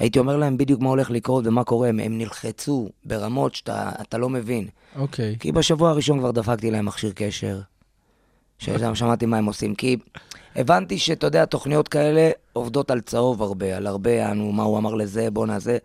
הייתי 0.00 0.18
אומר 0.18 0.36
להם 0.36 0.56
בדיוק 0.56 0.80
מה 0.80 0.88
הולך 0.88 1.10
לקרות 1.10 1.46
ומה 1.46 1.64
קורה, 1.64 1.88
הם, 1.88 2.00
הם 2.00 2.18
נלחצו 2.18 2.88
ברמות 3.04 3.54
שאתה 3.54 3.90
אתה 4.00 4.18
לא 4.18 4.28
מבין. 4.28 4.68
אוקיי. 4.96 5.36
כי 5.40 5.52
בשבוע 5.52 5.90
הראשון 5.90 6.18
כבר 6.18 6.30
דפקתי 6.30 6.70
להם 6.70 6.86
מכשיר 6.86 7.12
קשר, 7.14 7.60
ששם 8.58 8.94
שמעתי 8.94 9.26
מה 9.26 9.36
הם 9.36 9.44
עושים, 9.44 9.74
כי 9.74 9.96
הבנתי 10.56 10.98
שאתה 10.98 11.26
יודע, 11.26 11.44
תוכניות 11.44 11.88
כאלה 11.88 12.30
עובדות 12.52 12.90
על 12.90 13.00
צהוב 13.00 13.42
הרבה, 13.42 13.76
על 13.76 13.86
הרבה, 13.86 14.10
יענו, 14.10 14.52
מה 14.52 14.62
הוא 14.62 14.78
אמר 14.78 14.94
לזה, 14.94 15.30
בואנה 15.30 15.58
זה. 15.58 15.78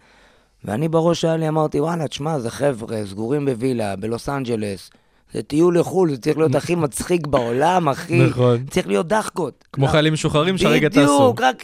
ואני 0.63 0.87
בראש 0.87 1.25
היה 1.25 1.37
לי, 1.37 1.47
אמרתי, 1.47 1.79
וואלה, 1.79 2.07
תשמע, 2.07 2.39
זה 2.39 2.49
חבר'ה, 2.49 3.05
סגורים 3.05 3.45
בווילה, 3.45 3.95
בלוס 3.95 4.29
אנג'לס. 4.29 4.89
זה 5.35 5.43
טיול 5.43 5.79
לחו"ל, 5.79 6.09
זה 6.09 6.17
צריך 6.17 6.37
להיות 6.37 6.55
הכי 6.55 6.75
מצחיק 6.75 7.27
בעולם, 7.27 7.89
אחי. 7.89 8.19
נכון. 8.19 8.65
צריך 8.69 8.87
להיות 8.87 9.07
דחקות. 9.07 9.63
כמו 9.73 9.85
לא, 9.85 9.91
חיילים 9.91 10.13
משוחררים 10.13 10.57
שהרגע 10.57 10.89
טסו. 10.89 10.99
בדיוק, 10.99 11.41
רק, 11.41 11.63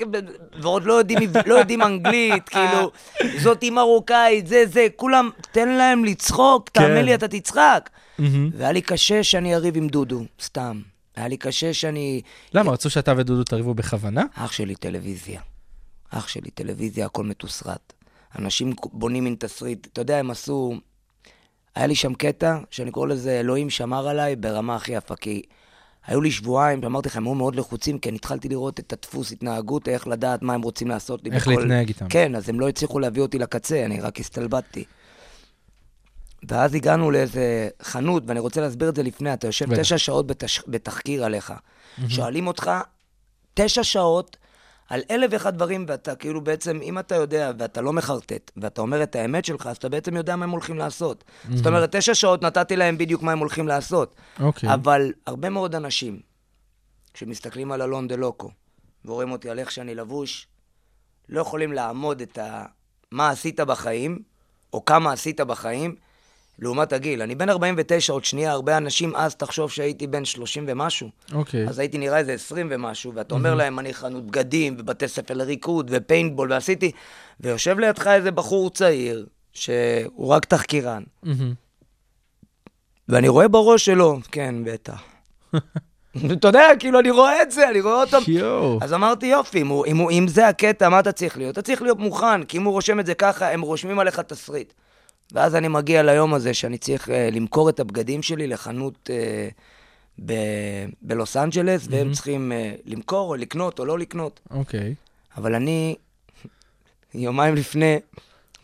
ועוד 0.61 0.83
לא 0.83 0.93
יודעים, 0.93 1.19
לא 1.45 1.55
יודעים 1.55 1.81
אנגלית, 1.81 2.49
כאילו, 2.53 2.91
זאתי 3.37 3.69
מרוקאית, 3.69 4.47
זה, 4.47 4.63
זה, 4.67 4.87
כולם, 4.95 5.29
תן 5.51 5.69
להם 5.69 6.05
לצחוק, 6.05 6.69
כן. 6.73 6.81
תאמין 6.81 7.05
לי, 7.05 7.15
אתה 7.15 7.27
תצחק. 7.27 7.89
והיה 8.53 8.71
לי 8.71 8.81
קשה 8.81 9.23
שאני 9.23 9.55
אריב 9.55 9.77
עם 9.77 9.87
דודו, 9.87 10.25
סתם. 10.41 10.81
היה 11.15 11.27
לי 11.27 11.37
קשה 11.37 11.73
שאני... 11.73 12.21
למה, 12.53 12.71
רצו 12.71 12.89
שאתה 12.89 13.13
ודודו 13.17 13.43
תריבו 13.43 13.73
בכוונה? 13.73 14.23
אח 14.35 14.51
שלי 14.51 14.75
טלוויזיה. 14.75 15.41
אח 16.09 16.27
שלי 16.27 16.49
טלוויזיה, 16.51 17.05
הכל 17.05 17.23
מתוסרט. 17.23 17.93
אנשים 18.39 18.73
בונים 18.93 19.23
מין 19.23 19.35
תסריט. 19.39 19.87
אתה 19.93 20.01
יודע, 20.01 20.17
הם 20.17 20.31
עשו... 20.31 20.73
היה 21.75 21.87
לי 21.87 21.95
שם 21.95 22.13
קטע 22.13 22.57
שאני 22.71 22.91
קורא 22.91 23.07
לזה 23.07 23.39
אלוהים 23.39 23.69
שמר 23.69 24.07
עליי 24.07 24.35
ברמה 24.35 24.75
הכי 24.75 24.91
יפה, 24.91 25.15
כי 25.15 25.41
היו 26.07 26.21
לי 26.21 26.31
שבועיים, 26.31 26.83
אמרתי 26.85 27.09
לך, 27.09 27.15
הם 27.17 27.25
היו 27.25 27.33
מאוד 27.35 27.55
לחוצים, 27.55 27.99
כי 27.99 28.09
אני 28.09 28.15
התחלתי 28.17 28.49
לראות 28.49 28.79
את 28.79 28.93
הדפוס 28.93 29.31
התנהגות, 29.31 29.87
איך 29.87 30.07
לדעת 30.07 30.41
מה 30.41 30.53
הם 30.53 30.61
רוצים 30.61 30.87
לעשות 30.87 31.23
לי. 31.23 31.31
איך 31.31 31.47
בכל- 31.47 31.59
להתנהג 31.59 31.87
איתם. 31.87 32.07
כן, 32.09 32.35
אז 32.35 32.49
הם 32.49 32.59
לא 32.59 32.69
הצליחו 32.69 32.99
להביא 32.99 33.21
אותי 33.21 33.39
לקצה, 33.39 33.85
אני 33.85 33.99
רק 34.01 34.19
הסתלבטתי. 34.19 34.83
ואז 36.49 36.75
הגענו 36.75 37.11
לאיזה 37.11 37.69
חנות, 37.81 38.23
ואני 38.27 38.39
רוצה 38.39 38.61
להסביר 38.61 38.89
את 38.89 38.95
זה 38.95 39.03
לפני, 39.03 39.33
אתה 39.33 39.47
יושב. 39.47 39.75
תשע 39.81 39.97
שעות 39.97 40.27
בתש... 40.27 40.61
בתחקיר 40.67 41.25
עליך. 41.25 41.53
שואלים 42.07 42.47
אותך 42.47 42.71
תשע 43.53 43.83
שעות 43.83 44.37
על 44.91 45.01
אלף 45.11 45.29
ואחד 45.33 45.55
דברים, 45.55 45.85
ואתה 45.87 46.15
כאילו 46.15 46.41
בעצם, 46.41 46.79
אם 46.81 46.99
אתה 46.99 47.15
יודע 47.15 47.51
ואתה 47.57 47.81
לא 47.81 47.93
מחרטט, 47.93 48.51
ואתה 48.57 48.81
אומר 48.81 49.03
את 49.03 49.15
האמת 49.15 49.45
שלך, 49.45 49.67
אז 49.67 49.77
אתה 49.77 49.89
בעצם 49.89 50.15
יודע 50.15 50.35
מה 50.35 50.45
הם 50.45 50.49
הולכים 50.49 50.77
לעשות. 50.77 51.23
זאת 51.55 51.67
אומרת, 51.67 51.95
תשע 51.95 52.15
שעות 52.15 52.41
נתתי 52.41 52.75
להם 52.75 52.97
בדיוק 52.97 53.23
מה 53.23 53.31
הם 53.31 53.39
הולכים 53.39 53.67
לעשות. 53.67 54.15
אוקיי. 54.39 54.73
אבל 54.73 55.13
הרבה 55.25 55.49
מאוד 55.49 55.75
אנשים, 55.75 56.19
כשמסתכלים 57.13 57.71
על 57.71 57.81
אלון 57.81 58.07
דה 58.07 58.15
לוקו, 58.15 58.51
ורואים 59.05 59.31
אותי 59.31 59.49
על 59.49 59.59
איך 59.59 59.71
שאני 59.71 59.95
לבוש, 59.95 60.47
לא 61.29 61.41
יכולים 61.41 61.73
לעמוד 61.73 62.21
את 62.21 62.37
ה... 62.37 62.65
מה 63.11 63.29
עשית 63.29 63.59
בחיים, 63.59 64.19
או 64.73 64.85
כמה 64.85 65.11
עשית 65.11 65.41
בחיים, 65.41 65.95
לעומת 66.59 66.93
הגיל. 66.93 67.21
אני 67.21 67.35
בן 67.35 67.49
49, 67.49 68.13
עוד 68.13 68.25
שנייה, 68.25 68.51
הרבה 68.51 68.77
אנשים 68.77 69.15
אז 69.15 69.35
תחשוב 69.35 69.71
שהייתי 69.71 70.07
בן 70.07 70.25
30 70.25 70.65
ומשהו. 70.67 71.09
אוקיי. 71.33 71.67
אז 71.67 71.79
הייתי 71.79 71.97
נראה 71.97 72.17
איזה 72.17 72.33
20 72.33 72.67
ומשהו, 72.71 73.13
ואתה 73.15 73.35
אומר 73.35 73.55
להם, 73.55 73.79
אני 73.79 73.93
חנות 73.93 74.25
בגדים, 74.25 74.75
ובתי 74.79 75.07
ספר 75.07 75.33
לריקוד, 75.33 75.91
ופיינטבול, 75.93 76.51
ועשיתי... 76.51 76.91
ויושב 77.39 77.79
לידך 77.79 78.07
איזה 78.07 78.31
בחור 78.31 78.69
צעיר, 78.69 79.25
שהוא 79.53 80.27
רק 80.27 80.45
תחקירן, 80.45 81.03
מהמם. 81.23 81.53
ואני 83.09 83.27
רואה 83.27 83.47
בראש 83.47 83.85
שלו, 83.85 84.19
כן, 84.31 84.55
בטח. 84.63 85.03
אתה 86.33 86.47
יודע, 86.47 86.67
כאילו, 86.79 86.99
אני 86.99 87.11
רואה 87.11 87.41
את 87.41 87.51
זה, 87.51 87.69
אני 87.69 87.81
רואה 87.81 88.01
אותו. 88.01 88.17
יואו. 88.27 88.79
אז 88.81 88.93
אמרתי, 88.93 89.25
יופי, 89.25 89.61
אם, 89.61 89.67
הוא, 89.67 89.85
אם, 89.85 89.97
הוא, 89.97 90.11
אם 90.11 90.27
זה 90.27 90.47
הקטע, 90.47 90.89
מה 90.89 90.99
אתה 90.99 91.11
צריך 91.11 91.37
להיות? 91.37 91.53
אתה 91.53 91.61
צריך 91.61 91.81
להיות 91.81 91.99
מוכן, 91.99 92.43
כי 92.43 92.57
אם 92.57 92.63
הוא 92.63 92.73
רושם 92.73 92.99
את 92.99 93.05
זה 93.05 93.13
ככה, 93.13 93.51
הם 93.51 93.61
רושמים 93.61 93.99
עליך 93.99 94.19
תסריט. 94.19 94.73
ואז 95.33 95.55
אני 95.55 95.67
מגיע 95.67 96.03
ליום 96.03 96.33
הזה 96.33 96.53
שאני 96.53 96.77
צריך 96.77 97.07
uh, 97.07 97.11
למכור 97.31 97.69
את 97.69 97.79
הבגדים 97.79 98.21
שלי 98.21 98.47
לחנות 98.47 99.09
uh, 99.09 100.23
ב- 100.25 100.85
בלוס 101.01 101.37
אנג'לס, 101.37 101.87
והם 101.89 102.11
צריכים 102.11 102.51
uh, 102.51 102.81
למכור 102.85 103.29
או 103.29 103.35
לקנות 103.35 103.79
או 103.79 103.85
לא 103.85 103.99
לקנות. 103.99 104.39
אוקיי. 104.51 104.95
אבל 105.37 105.55
אני 105.55 105.95
יומיים 107.13 107.55
לפני 107.55 107.99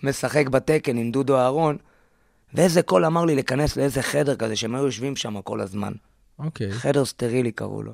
משחק 0.04 0.48
בתקן 0.48 0.98
עם 0.98 1.12
דודו 1.12 1.38
אהרון, 1.38 1.78
ואיזה 2.54 2.82
קול 2.82 3.06
אמר 3.06 3.26
לי 3.26 3.36
להיכנס 3.36 3.78
לאיזה 3.78 4.02
חדר 4.02 4.36
כזה, 4.36 4.56
שהם 4.56 4.76
היו 4.76 4.86
יושבים 4.86 5.16
שם 5.16 5.42
כל 5.42 5.62
הזמן. 5.62 5.94
אוקיי. 6.40 6.72
חדר 6.72 7.06
סטרילי 7.06 7.52
קראו 7.52 7.84
לו. 7.84 7.94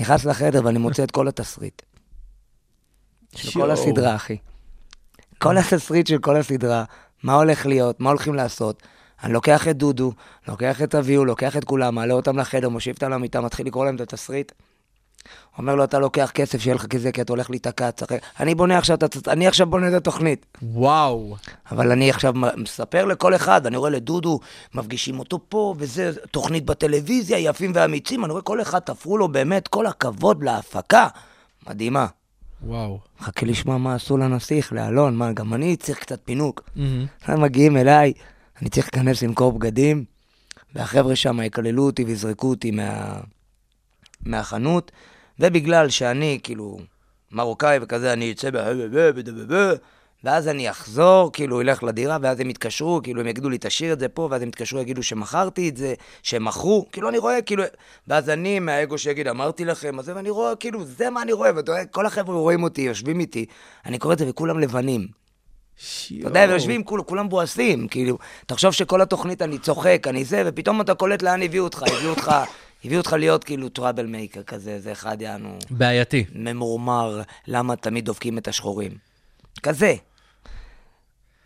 נכנס 0.00 0.24
לחדר 0.24 0.64
ואני 0.64 0.78
מוצא 0.78 1.04
את 1.04 1.10
כל 1.10 1.28
התסריט. 1.28 1.82
של 3.36 3.60
כל. 3.60 3.70
הסדרה, 3.70 4.14
אחי. 4.14 4.36
כל 5.38 5.58
התסריט 5.58 6.06
של 6.06 6.18
כל 6.18 6.36
הסדרה, 6.36 6.84
מה 7.22 7.34
הולך 7.34 7.66
להיות, 7.66 8.00
מה 8.00 8.08
הולכים 8.08 8.34
לעשות. 8.34 8.82
אני 9.24 9.32
לוקח 9.32 9.68
את 9.68 9.76
דודו, 9.76 10.12
לוקח 10.48 10.82
את 10.82 10.94
אביהו, 10.94 11.24
לוקח 11.24 11.56
את 11.56 11.64
כולם, 11.64 11.94
מעלה 11.94 12.14
אותם 12.14 12.38
לחדר, 12.38 12.68
מושיב 12.68 12.94
אותם 12.94 13.10
למיטה, 13.10 13.40
מתחיל 13.40 13.66
לקרוא 13.66 13.84
להם 13.84 13.96
את 13.96 14.00
התסריט. 14.00 14.52
אומר 15.58 15.74
לו, 15.74 15.84
אתה 15.84 15.98
לוקח 15.98 16.30
כסף 16.34 16.60
שיהיה 16.60 16.74
לך 16.74 16.86
כזה, 16.86 17.12
כי 17.12 17.20
אתה 17.22 17.32
הולך 17.32 17.50
להיתקע, 17.50 17.90
צריך... 17.90 18.12
אני 18.40 18.54
בונה 18.54 18.78
עכשיו, 18.78 18.96
את 18.96 19.02
התס- 19.02 19.28
אני 19.28 19.46
עכשיו 19.46 19.66
בונה 19.66 19.88
את 19.88 19.92
התוכנית. 19.92 20.46
וואו. 20.62 21.36
אבל 21.70 21.90
אני 21.92 22.10
עכשיו 22.10 22.32
מספר 22.56 23.04
לכל 23.04 23.34
אחד, 23.34 23.66
אני 23.66 23.76
רואה 23.76 23.90
לדודו, 23.90 24.40
מפגישים 24.74 25.18
אותו 25.18 25.40
פה, 25.48 25.74
וזה 25.78 26.12
תוכנית 26.30 26.64
בטלוויזיה, 26.64 27.38
יפים 27.38 27.72
ואמיצים, 27.74 28.24
אני 28.24 28.32
רואה 28.32 28.42
כל 28.42 28.62
אחד 28.62 28.78
תפרו 28.78 29.18
לו 29.18 29.28
באמת 29.28 29.68
כל 29.68 29.86
הכבוד 29.86 30.44
להפקה. 30.44 31.08
מדהימה. 31.68 32.06
וואו. 32.62 33.00
חכה 33.20 33.46
לשמוע 33.46 33.78
מה 33.78 33.94
עשו 33.94 34.16
לנסיך, 34.16 34.72
לאלון, 34.72 35.16
מה, 35.16 35.32
גם 35.32 35.54
אני 35.54 35.76
צריך 35.76 35.98
קצת 35.98 36.20
פינוק. 36.24 36.70
מהמם. 36.76 37.06
הם 37.24 37.42
מגיעים 37.42 37.76
אליי, 37.76 38.12
אני 38.60 38.70
צריך 38.70 38.88
להיכנס 38.94 39.22
למכור 39.22 39.52
בגדים, 39.52 40.04
והחבר'ה 40.74 41.16
שם 41.16 41.40
יקללו 41.40 41.82
אותי 41.86 42.04
ויזרקו 42.04 42.50
אותי 42.50 42.70
מה... 42.70 43.20
מהחנות, 44.26 44.92
ובגלל 45.40 45.88
שאני 45.88 46.38
כאילו 46.42 46.78
מרוקאי 47.32 47.78
וכזה, 47.82 48.12
אני 48.12 48.32
אצא 48.32 48.50
ב... 48.50 48.56
ואז 50.24 50.48
אני 50.48 50.70
אחזור, 50.70 51.30
כאילו, 51.32 51.60
אלך 51.60 51.82
לדירה, 51.82 52.18
ואז 52.22 52.40
הם 52.40 52.50
יתקשרו, 52.50 53.00
כאילו, 53.02 53.20
הם 53.20 53.26
יגידו 53.26 53.48
לי, 53.48 53.58
תשאיר 53.60 53.92
את 53.92 54.00
זה 54.00 54.08
פה, 54.08 54.28
ואז 54.30 54.42
הם 54.42 54.48
יתקשרו, 54.48 54.80
יגידו 54.80 55.02
שמכרתי 55.02 55.68
את 55.68 55.76
זה, 55.76 55.94
שהם 56.22 56.44
מכרו, 56.44 56.86
כאילו, 56.92 57.08
אני 57.08 57.18
רואה, 57.18 57.42
כאילו, 57.42 57.64
ואז 58.08 58.30
אני, 58.30 58.58
מהאגו 58.58 58.98
שיגיד, 58.98 59.28
אמרתי 59.28 59.64
לכם, 59.64 59.98
אז 59.98 60.04
זה, 60.04 60.16
ואני 60.16 60.30
רואה, 60.30 60.56
כאילו, 60.56 60.84
זה 60.84 61.10
מה 61.10 61.22
אני 61.22 61.32
רואה, 61.32 61.50
ואתה 61.56 61.72
רואה, 61.72 61.84
כל 61.84 62.06
החבר'ה 62.06 62.36
רואים 62.36 62.62
אותי, 62.62 62.82
יושבים 62.82 63.20
איתי, 63.20 63.46
אני 63.86 63.98
קורא 63.98 64.12
את 64.12 64.18
זה, 64.18 64.24
וכולם 64.28 64.58
לבנים. 64.58 65.06
אתה 66.20 66.28
יודע, 66.28 66.46
ויושבים, 66.48 66.84
כול, 66.84 67.02
כולם 67.02 67.28
מבואסים, 67.28 67.88
כאילו, 67.88 68.18
תחשוב 68.46 68.72
שכל 68.72 69.00
התוכנית 69.00 69.42
אני 69.42 69.58
צוחק, 69.58 70.06
אני 70.08 70.24
זה, 70.24 70.42
ופתאום 70.46 70.80
אתה 70.80 70.94
קולט 70.94 71.22
לאן 71.22 71.42
הביאו 71.42 71.64
אותך, 71.64 71.82
הביאו 71.82 72.10
אותך, 72.10 72.32
הביאו 72.84 73.00
אותך 73.00 73.12
להיות 73.12 73.44
כאילו 73.44 73.68
trouble 73.68 74.06
maker 74.06 74.42
כזה, 74.42 74.80
זה 74.80 74.92
אחד 74.92 75.22
יענו 75.22 75.58
בעייתי. 75.70 76.24
ממורמר, 76.34 77.22
למה 77.46 77.76
תמיד 77.76 78.04
דופקים 78.04 78.38
את 78.38 78.48
השחורים. 78.48 78.92
כזה. 79.62 79.94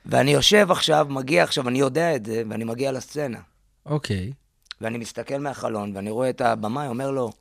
ואני 0.06 0.30
יושב 0.30 0.70
עכשיו, 0.70 1.06
מגיע 1.10 1.42
עכשיו, 1.42 1.68
אני 1.68 1.78
יודע 1.78 2.16
את 2.16 2.26
זה, 2.26 2.42
ואני 2.50 2.64
מגיע 2.64 2.92
לסצנה. 2.92 3.38
אוקיי. 3.86 4.32
ואני 4.80 4.98
מסתכל 4.98 5.38
מהחלון, 5.38 5.92
ואני 5.96 6.10
רואה 6.10 6.30
את 6.30 6.40
הבמאי, 6.40 6.88
אומר 6.88 7.10
לו, 7.10 7.32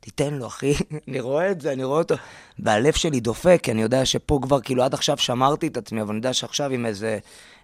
תיתן 0.00 0.34
לו, 0.34 0.46
אחי. 0.46 0.74
אני 1.08 1.20
רואה 1.20 1.50
את 1.50 1.60
זה, 1.60 1.72
אני 1.72 1.84
רואה 1.84 1.98
אותו. 1.98 2.14
והלב 2.58 2.92
שלי 2.92 3.20
דופק, 3.20 3.60
כי 3.62 3.70
אני 3.70 3.82
יודע 3.82 4.04
שפה 4.04 4.38
כבר, 4.42 4.60
כאילו, 4.60 4.82
עד 4.82 4.94
עכשיו 4.94 5.18
שמרתי 5.18 5.66
את 5.66 5.76
עצמי, 5.76 6.02
אבל 6.02 6.10
אני 6.10 6.18
יודע 6.18 6.32
שעכשיו 6.32 6.70
אם 6.74 6.86
איזה 6.86 7.18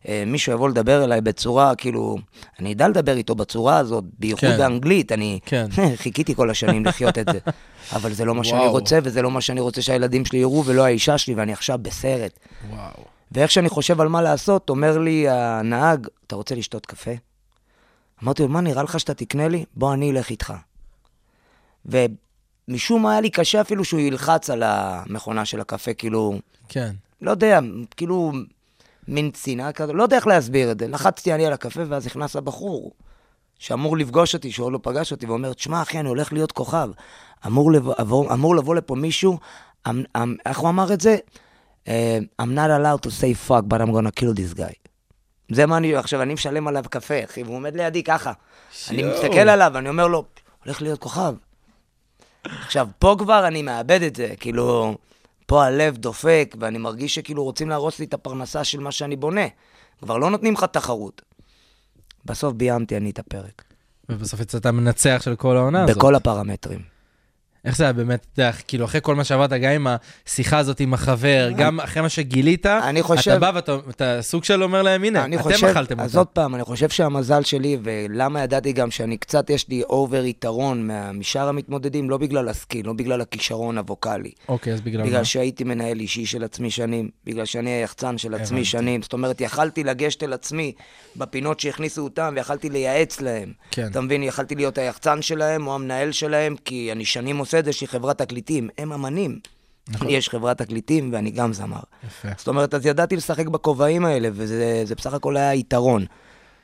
אה, 0.09 0.25
מישהו 0.27 0.53
יבוא 0.53 0.69
לדבר 0.69 1.05
אליי 1.05 1.21
בצורה, 1.21 1.75
כאילו, 1.75 2.19
אני 2.61 2.73
אדע 2.73 2.89
לדבר 2.89 3.17
איתו 3.17 3.35
בצורה 3.35 3.79
הזאת, 3.79 4.05
בייחוד 4.19 4.51
כן. 4.51 4.59
באנגלית, 4.59 5.13
אני 5.13 5.39
כן. 5.47 5.67
חיכיתי 6.03 6.35
כל 6.35 6.51
השנים 6.51 6.85
לחיות 6.87 7.19
את 7.19 7.27
זה. 7.33 7.39
אבל 7.97 8.13
זה 8.13 8.25
לא 8.25 8.35
מה 8.35 8.45
שאני 8.45 8.61
וואו. 8.61 8.71
רוצה, 8.71 8.99
וזה 9.03 9.23
לא 9.23 9.31
מה 9.31 9.41
שאני 9.41 9.61
רוצה 9.61 9.83
שהילדים 9.83 10.25
שלי 10.25 10.39
יראו, 10.39 10.65
ולא 10.67 10.85
האישה 10.85 11.19
שלי, 11.19 11.35
ואני 11.35 11.53
עכשיו 11.53 11.79
בסרט. 11.83 12.39
וואו. 12.71 13.05
ואיך 13.35 13.51
שאני 13.51 13.69
חושב 13.69 14.01
על 14.01 14.09
מה 14.09 14.23
לעשות, 14.23 14.71
אומר 14.71 14.99
לי 14.99 15.29
הנהג, 15.29 16.07
אתה 16.27 16.37
רוצה 16.37 16.55
לשתות 16.55 16.87
קפה? 16.87 17.11
אמרתי 18.23 18.43
לו, 18.43 18.49
מה, 18.49 18.61
נראה 18.61 18.83
לך 18.83 19.01
שאתה 19.01 19.15
תקנה 19.15 19.49
לי? 19.49 19.65
בוא, 19.75 19.95
אני 19.95 20.11
אלך 20.11 20.31
איתך. 20.31 20.53
ומשום 21.87 23.03
מה 23.03 23.13
היה 23.13 23.21
לי 23.21 23.31
קשה 23.31 23.61
אפילו 23.61 23.85
שהוא 23.85 24.01
ילחץ 24.01 24.51
על 24.51 24.63
המכונה 24.63 25.45
של 25.45 25.61
הקפה, 25.61 25.95
כאילו, 25.95 26.39
כן. 26.69 26.93
לא 27.23 27.31
יודע, 27.31 27.59
כאילו, 27.97 28.33
מין 29.09 29.31
צנעה 29.31 29.73
כזו, 29.73 29.93
לא 29.93 30.03
יודע 30.03 30.17
איך 30.17 30.27
להסביר 30.27 30.71
את 30.73 30.81
זה. 30.81 30.89
לחצתי 30.89 31.35
אני 31.35 31.47
על 31.47 31.53
הקפה, 31.53 31.81
ואז 31.89 32.07
נכנס 32.07 32.37
הבחור, 32.37 32.93
שאמור 33.59 33.97
לפגוש 33.97 34.35
אותי, 34.35 34.53
שהוא 34.53 34.67
עוד 34.67 34.73
לא 34.73 34.79
פגש 34.83 35.13
אותי, 35.13 35.27
ואומר, 35.27 35.53
תשמע, 35.53 35.83
אחי, 35.83 36.01
אני 36.01 36.09
הולך 36.09 36.33
להיות 36.33 36.53
כוכב. 36.53 36.91
אמור 37.47 37.73
לבוא, 37.73 38.33
אמור 38.33 38.57
לבוא 38.57 38.75
לפה 38.75 38.95
מישהו, 38.95 39.39
אמ, 39.89 40.03
אמ, 40.17 40.37
איך 40.47 40.59
הוא 40.59 40.69
אמר 40.69 40.93
את 40.93 41.01
זה? 41.01 41.17
Uh, 41.87 41.91
I'm 42.39 42.55
not 42.55 42.71
allowed 42.71 43.03
to 43.03 43.11
say 43.11 43.35
fuck, 43.35 43.65
but 43.69 43.81
I'm 43.81 43.93
gonna 43.93 44.13
kill 44.13 44.35
this 44.35 44.55
guy. 44.55 44.75
זה 45.53 45.67
מה 45.67 45.77
אני, 45.77 45.95
עכשיו 45.95 46.23
אני 46.23 46.35
משלם 46.35 46.69
עליו 46.69 46.85
קפה, 46.91 47.25
אחי, 47.25 47.43
והוא 47.43 47.57
עומד 47.57 47.77
לידי 47.77 48.03
ככה. 48.03 48.33
אני 48.91 49.03
יואו. 49.03 49.15
מסתכל 49.15 49.49
עליו, 49.49 49.79
אני 49.79 49.89
אומר 49.89 50.07
לו, 50.07 50.25
הולך 50.65 50.83
להיות 50.83 51.01
כוכב. 51.01 51.35
עכשיו, 52.45 52.89
פה 52.99 53.17
כבר 53.19 53.47
אני 53.47 53.63
מאבד 53.63 54.03
את 54.03 54.17
זה, 54.17 54.35
כאילו, 54.41 54.97
פה 55.47 55.65
הלב 55.65 55.97
דופק, 55.97 56.55
ואני 56.61 56.79
מרגיש 56.79 57.15
שכאילו 57.15 57.45
רוצים 57.45 57.69
להרוס 57.69 57.99
לי 57.99 58.05
את 58.05 58.15
הפרנסה 58.15 58.65
של 58.65 58.81
מה 58.81 58.93
שאני 58.93 59.17
בונה. 59.17 59.47
כבר 60.03 60.19
לא 60.19 60.31
נותנים 60.31 60.55
לך 60.55 60.65
תחרות. 60.65 61.23
בסוף 62.25 62.53
ביימתי 62.55 62.97
אני 62.97 63.11
את 63.11 63.19
הפרק. 63.19 63.65
ובסוף 64.09 64.41
יצאת 64.41 64.67
מנצח 64.67 65.21
של 65.25 65.37
כל 65.37 65.57
העונה 65.57 65.85
הזאת. 65.85 65.97
בכל 65.97 66.15
הפרמטרים. 66.15 66.92
איך 67.65 67.77
זה 67.77 67.85
היה 67.85 67.93
באמת, 67.93 68.27
אתה 68.33 68.43
יודע, 68.43 68.53
כאילו 68.53 68.85
אחרי 68.85 69.01
כל 69.03 69.15
מה 69.15 69.25
שעברת, 69.25 69.53
גם 69.53 69.71
עם 69.73 69.87
השיחה 70.27 70.59
הזאת 70.59 70.81
עם 70.81 70.95
החבר, 70.95 71.51
גם 71.57 71.81
אחרי 71.81 72.03
מה 72.03 72.09
שגילית, 72.09 72.67
אני 72.67 73.03
חושב- 73.03 73.31
אתה 73.31 73.41
בא 73.41 73.53
ואתה 73.55 73.77
אתה 73.91 74.19
סוג 74.23 74.45
של 74.45 74.63
אומר 74.63 74.83
להם, 74.83 75.05
הנה, 75.05 75.25
אתם 75.27 75.39
חושב, 75.43 75.67
אכלתם 75.67 76.01
אז 76.01 76.07
אותה. 76.11 76.19
עוד 76.19 76.27
פעם, 76.27 76.55
אני 76.55 76.65
חושב 76.65 76.89
שהמזל 76.89 77.43
שלי, 77.43 77.79
ולמה 77.83 78.43
ידעתי 78.43 78.73
גם 78.73 78.91
שאני 78.91 79.17
קצת, 79.17 79.51
יש 79.51 79.69
לי 79.69 79.83
over 79.83 80.25
יתרון 80.25 80.91
משאר 81.15 81.49
המתמודדים, 81.49 82.11
לא 82.11 82.17
בגלל 82.19 82.49
ה 82.49 82.54
skill, 82.54 82.87
לא 82.87 82.93
בגלל 82.93 83.21
הכישרון 83.21 83.79
הווקאלי. 83.79 84.31
אוקיי, 84.49 84.73
אז 84.73 84.81
בגלל 84.81 85.01
מה? 85.03 85.07
בגלל 85.07 85.25
שהייתי 85.25 85.65
מנהל 85.65 86.01
אישי 86.01 86.27
של 86.27 86.45
עצמי 86.45 86.71
שנים, 86.71 87.11
בגלל 87.25 87.45
שאני 87.45 87.71
היחצן 87.71 88.19
של 88.19 88.35
עצמי. 88.35 88.65
שנים. 88.65 89.03
זאת 89.03 89.13
אומרת, 89.13 89.41
יכלתי 89.41 89.85
לגשת 89.85 90.23
אל 90.23 90.33
עצמי 90.33 90.73
בפינות 91.17 91.61
שהכניסו 91.61 92.03
אותם, 92.05 92.33
ויכלתי 92.37 92.71
לייעץ 92.71 93.21
להם. 93.21 93.53
כן. 93.71 93.87
אתה 93.91 94.01
מבין? 94.01 94.23
יכלתי 94.23 94.55
להיות 94.55 94.79
היחצן 94.79 95.23
שלהם 95.23 95.67
או 95.67 95.75
המנהל 95.75 96.13
שלהם, 96.13 96.57
כי 96.65 96.93
אני 96.93 97.05
שנים 97.05 97.39
עושה 97.53 97.59
את 97.59 97.65
זה, 97.65 97.73
שהיא 97.73 97.89
חברת 97.89 98.19
תקליטים. 98.19 98.69
הם 98.79 98.93
אמנים. 98.93 99.39
נכון. 99.89 100.11
יש 100.11 100.29
חברת 100.29 100.59
תקליטים 100.59 101.11
ואני 101.13 101.31
גם 101.31 101.53
זמר. 101.53 101.81
יפה. 102.07 102.29
זאת 102.37 102.49
אומרת, 102.49 102.75
אז 102.75 102.87
ידעתי 102.87 103.17
לשחק 103.17 103.47
בכובעים 103.47 104.05
האלה, 104.05 104.29
וזה 104.33 104.83
זה 104.85 104.95
בסך 104.95 105.15
הכל 105.15 105.37
היה 105.37 105.55
יתרון. 105.55 106.05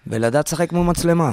ולדעת 0.06 0.46
לשחק 0.46 0.72
מול 0.72 0.86
מצלמה. 0.86 1.32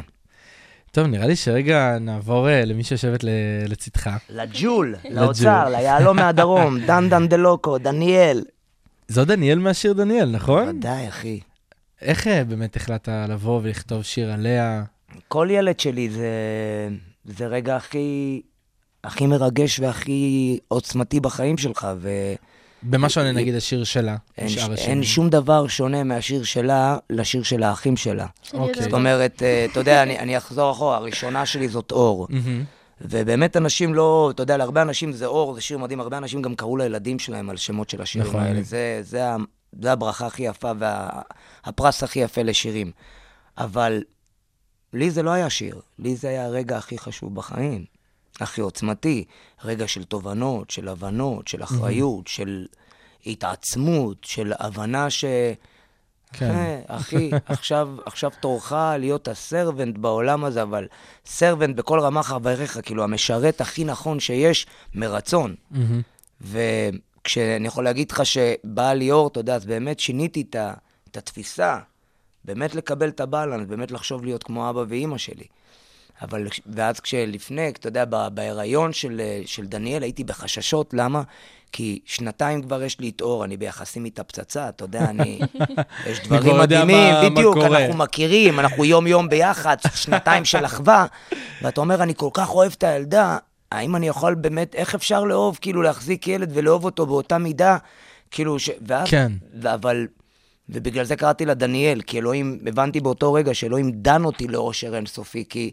טוב, 0.91 1.07
נראה 1.07 1.27
לי 1.27 1.35
שרגע 1.35 1.97
נעבור 1.99 2.49
אה, 2.49 2.65
למי 2.65 2.83
שיושבת 2.83 3.23
לצדך. 3.67 4.09
לג'ול, 4.29 4.95
לאוצר, 5.09 5.69
ליהלום 5.69 6.17
מהדרום, 6.17 6.79
דן 6.87 7.09
דן 7.09 7.27
דלוקו, 7.27 7.77
דניאל. 7.77 8.43
זו 9.07 9.25
דניאל 9.25 9.59
מהשיר 9.59 9.93
דניאל, 9.93 10.29
נכון? 10.29 10.67
ודאי, 10.67 11.07
אחי. 11.07 11.39
איך 12.01 12.27
אה, 12.27 12.43
באמת 12.43 12.75
החלטת 12.75 13.25
לבוא 13.29 13.59
ולכתוב 13.63 14.03
שיר 14.03 14.31
עליה? 14.31 14.83
כל 15.27 15.47
ילד 15.51 15.79
שלי 15.79 16.09
זה, 16.09 16.29
זה 17.25 17.47
רגע 17.47 17.75
הכי, 17.75 18.41
הכי 19.05 19.27
מרגש 19.27 19.79
והכי 19.79 20.59
עוצמתי 20.67 21.19
בחיים 21.19 21.57
שלך, 21.57 21.87
ואין 21.99 22.35
במה 22.83 23.09
שונה 23.09 23.31
נגיד 23.31 23.55
השיר 23.55 23.83
שלה, 23.83 24.15
ש- 24.37 24.41
משאר 24.43 24.75
אין. 24.75 25.03
שום 25.03 25.29
דבר 25.29 25.67
שונה 25.67 26.03
מהשיר 26.03 26.43
שלה 26.43 26.97
לשיר 27.09 27.43
של 27.43 27.63
האחים 27.63 27.97
שלה. 27.97 28.25
אוקיי. 28.53 28.83
זאת 28.83 28.93
אומרת, 28.93 29.43
אה, 29.43 29.65
אתה 29.71 29.79
יודע, 29.79 30.03
אני, 30.03 30.19
אני 30.19 30.37
אחזור 30.37 30.71
אחורה, 30.71 30.97
הראשונה 30.97 31.45
שלי 31.45 31.67
זאת 31.67 31.91
אור. 31.91 32.27
ובאמת 33.01 33.57
אנשים 33.57 33.93
לא, 33.93 34.31
אתה 34.35 34.43
יודע, 34.43 34.57
להרבה 34.57 34.81
אנשים 34.81 35.11
זה 35.11 35.25
אור, 35.25 35.53
זה 35.53 35.61
שיר 35.61 35.77
מדהים, 35.77 35.99
הרבה 35.99 36.17
אנשים 36.17 36.41
גם 36.41 36.55
קראו 36.55 36.77
לילדים 36.77 37.19
שלהם 37.19 37.49
על 37.49 37.57
שמות 37.57 37.89
של 37.89 38.01
השירים 38.01 38.27
נכון. 38.27 38.41
האלה. 38.41 38.61
זה, 38.61 38.99
זה, 39.01 39.29
זה 39.81 39.91
הברכה 39.91 40.25
הכי 40.25 40.43
יפה 40.43 40.71
והפרס 40.79 42.03
הכי 42.03 42.19
יפה 42.19 42.41
לשירים. 42.41 42.91
אבל 43.57 44.03
לי 44.93 45.11
זה 45.11 45.23
לא 45.23 45.29
היה 45.29 45.49
שיר, 45.49 45.81
לי 45.99 46.15
זה 46.15 46.29
היה 46.29 46.45
הרגע 46.45 46.77
הכי 46.77 46.97
חשוב 46.97 47.35
בחיים, 47.35 47.85
הכי 48.39 48.61
עוצמתי. 48.61 49.25
רגע 49.63 49.87
של 49.87 50.03
תובנות, 50.03 50.69
של 50.69 50.87
הבנות, 50.87 51.47
של 51.47 51.63
אחריות, 51.63 52.27
של 52.27 52.65
התעצמות, 53.25 54.17
של 54.23 54.53
הבנה 54.59 55.09
ש... 55.09 55.25
כן. 56.33 56.51
אה, 56.51 56.81
אחי, 56.87 57.31
עכשיו, 57.45 57.89
עכשיו 58.05 58.31
תורך 58.39 58.71
להיות 58.99 59.27
הסרבנט 59.27 59.97
בעולם 59.97 60.45
הזה, 60.45 60.61
אבל 60.61 60.87
סרבנט 61.25 61.75
בכל 61.75 61.99
רמה 61.99 62.23
חבריך, 62.23 62.79
כאילו 62.83 63.03
המשרת 63.03 63.61
הכי 63.61 63.83
נכון 63.83 64.19
שיש, 64.19 64.67
מרצון. 64.93 65.55
מהמם. 65.71 66.01
וכשאני 66.41 67.67
יכול 67.67 67.83
להגיד 67.83 68.11
לך 68.11 68.25
שבאה 68.25 68.93
ליאור, 68.93 69.27
אתה 69.27 69.39
יודע, 69.39 69.55
אז 69.55 69.65
באמת 69.65 69.99
שיניתי 69.99 70.43
את 70.51 71.17
התפיסה, 71.17 71.79
באמת 72.45 72.75
לקבל 72.75 73.09
את 73.09 73.19
הבלנס, 73.19 73.67
באמת 73.67 73.91
לחשוב 73.91 74.25
להיות 74.25 74.43
כמו 74.43 74.69
אבא 74.69 74.83
ואימא 74.87 75.17
שלי. 75.17 75.45
אבל, 76.21 76.47
ואז 76.65 76.99
כשלפני, 76.99 77.69
אתה 77.69 77.87
יודע, 77.87 78.05
בהיריון 78.33 78.93
של, 78.93 79.21
של 79.45 79.65
דניאל 79.65 80.03
הייתי 80.03 80.23
בחששות, 80.23 80.93
למה? 80.93 81.21
כי 81.71 81.99
שנתיים 82.05 82.61
כבר 82.61 82.83
יש 82.83 82.99
לי 82.99 83.09
את 83.09 83.21
אור, 83.21 83.45
אני 83.45 83.57
ביחסים 83.57 84.05
איתה 84.05 84.23
פצצה, 84.23 84.69
אתה 84.69 84.83
יודע, 84.83 84.99
אני... 85.09 85.39
יש 86.09 86.19
דברים 86.19 86.57
מדהימים, 86.57 86.97
מה- 87.13 87.23
מה 87.23 87.29
בדיוק, 87.29 87.53
קורה. 87.53 87.79
אנחנו 87.85 87.97
מכירים, 87.97 88.59
אנחנו 88.59 88.85
יום-יום 88.85 89.29
ביחד, 89.29 89.77
שנתיים 89.95 90.45
של 90.45 90.65
אחווה, 90.65 91.05
ואתה 91.61 91.81
אומר, 91.81 92.03
אני 92.03 92.13
כל 92.15 92.29
כך 92.33 92.49
אוהב 92.49 92.71
את 92.77 92.83
הילדה, 92.83 93.37
האם 93.71 93.95
אני 93.95 94.07
יכול 94.07 94.35
באמת, 94.35 94.75
איך 94.75 94.95
אפשר 94.95 95.23
לאהוב, 95.23 95.57
כאילו, 95.61 95.81
להחזיק 95.81 96.27
ילד 96.27 96.51
ולאהוב 96.53 96.85
אותו 96.85 97.05
באותה 97.05 97.37
מידה? 97.37 97.77
כאילו, 98.31 98.59
ש... 98.59 98.69
ואז... 98.87 99.07
כן. 99.09 99.31
אבל... 99.73 100.07
ובגלל 100.69 101.05
זה 101.05 101.15
קראתי 101.15 101.45
לה 101.45 101.53
דניאל, 101.53 102.01
כי 102.01 102.19
אלוהים, 102.19 102.59
הבנתי 102.67 102.99
באותו 103.01 103.33
רגע 103.33 103.53
שאלוהים 103.53 103.91
דן 103.91 104.25
אותי 104.25 104.47
לאושר 104.47 104.95
אינסופי, 104.95 105.43
כי 105.49 105.71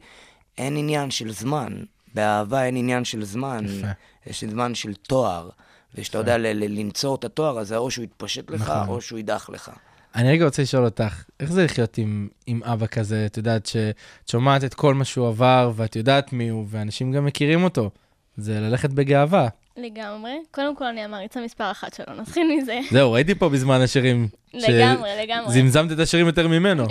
אין 0.59 0.77
עניין 0.77 1.11
של 1.11 1.33
זמן. 1.33 1.73
באהבה 2.15 2.65
אין 2.65 2.77
עניין 2.77 3.05
של 3.05 3.25
זמן. 3.25 3.65
יפה. 3.69 3.87
יש 4.27 4.45
זמן 4.45 4.75
של 4.75 4.95
תואר. 4.95 5.49
ושאתה 5.95 6.19
יודע 6.19 6.39
ל- 6.39 6.47
ל- 6.47 6.79
לנצור 6.81 7.15
את 7.15 7.25
התואר 7.25 7.59
הזה, 7.59 7.77
או 7.77 7.91
שהוא 7.91 8.05
יתפשט 8.05 8.51
לך, 8.51 8.61
נכון. 8.71 8.89
או 8.89 9.01
שהוא 9.01 9.17
יידח 9.19 9.51
לך. 9.53 9.71
אני 10.15 10.29
רגע 10.33 10.45
רוצה 10.45 10.63
לשאול 10.63 10.85
אותך, 10.85 11.25
איך 11.41 11.53
זה 11.53 11.65
לחיות 11.65 11.99
עם, 11.99 12.29
עם 12.47 12.63
אבא 12.63 12.87
כזה? 12.87 13.27
את 13.27 13.37
יודעת 13.37 13.67
שאת 13.67 13.97
שומעת 14.31 14.65
את 14.65 14.75
כל 14.75 14.95
מה 14.95 15.05
שהוא 15.05 15.29
עבר, 15.29 15.73
ואת 15.77 15.97
יודעת 15.97 16.33
מי 16.33 16.49
הוא, 16.49 16.67
ואנשים 16.71 17.13
גם 17.13 17.25
מכירים 17.25 17.65
אותו. 17.65 17.91
זה 18.37 18.61
ללכת 18.61 18.91
בגאווה. 18.91 19.49
לגמרי. 19.77 20.33
קודם 20.51 20.77
כל, 20.77 20.85
אני 20.85 21.01
המעריצה 21.05 21.41
מספר 21.41 21.71
אחת 21.71 21.95
שלו, 21.95 22.15
נתחיל 22.21 22.57
מזה. 22.59 22.81
זהו, 22.91 23.13
ראיתי 23.13 23.35
פה 23.35 23.49
בזמן 23.49 23.81
השירים. 23.81 24.29
ש- 24.59 24.65
לגמרי, 24.69 25.11
לגמרי. 25.23 25.53
זמזמת 25.53 25.93
את 25.93 25.99
השירים 25.99 26.27
יותר 26.27 26.49
ממנו. 26.49 26.85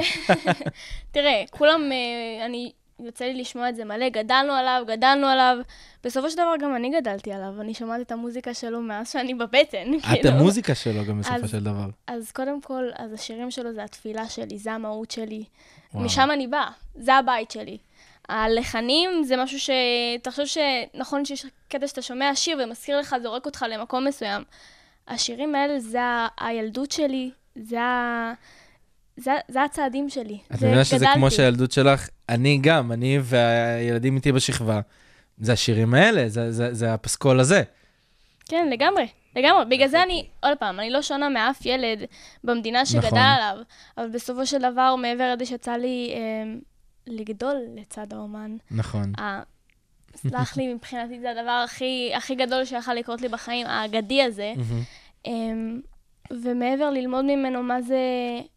תראה, 1.12 1.44
כולם, 1.52 1.82
אה, 1.92 2.46
אני, 2.46 2.72
יוצא 3.06 3.26
לי 3.26 3.34
לשמוע 3.34 3.70
את 3.70 3.76
זה 3.76 3.86
מלא, 3.86 4.10
גדלנו 4.10 4.54
עליו, 4.54 4.84
גדלנו 4.88 5.28
עליו. 5.28 5.58
בסופו 6.04 6.30
של 6.30 6.36
דבר 6.38 6.54
גם 6.60 6.76
אני 6.76 6.90
גדלתי 6.90 7.34
עליו, 7.34 7.62
אני 7.62 7.74
שומעת 7.74 8.02
את 8.02 8.12
המוזיקה 8.12 8.54
שלו 8.54 8.82
מאז 8.82 9.12
שאני 9.12 9.34
בבטן. 9.34 9.94
את 9.98 10.02
כאילו. 10.04 10.30
המוזיקה 10.30 10.76
שלו 10.76 11.06
גם 11.06 11.20
בסופו 11.20 11.36
אז- 11.36 11.52
של 11.52 11.64
דבר. 11.64 11.88
אז 12.08 12.32
קודם 12.32 12.62
כל, 12.62 12.90
אז 12.96 13.14
השירים 13.14 13.52
שלו 13.52 13.74
זה 13.74 13.84
התפילה 13.84 14.30
שלי, 14.30 14.58
זה 14.58 14.72
המהות 14.72 15.12
שלי. 15.12 15.44
וואו. 15.94 16.06
משם 16.06 16.30
אני 16.34 16.48
באה, 16.48 16.70
זה 16.96 17.16
הבית 17.16 17.52
שלי. 17.52 17.78
הלחנים 18.30 19.24
זה 19.24 19.38
משהו 19.38 19.60
ש... 19.60 19.70
תחשוב 20.22 20.46
שנכון 20.46 21.26
שיש 21.26 21.46
קטע 21.70 21.88
שאתה 21.88 22.02
שומע 22.02 22.32
שיר 22.36 22.58
ומזכיר 22.64 23.00
לך, 23.00 23.16
זורק 23.24 23.46
אותך 23.46 23.66
למקום 23.70 24.08
מסוים. 24.08 24.44
השירים 25.08 25.56
האלה 25.56 25.80
זה 25.80 26.00
הילדות 26.40 26.92
שלי, 26.92 27.32
זה 27.56 27.82
ה... 27.82 28.34
זה, 29.18 29.32
זה 29.48 29.64
הצעדים 29.64 30.10
שלי. 30.10 30.38
את 30.54 30.60
זה- 30.60 30.68
מבינה 30.68 30.86
שזה 30.86 30.98
גדלתי. 30.98 31.14
כמו 31.14 31.32
שהילדות 31.32 31.72
שלך, 31.72 32.08
אני 32.30 32.60
גם, 32.62 32.92
אני 32.92 33.20
והילדים 33.24 34.16
איתי 34.16 34.32
בשכבה, 34.32 34.80
זה 35.38 35.54
השירים 35.54 35.94
האלה, 35.94 36.30
זה- 36.30 36.52
זה 36.52 36.74
זה 36.74 36.94
הפסקול 36.94 37.40
הזה. 37.40 37.64
כן, 38.46 38.70
לגמרי, 38.72 39.08
לגמרי. 39.36 39.66
בגלל 39.70 39.88
זה 39.88 40.04
אני, 40.04 40.28
עוד 40.44 40.58
פעם, 40.58 40.80
אני 40.80 40.90
לא 40.90 41.02
שונה 41.02 41.30
מאף 41.30 41.66
ילד 41.66 42.00
במדינה 42.44 42.86
שגדל 42.86 43.06
נכון. 43.08 43.18
עליו, 43.20 43.58
אבל 43.98 44.10
בסופו 44.10 44.46
של 44.46 44.58
דבר, 44.72 44.96
מעבר 44.96 45.34
לזה 45.34 45.46
שיצא 45.46 45.72
לי 45.72 46.14
אה, 46.16 46.54
לגדול 47.08 47.56
לצד 47.76 48.14
האומן, 48.14 48.58
נכון. 48.72 49.14
ה- 49.20 49.42
סלח 50.16 50.58
לי, 50.58 50.74
מבחינתי 50.74 51.20
זה 51.20 51.32
הדבר 51.32 51.64
הכי, 51.66 52.12
הכי 52.16 52.36
גדול 52.36 52.66
שיכול 52.66 52.94
לקרות 52.94 53.22
לי 53.22 53.28
בחיים, 53.28 53.68
האגדי 53.68 54.24
הזה. 54.24 54.54
מהמם. 54.58 55.82
ומעבר 56.44 56.90
ללמוד 56.90 57.26
ממנו 57.26 57.64
מה 57.64 57.82
זה 57.82 58.00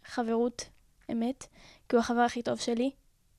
חברות 0.05 0.65
אמת, 1.13 1.47
כי 1.89 1.97
הוא 1.97 2.01
החבר 2.01 2.21
הכי 2.21 2.43
טוב 2.43 2.59
שלי. 2.59 2.91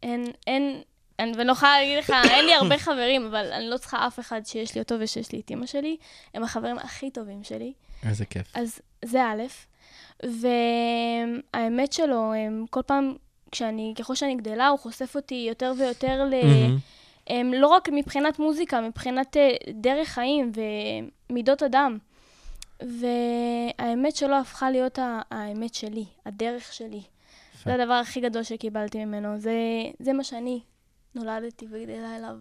אין, 0.04 0.26
אין, 0.48 0.82
אני, 1.20 1.32
ואני 1.32 1.48
לא 1.48 1.52
יכולה 1.52 1.80
להגיד 1.80 1.98
לך, 1.98 2.14
אין 2.30 2.46
לי 2.46 2.54
הרבה 2.54 2.78
חברים, 2.78 3.26
אבל 3.26 3.52
אני 3.54 3.70
לא 3.70 3.78
צריכה 3.78 4.08
אף 4.08 4.20
אחד 4.20 4.42
שיש 4.46 4.76
לי 4.76 4.82
אותו 4.82 4.96
ושיש 5.00 5.32
לי 5.32 5.40
את 5.40 5.50
אימא 5.50 5.66
שלי. 5.66 5.98
הם 6.34 6.44
החברים 6.44 6.78
הכי 6.78 7.10
טובים 7.10 7.44
שלי. 7.44 7.74
איזה 8.08 8.26
כיף. 8.26 8.52
אז 8.54 8.80
זה 9.06 9.24
א', 9.24 9.44
והאמת 10.24 11.94
שלו, 11.94 12.34
אמ, 12.36 12.66
כל 12.70 12.82
פעם, 12.82 13.16
כשאני, 13.52 13.94
ככל 14.00 14.16
שאני 14.16 14.36
גדלה, 14.36 14.68
הוא 14.68 14.80
חושף 14.80 15.16
אותי 15.16 15.46
יותר 15.50 15.74
ויותר 15.78 16.24
ל... 16.24 16.34
הם 17.28 17.54
לא 17.54 17.68
רק 17.68 17.90
מבחינת 17.92 18.40
מוזיקה, 18.40 18.82
מבחינת 18.82 19.38
אה, 19.38 19.50
דרך 19.74 20.08
חיים 20.08 20.52
ומידות 21.30 21.64
אדם. 21.64 21.98
והאמת 22.82 24.16
שלו 24.16 24.36
הפכה 24.36 24.72
להיות 24.72 25.00
האמת 25.32 25.74
שלי, 25.74 26.06
הדרך 26.26 26.74
שלי. 26.74 27.02
זה 27.66 27.74
הדבר 27.74 27.94
הכי 27.94 28.22
גדול 28.22 28.44
שקיבלתי 28.44 29.06
ממנו. 29.06 29.40
זה, 29.40 29.54
זה 30.00 30.14
מה 30.14 30.24
שאני 30.24 30.60
נולדתי 31.16 31.66
וגדלה 31.72 32.16
אליו, 32.18 32.36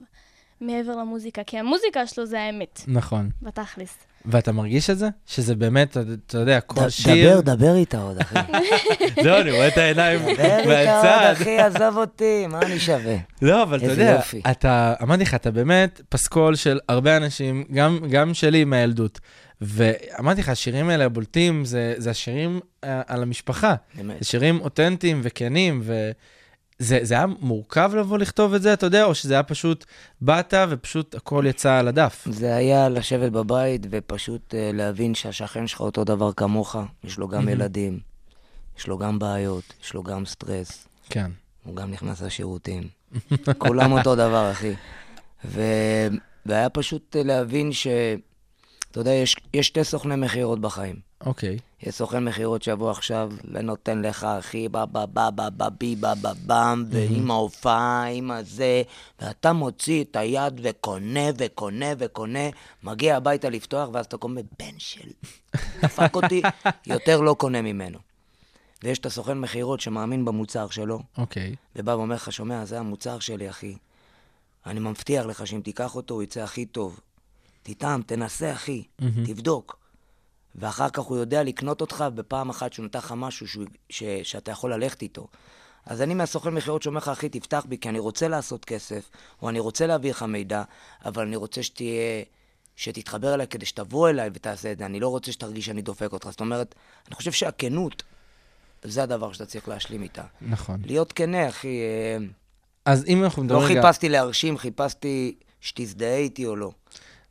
מעבר 0.60 0.96
למוזיקה. 0.96 1.44
כי 1.44 1.58
המוזיקה 1.58 2.06
שלו 2.06 2.26
זה 2.26 2.40
האמת, 2.40 2.80
נכון. 2.88 3.30
בתכלס. 3.42 3.96
ואתה 4.26 4.52
מרגיש 4.52 4.90
את 4.90 4.98
זה? 4.98 5.08
שזה 5.26 5.54
באמת, 5.54 5.96
אתה- 5.96 6.38
יודע, 6.38 6.60
כל 6.60 6.88
שיר... 6.90 7.40
דבר, 7.40 7.54
דבר 7.54 7.74
איתה 7.76 8.02
עוד, 8.02 8.18
אחי. 8.18 8.34
לא, 9.26 9.40
אני 9.40 9.50
רואה 9.50 9.68
את 9.68 9.76
העיניים 9.78 10.20
דבר 10.20 10.30
איתה 10.30 10.56
עוד, 10.58 10.66
מהצד. 10.66 11.30
אחי, 11.32 11.58
עזוב 11.58 11.96
אותי, 11.96 12.46
מה 12.46 12.58
אני 12.62 12.78
שווה? 12.78 13.16
לא, 13.42 13.62
אבל 13.62 13.76
אתה 13.78 13.86
יודע. 13.86 14.20
אתה, 14.50 14.94
אמרתי 15.02 15.22
לך, 15.22 15.34
אתה 15.34 15.50
באמת 15.50 16.00
פסקול 16.08 16.54
של 16.54 16.78
הרבה 16.88 17.16
אנשים, 17.16 17.64
גם, 17.72 17.98
גם 18.10 18.34
שלי 18.34 18.64
מהילדות. 18.64 19.20
ואמרתי 19.60 20.40
לך, 20.40 20.48
השירים 20.48 20.88
האלה 20.88 21.04
הבולטים, 21.04 21.64
זה, 21.64 21.94
זה 21.96 22.10
השירים 22.10 22.60
אה, 22.84 23.02
על 23.06 23.22
המשפחה. 23.22 23.74
באמת. 23.94 24.16
זה 24.20 24.24
שירים 24.24 24.60
אותנטיים 24.60 25.20
וכנים, 25.22 25.82
וזה 25.84 26.98
זה 27.02 27.14
היה 27.14 27.26
מורכב 27.26 27.92
לבוא 27.96 28.18
לכתוב 28.18 28.54
את 28.54 28.62
זה, 28.62 28.72
אתה 28.72 28.86
יודע, 28.86 29.04
או 29.04 29.14
שזה 29.14 29.34
היה 29.34 29.42
פשוט, 29.42 29.84
באת 30.20 30.54
ופשוט 30.70 31.14
הכל 31.14 31.44
יצא 31.48 31.72
על 31.72 31.88
הדף. 31.88 32.28
זה 32.30 32.56
היה 32.56 32.88
לשבת 32.88 33.32
בבית 33.32 33.86
ופשוט 33.90 34.54
אה, 34.54 34.70
להבין 34.72 35.14
שהשכן 35.14 35.66
שלך 35.66 35.80
אותו 35.80 36.04
דבר 36.04 36.32
כמוך, 36.32 36.76
יש 37.04 37.18
לו 37.18 37.28
גם 37.28 37.48
ילדים, 37.48 37.98
יש 38.78 38.86
לו 38.86 38.98
גם 38.98 39.18
בעיות, 39.18 39.74
יש 39.84 39.94
לו 39.94 40.02
גם 40.02 40.26
סטרס, 40.26 40.88
כן. 41.10 41.30
הוא 41.64 41.76
גם 41.76 41.90
נכנס 41.90 42.22
לשירותים. 42.22 42.82
כולם 43.58 43.92
אותו 43.92 44.14
דבר, 44.14 44.50
אחי. 44.52 44.74
ו... 45.44 45.62
והיה 46.46 46.68
פשוט 46.68 47.16
אה, 47.16 47.22
להבין 47.22 47.72
ש... 47.72 47.86
אתה 48.94 49.00
יודע, 49.00 49.10
יש, 49.10 49.36
יש 49.54 49.66
שתי 49.66 49.84
סוכני 49.84 50.16
מכירות 50.16 50.60
בחיים. 50.60 50.96
אוקיי. 51.26 51.58
יש 51.82 51.94
סוכן 51.94 52.24
מכירות 52.24 52.62
שיבוא 52.62 52.90
עכשיו 52.90 53.32
ונותן 53.52 54.02
לך, 54.02 54.24
אחי, 54.24 54.68
בה 54.68 54.86
בה 54.86 55.06
בה 55.06 55.30
בה 55.30 55.50
בה 55.50 55.70
בי 55.70 55.96
בה 55.96 56.14
בה 56.14 56.32
במ, 56.46 56.84
ועם 56.90 57.30
ההופעה, 57.30 58.04
עם 58.04 58.30
הזה, 58.30 58.82
ואתה 59.20 59.52
מוציא 59.52 60.04
את 60.04 60.16
היד 60.16 60.60
וקונה 60.62 61.30
וקונה 61.38 61.86
וקונה, 61.98 62.48
מגיע 62.82 63.16
הביתה 63.16 63.50
לפתוח, 63.50 63.88
ואז 63.92 64.06
אתה 64.06 64.16
קונה, 64.16 64.40
בן 64.58 64.78
של... 64.78 65.08
דפק 65.82 66.16
אותי, 66.16 66.42
יותר 66.86 67.20
לא 67.20 67.34
קונה 67.38 67.62
ממנו. 67.62 67.98
ויש 68.84 68.98
את 68.98 69.06
הסוכן 69.06 69.38
מכירות 69.38 69.80
שמאמין 69.80 70.24
במוצר 70.24 70.68
שלו, 70.68 71.00
אוקיי. 71.18 71.54
ובא 71.76 71.90
ואומר 71.90 72.14
לך, 72.14 72.32
שומע, 72.32 72.64
זה 72.64 72.78
המוצר 72.78 73.18
שלי, 73.18 73.50
אחי. 73.50 73.76
אני 74.66 74.80
מבטיח 74.80 75.26
לך 75.26 75.46
שאם 75.46 75.60
תיקח 75.64 75.96
אותו, 75.96 76.14
הוא 76.14 76.22
יצא 76.22 76.42
הכי 76.42 76.66
טוב. 76.66 77.00
תטעם, 77.64 78.02
תנסה, 78.02 78.52
אחי, 78.52 78.84
תבדוק. 79.26 79.78
ואחר 80.54 80.90
כך 80.90 81.02
הוא 81.02 81.16
יודע 81.16 81.42
לקנות 81.42 81.80
אותך 81.80 82.04
בפעם 82.14 82.50
אחת 82.50 82.72
שהוא 82.72 82.86
נתן 82.86 82.98
לך 82.98 83.14
משהו 83.16 83.48
שהוא, 83.48 83.64
ש, 83.90 84.02
שאתה 84.22 84.50
יכול 84.50 84.74
ללכת 84.74 85.02
איתו. 85.02 85.26
אז 85.86 86.02
אני 86.02 86.14
מהסוכן 86.14 86.54
מכירות 86.54 86.82
שאומר 86.82 86.98
לך, 86.98 87.08
אחי, 87.08 87.28
תפתח 87.28 87.64
בי, 87.68 87.78
כי 87.78 87.88
אני 87.88 87.98
רוצה 87.98 88.28
לעשות 88.28 88.64
כסף, 88.64 89.10
או 89.42 89.48
אני 89.48 89.60
רוצה 89.60 89.86
להביא 89.86 90.10
לך 90.10 90.22
מידע, 90.22 90.62
אבל 91.04 91.26
אני 91.26 91.36
רוצה 91.36 91.62
שתהיה... 91.62 92.22
שתתחבר 92.76 93.34
אליי 93.34 93.46
כדי 93.46 93.66
שתבוא 93.66 94.08
אליי 94.08 94.30
ותעשה 94.34 94.72
את 94.72 94.78
זה. 94.78 94.86
אני 94.86 95.00
לא 95.00 95.08
רוצה 95.08 95.32
שתרגיש 95.32 95.66
שאני 95.66 95.82
דופק 95.82 96.12
אותך. 96.12 96.28
זאת 96.30 96.40
אומרת, 96.40 96.74
אני 97.08 97.14
חושב 97.14 97.32
שהכנות, 97.32 98.02
זה 98.82 99.02
הדבר 99.02 99.32
שאתה 99.32 99.46
צריך 99.46 99.68
להשלים 99.68 100.02
איתה. 100.02 100.22
נכון. 100.42 100.80
להיות 100.86 101.12
כנה, 101.12 101.48
אחי. 101.48 101.80
אה, 101.80 102.26
אז 102.84 103.04
אם 103.06 103.24
אנחנו 103.24 103.44
מדברים 103.44 103.62
לא 103.62 103.70
רגע... 103.70 103.82
חיפשתי 103.82 104.08
להרשים, 104.08 104.58
חיפשתי 104.58 105.34
שתזדהה 105.60 106.16
איתי 106.16 106.46
או 106.46 106.56
לא. 106.56 106.70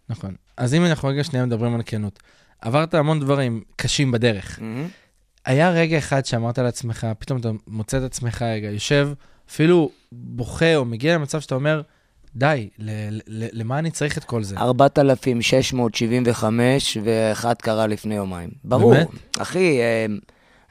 נכון. 0.09 0.35
אז 0.57 0.73
אם 0.73 0.85
אנחנו 0.85 1.09
רגע 1.09 1.23
שנייה 1.23 1.45
מדברים 1.45 1.75
על 1.75 1.81
כנות. 1.85 2.19
עברת 2.61 2.93
המון 2.93 3.19
דברים 3.19 3.63
קשים 3.75 4.11
בדרך. 4.11 4.59
מהמם. 4.61 4.87
היה 5.45 5.69
רגע 5.69 5.97
אחד 5.97 6.25
שאמרת 6.25 6.59
לעצמך, 6.59 7.07
פתאום 7.19 7.39
אתה 7.39 7.49
מוצא 7.67 7.97
את 7.97 8.03
עצמך 8.03 8.41
רגע, 8.41 8.71
יושב, 8.71 9.09
אפילו 9.49 9.89
בוכה 10.11 10.75
או 10.75 10.85
מגיע 10.85 11.15
למצב 11.15 11.39
שאתה 11.39 11.55
אומר, 11.55 11.81
די, 12.35 12.69
ל- 12.79 13.17
ל- 13.27 13.61
למה 13.61 13.79
אני 13.79 13.91
צריך 13.91 14.17
את 14.17 14.23
כל 14.23 14.43
זה? 14.43 14.57
4,675, 14.57 16.97
ואחד 17.03 17.53
קרה 17.61 17.87
לפני 17.87 18.15
יומיים. 18.15 18.49
ברור. 18.63 18.93
באמת? 18.93 19.07
אחי, 19.39 19.79
אה, 19.81 20.05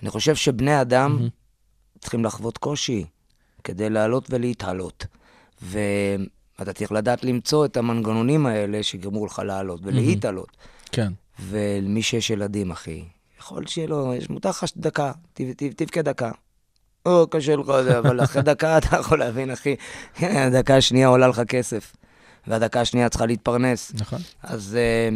אני 0.03 0.11
חושב 0.11 0.35
שבני 0.37 0.81
אדם 0.81 1.29
צריכים 2.01 2.25
לחוות 2.25 2.59
קושי 2.59 3.05
כדי 3.65 3.91
לעלות 3.91 4.27
ולהתעלות. 4.31 5.07
ואתה 6.59 6.73
צריך 6.73 6.93
לדעת 6.93 7.25
למצוא 7.25 7.65
את 7.65 7.77
המנגנונים 7.77 8.47
האלה 8.47 8.83
שגרמו 8.83 9.27
לך 9.27 9.39
לעלות 9.39 9.81
ולהתעלות. 9.83 10.57
כן. 10.93 11.13
ולמי 11.41 12.03
שיש 12.03 12.31
ילדים, 12.31 12.71
אחי, 12.71 13.05
יכול 13.41 13.67
שיהיה 13.67 13.89
לו, 13.89 14.15
יש 14.15 14.31
מותר 14.31 14.49
לך 14.49 14.65
דקה, 14.77 15.13
תבכה 15.77 16.03
דקה. 16.03 16.31
או, 17.07 17.27
קשה 17.31 17.57
לך, 17.57 17.69
אבל 17.69 18.25
אחרי 18.25 18.43
דקה 18.53 18.79
אתה 18.79 18.97
יכול 18.97 19.19
להבין, 19.19 19.51
אחי, 19.51 19.77
הדקה 20.21 20.77
השנייה 20.77 21.09
עולה 21.09 21.29
לך 21.29 21.41
כסף, 21.49 21.97
והדקה 22.47 22.81
השנייה 22.81 23.09
צריכה 23.09 23.27
להתפרנס. 23.27 23.93
נכון. 23.95 24.19
אז 24.43 24.77
אה, 24.81 25.09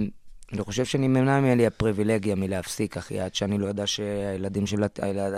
אני 0.53 0.63
חושב 0.63 0.85
שנמנע 0.85 1.41
ממני 1.41 1.67
הפריבילגיה 1.67 2.35
מלהפסיק, 2.35 2.97
אחי, 2.97 3.21
עד 3.21 3.35
שאני 3.35 3.59
לא 3.59 3.67
יודע 3.67 3.87
שהילדים 3.87 4.67
של... 4.67 4.85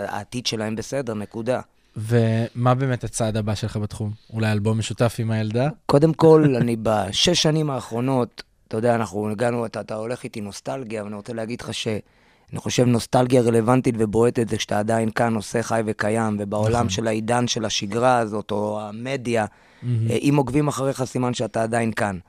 העתיד 0.07 0.45
שלהם 0.45 0.75
בסדר, 0.75 1.13
נקודה. 1.13 1.61
ומה 1.97 2.75
באמת 2.75 3.03
הצעד 3.03 3.37
הבא 3.37 3.55
שלך 3.55 3.77
בתחום? 3.77 4.11
אולי 4.33 4.51
אלבום 4.51 4.79
משותף 4.79 5.15
עם 5.19 5.31
הילדה? 5.31 5.69
קודם 5.85 6.13
כל, 6.13 6.45
אני 6.61 6.75
בשש 6.83 7.41
שנים 7.41 7.69
האחרונות, 7.69 8.43
אתה 8.67 8.77
יודע, 8.77 8.95
אנחנו 8.95 9.29
הגענו, 9.29 9.65
אתה, 9.65 9.81
אתה 9.81 9.95
הולך 9.95 10.23
איתי 10.23 10.41
נוסטלגיה, 10.41 11.03
ואני 11.03 11.15
רוצה 11.15 11.33
להגיד 11.33 11.61
לך 11.61 11.73
שאני 11.73 12.57
חושב 12.57 12.85
נוסטלגיה 12.85 13.41
רלוונטית 13.41 13.95
ובועטת 13.97 14.49
זה 14.49 14.57
כשאתה 14.57 14.79
עדיין 14.79 15.11
כאן, 15.11 15.35
עושה 15.35 15.63
חי 15.63 15.81
וקיים, 15.85 16.37
ובעולם 16.39 16.73
נכון. 16.73 16.89
של 16.89 17.07
העידן 17.07 17.47
של 17.47 17.65
השגרה 17.65 18.17
הזאת, 18.17 18.51
או 18.51 18.81
המדיה, 18.81 19.45
אה, 19.83 20.17
אם 20.21 20.33
עוקבים 20.37 20.67
אחריך, 20.67 21.03
סימן 21.03 21.33
שאתה 21.33 21.63
עדיין 21.63 21.91
כאן. 21.91 22.19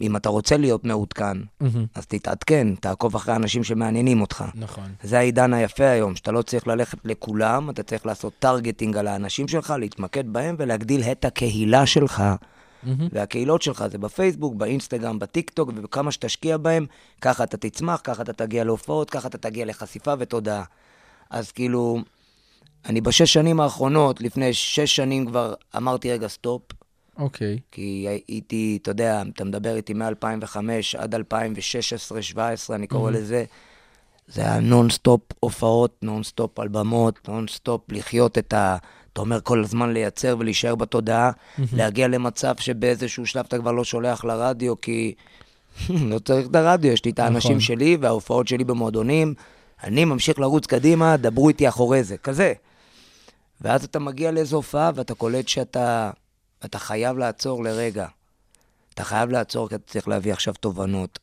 ואם 0.00 0.16
אתה 0.16 0.28
רוצה 0.28 0.56
להיות 0.56 0.84
מעודכן, 0.84 1.36
מהמם. 1.60 1.86
אז 1.94 2.06
תתעדכן, 2.06 2.74
תעקוב 2.74 3.16
אחרי 3.16 3.36
אנשים 3.36 3.64
שמעניינים 3.64 4.20
אותך. 4.20 4.44
נכון. 4.54 4.84
זה 5.02 5.18
העידן 5.18 5.52
היפה 5.54 5.84
היום, 5.84 6.16
שאתה 6.16 6.32
לא 6.32 6.42
צריך 6.42 6.66
ללכת 6.66 6.98
לכולם, 7.04 7.70
אתה 7.70 7.82
צריך 7.82 8.06
לעשות 8.06 8.32
targeting 8.38 8.96
על 8.96 9.06
האנשים 9.06 9.48
שלך, 9.48 9.74
להתמקד 9.78 10.32
בהם 10.32 10.56
ולהגדיל 10.58 11.02
את 11.02 11.24
הקהילה 11.24 11.86
שלך. 11.86 12.22
מהמם. 12.82 13.08
והקהילות 13.12 13.62
שלך 13.62 13.84
זה 13.90 13.98
בפייסבוק, 13.98 14.54
באינסטגרם, 14.54 15.18
בטיקטוק, 15.18 15.70
וכמה 15.82 16.12
שתשקיע 16.12 16.56
בהם, 16.56 16.86
ככה 17.20 17.44
אתה 17.44 17.56
תצמח, 17.56 18.00
ככה 18.04 18.22
אתה 18.22 18.32
תגיע 18.32 18.64
להופעות, 18.64 19.10
ככה 19.10 19.28
אתה 19.28 19.38
תגיע 19.38 19.64
לחשיפה 19.64 20.14
ותודעה. 20.18 20.64
אז 21.30 21.52
כאילו, 21.52 21.98
אני 22.86 23.00
בשש 23.00 23.32
שנים 23.32 23.60
האחרונות, 23.60 24.20
לפני 24.20 24.54
שש 24.54 24.96
שנים 24.96 25.26
כבר 25.26 25.54
אמרתי, 25.76 26.12
רגע, 26.12 26.28
stop, 26.28 26.62
אוקיי. 27.18 27.58
כי 27.70 28.06
הייתי, 28.28 28.78
אתה 28.82 28.90
יודע, 28.90 29.22
אתה 29.34 29.44
מדבר 29.44 29.76
איתי 29.76 29.94
מ-2005 29.94 30.56
עד 30.98 31.14
2016-2017, 31.14 32.38
אני 32.70 32.86
קורא 32.86 33.10
לזה, 33.10 33.44
זה 34.28 34.40
היה 34.42 34.60
נונסטופ 34.60 35.20
הופעות, 35.40 35.96
נונסטופ 36.02 36.58
על 36.60 36.68
במות, 36.68 37.28
נונסטופ 37.28 37.92
לחיות 37.92 38.38
את 38.38 38.52
ה... 38.52 38.76
אתה 39.12 39.20
אומר 39.20 39.40
כל 39.40 39.64
הזמן 39.64 39.92
לייצר 39.92 40.36
ולהישאר 40.38 40.74
בתודעה, 40.74 41.30
להגיע 41.72 42.08
למצב 42.08 42.54
שבאיזשהו 42.56 43.26
שלב 43.26 43.44
אתה 43.48 43.58
כבר 43.58 43.72
לא 43.72 43.84
שולח 43.84 44.24
לרדיו, 44.24 44.80
כי 44.80 45.14
לא 46.10 46.18
צריך 46.18 46.46
את 46.46 46.54
הרדיו, 46.54 46.92
יש 46.92 47.04
לי 47.04 47.10
את 47.10 47.18
האנשים 47.18 47.50
נכון. 47.50 47.60
שלי 47.60 47.96
וההופעות 48.00 48.48
שלי 48.48 48.64
במועדונים, 48.64 49.34
אני 49.84 50.04
ממשיך 50.04 50.38
לרוץ 50.38 50.66
קדימה, 50.66 51.16
דברו 51.16 51.48
איתי 51.48 51.68
אחורי 51.68 52.04
זה, 52.04 52.16
כזה. 52.16 52.52
ואז 53.60 53.84
אתה 53.84 53.98
מגיע 53.98 54.30
לאיזו 54.30 54.56
הופעה 54.56 54.90
ואתה 54.94 55.14
קולט 55.14 55.48
שאתה 55.48 56.10
אתה 56.64 56.78
חייב 56.78 57.18
לעצור 57.18 57.64
לרגע. 57.64 58.06
אתה 58.94 59.04
חייב 59.04 59.30
לעצור 59.30 59.68
כי 59.68 59.74
אתה 59.74 59.84
צריך 59.86 60.08
להביא 60.08 60.32
עכשיו 60.32 60.54
תובנות. 60.54 61.18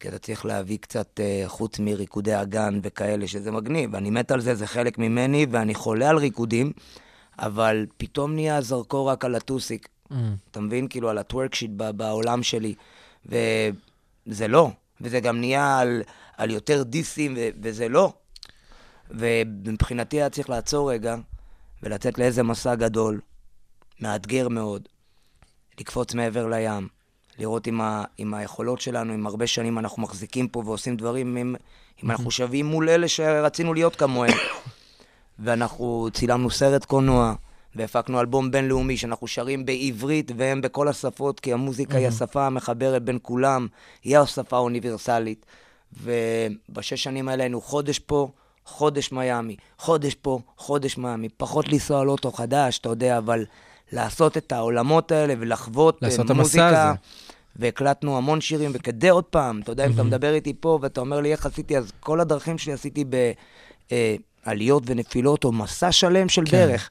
כי 0.00 0.08
אתה 0.08 0.18
צריך 0.18 0.44
להביא 0.46 0.78
קצת, 0.78 1.20
אה, 1.20 1.44
חוץ 1.46 1.78
מריקודי 1.78 2.42
אגן 2.42 2.80
וכאלה, 2.82 3.26
שזה 3.26 3.50
מגניב. 3.50 3.94
אני 3.94 4.10
מת 4.10 4.30
על 4.30 4.40
זה, 4.40 4.54
זה 4.54 4.66
חלק 4.66 4.98
ממני, 4.98 5.46
ואני 5.50 5.74
חולה 5.74 6.10
על 6.10 6.16
ריקודים, 6.16 6.72
אבל 7.38 7.86
פתאום 7.96 8.34
נהיה 8.34 8.56
הזרקור 8.56 9.10
רק 9.10 9.24
על 9.24 9.34
הטוסיק. 9.34 9.88
מהמם. 10.10 10.36
אתה 10.50 10.60
מבין? 10.60 10.88
כאילו, 10.88 11.10
על 11.10 11.18
הטוורק 11.18 11.54
שיט 11.54 11.70
ב- 11.76 11.90
בעולם 11.90 12.42
שלי. 12.42 12.74
וזה 13.26 14.48
לא. 14.48 14.70
וזה 15.00 15.20
גם 15.20 15.40
נהיה 15.40 15.78
על, 15.78 16.02
על 16.36 16.50
יותר 16.50 16.82
דיסים, 16.82 17.34
ו- 17.36 17.48
וזה 17.62 17.88
לא. 17.88 18.12
ומבחינתי 19.10 20.16
היה 20.16 20.30
צריך 20.30 20.50
לעצור 20.50 20.92
רגע, 20.92 21.16
ולצאת 21.82 22.18
לאיזה 22.18 22.42
מסע 22.42 22.74
גדול, 22.74 23.20
מאתגר 24.04 24.48
מאוד, 24.48 24.88
לקפוץ 25.80 26.14
מעבר 26.14 26.46
לים, 26.46 26.88
לראות 27.38 27.68
אם, 27.68 27.80
ה, 27.80 28.04
אם 28.18 28.34
היכולות 28.34 28.80
שלנו, 28.80 29.14
אם 29.14 29.26
הרבה 29.26 29.46
שנים 29.46 29.78
אנחנו 29.78 30.02
מחזיקים 30.02 30.48
פה 30.48 30.62
ועושים 30.66 30.96
דברים, 30.96 31.36
אם, 31.36 31.54
אם 32.04 32.10
אנחנו 32.10 32.30
שווים 32.30 32.66
מול 32.66 32.88
אלה 32.88 33.08
שרצינו 33.08 33.74
להיות 33.74 33.96
כמוהם. 33.96 34.32
ואנחנו 35.38 36.08
צילמנו 36.12 36.50
סרט 36.50 36.84
קולנוע, 36.84 37.34
והפקנו 37.74 38.20
אלבום 38.20 38.50
בינלאומי 38.50 38.96
שאנחנו 38.96 39.26
שרים 39.26 39.66
בעברית 39.66 40.32
והם 40.36 40.60
בכל 40.60 40.88
השפות, 40.88 41.40
כי 41.40 41.52
המוזיקה 41.52 41.98
היא 41.98 42.08
השפה 42.08 42.46
המחברת 42.46 43.02
בין 43.02 43.18
כולם, 43.22 43.66
היא 44.02 44.18
השפה 44.18 44.56
האוניברסלית. 44.56 45.46
ובשש 46.02 47.02
שנים 47.02 47.28
האלה 47.28 47.42
היינו 47.42 47.60
חודש 47.60 47.98
פה, 47.98 48.28
חודש 48.64 49.12
מיאמי, 49.12 49.56
חודש 49.78 50.14
פה, 50.14 50.38
חודש 50.56 50.98
מיאמי, 50.98 51.28
פחות 51.28 51.68
לנסוע 51.68 52.00
על 52.00 52.08
אוטו 52.08 52.32
חדש, 52.32 52.78
אתה 52.78 52.88
יודע, 52.88 53.18
אבל 53.18 53.44
לעשות 53.92 54.36
את 54.36 54.52
העולמות 54.52 55.12
האלה 55.12 55.34
ולחוות 55.38 56.02
אה, 56.02 56.08
לעשות 56.08 56.26
את 56.26 56.30
המסע 56.30 56.40
מוזיקה. 56.42 56.90
הזה. 56.90 56.98
והקלטנו 57.56 58.16
המון 58.16 58.40
שירים, 58.40 58.70
וכדי 58.74 59.08
עוד 59.08 59.24
פעם, 59.24 59.60
אתה 59.60 59.72
יודע, 59.72 59.86
אם 59.86 59.92
אתה 59.92 60.02
מדבר 60.02 60.34
איתי 60.34 60.54
פה 60.60 60.78
ואתה 60.82 61.00
אומר 61.00 61.20
לי 61.20 61.32
איך 61.32 61.46
עשיתי, 61.46 61.78
אז 61.78 61.92
כל 62.00 62.20
הדרכים 62.20 62.58
שלי 62.58 62.72
עשיתי 62.72 63.04
בעליות 64.46 64.82
ונפילות, 64.86 65.44
או 65.44 65.52
מסע 65.52 65.92
שלם 65.92 66.28
של 66.28 66.44
כן. 66.44 66.50
דרך. 66.50 66.90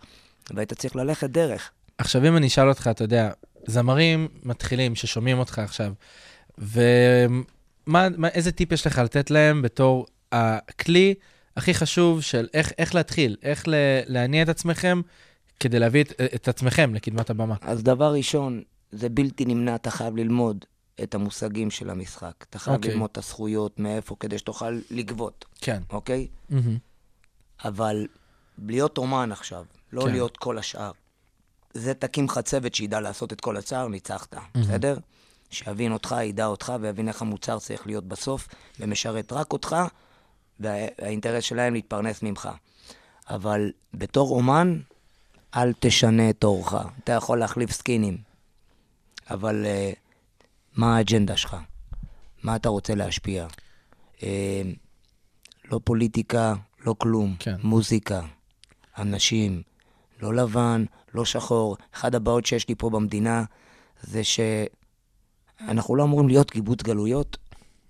והיית 0.52 0.74
צריך 0.74 0.96
ללכת 0.96 1.30
דרך. 1.30 1.72
עכשיו, 1.98 2.28
אם 2.28 2.38
אני 2.38 2.48
אשאל 2.48 2.70
אותך, 2.70 2.88
אתה 2.92 3.04
יודע, 3.04 3.32
זמרים 3.68 4.28
מתחילים 4.44 4.96
ששומעים 4.96 5.40
אותך 5.40 5.60
עכשיו, 5.60 5.94
ואיזה 7.88 8.52
טיפ 8.56 8.72
יש 8.72 8.88
לך 8.88 8.98
לתת 8.98 9.32
להם 9.32 9.62
בתור 9.62 10.06
הכלי 10.32 11.14
הכי 11.58 11.74
חשוב 11.74 12.22
של 12.22 12.48
איך, 12.54 12.72
איך 12.78 12.96
להתחיל, 12.96 13.36
איך 13.44 13.68
ל- 13.68 13.74
להניע 14.06 14.44
את 14.44 14.50
עצמכם 14.50 15.02
כדי 15.60 15.80
להביא 15.80 16.04
את, 16.04 16.22
את 16.36 16.48
עצמכם 16.48 16.96
לקדמת 16.96 17.30
הבמה? 17.30 17.56
אז 17.62 17.84
דבר 17.84 18.14
ראשון, 18.14 18.64
זה 18.92 19.10
בלתי 19.10 19.46
נמנע, 19.46 19.76
אתה 19.76 19.92
חייב 19.92 20.18
ללמוד 20.18 20.66
את 21.04 21.16
המושגים 21.16 21.72
של 21.72 21.90
המשחק. 21.90 22.34
אתה 22.50 22.60
חייב 22.60 22.78
אוקיי. 22.78 22.92
ללמוד 22.92 23.10
את 23.12 23.18
הזכויות, 23.18 23.80
מאיפה, 23.80 24.16
כדי 24.20 24.38
שתוכל 24.38 24.80
לגבות, 24.92 25.46
כן. 25.62 25.82
אוקיי? 25.90 26.28
מהמם. 26.50 26.78
אבל 27.66 28.08
להיות 28.58 28.98
אומן 28.98 29.32
עכשיו, 29.32 29.66
לא 29.94 30.02
כן. 30.02 30.12
להיות 30.12 30.38
כל 30.38 30.58
השאר. 30.58 30.92
זה 31.74 31.94
תקים 31.94 32.26
לך 32.26 32.40
צוות 32.40 32.76
שידע 32.76 33.00
לעשות 33.00 33.34
את 33.34 33.42
כל 33.42 33.58
השאר, 33.58 33.88
ניצחת, 33.88 34.36
בסדר? 34.58 34.98
שיבין 35.50 35.92
אותך, 35.92 36.16
ידע 36.24 36.46
אותך, 36.46 36.74
ויבין 36.82 37.08
איך 37.08 37.22
המוצר 37.22 37.60
צריך 37.60 37.88
להיות 37.88 38.08
בסוף, 38.08 38.48
ומשרת 38.80 39.34
רק 39.34 39.54
אותך, 39.54 39.76
והאינטרס 40.60 41.44
שלהם 41.44 41.74
להתפרנס 41.74 42.24
ממך. 42.24 42.50
אבל 43.30 43.72
בתור 43.94 44.36
אומן, 44.36 44.80
אל 45.56 45.74
תשנה 45.80 46.30
את 46.30 46.44
אורך. 46.44 46.76
אתה 47.04 47.12
יכול 47.12 47.40
להחליף 47.40 47.72
סקינים, 47.72 48.18
אבל 49.30 49.66
uh, 49.66 49.96
מה 50.76 50.98
האג'נדה 50.98 51.38
שלך? 51.38 51.58
מה 52.44 52.56
אתה 52.56 52.70
רוצה 52.70 52.96
להשפיע? 52.96 53.48
Uh, 54.18 54.24
לא 55.72 55.80
פוליטיקה, 55.84 56.54
לא 56.86 56.96
כלום. 56.98 57.36
כן. 57.40 57.56
מוזיקה, 57.64 58.22
אנשים, 58.98 59.62
לא 60.22 60.34
לבן, 60.34 60.86
לא 61.14 61.26
שחור. 61.26 61.78
אחת 61.94 62.14
הבעיות 62.14 62.46
שיש 62.46 62.70
לי 62.70 62.76
פה 62.76 62.90
במדינה 62.90 63.44
זה 64.02 64.22
שאנחנו 64.24 65.96
לא 65.96 66.04
אמורים 66.04 66.28
להיות 66.28 66.52
קיבוץ 66.52 66.84
גלויות. 66.84 67.38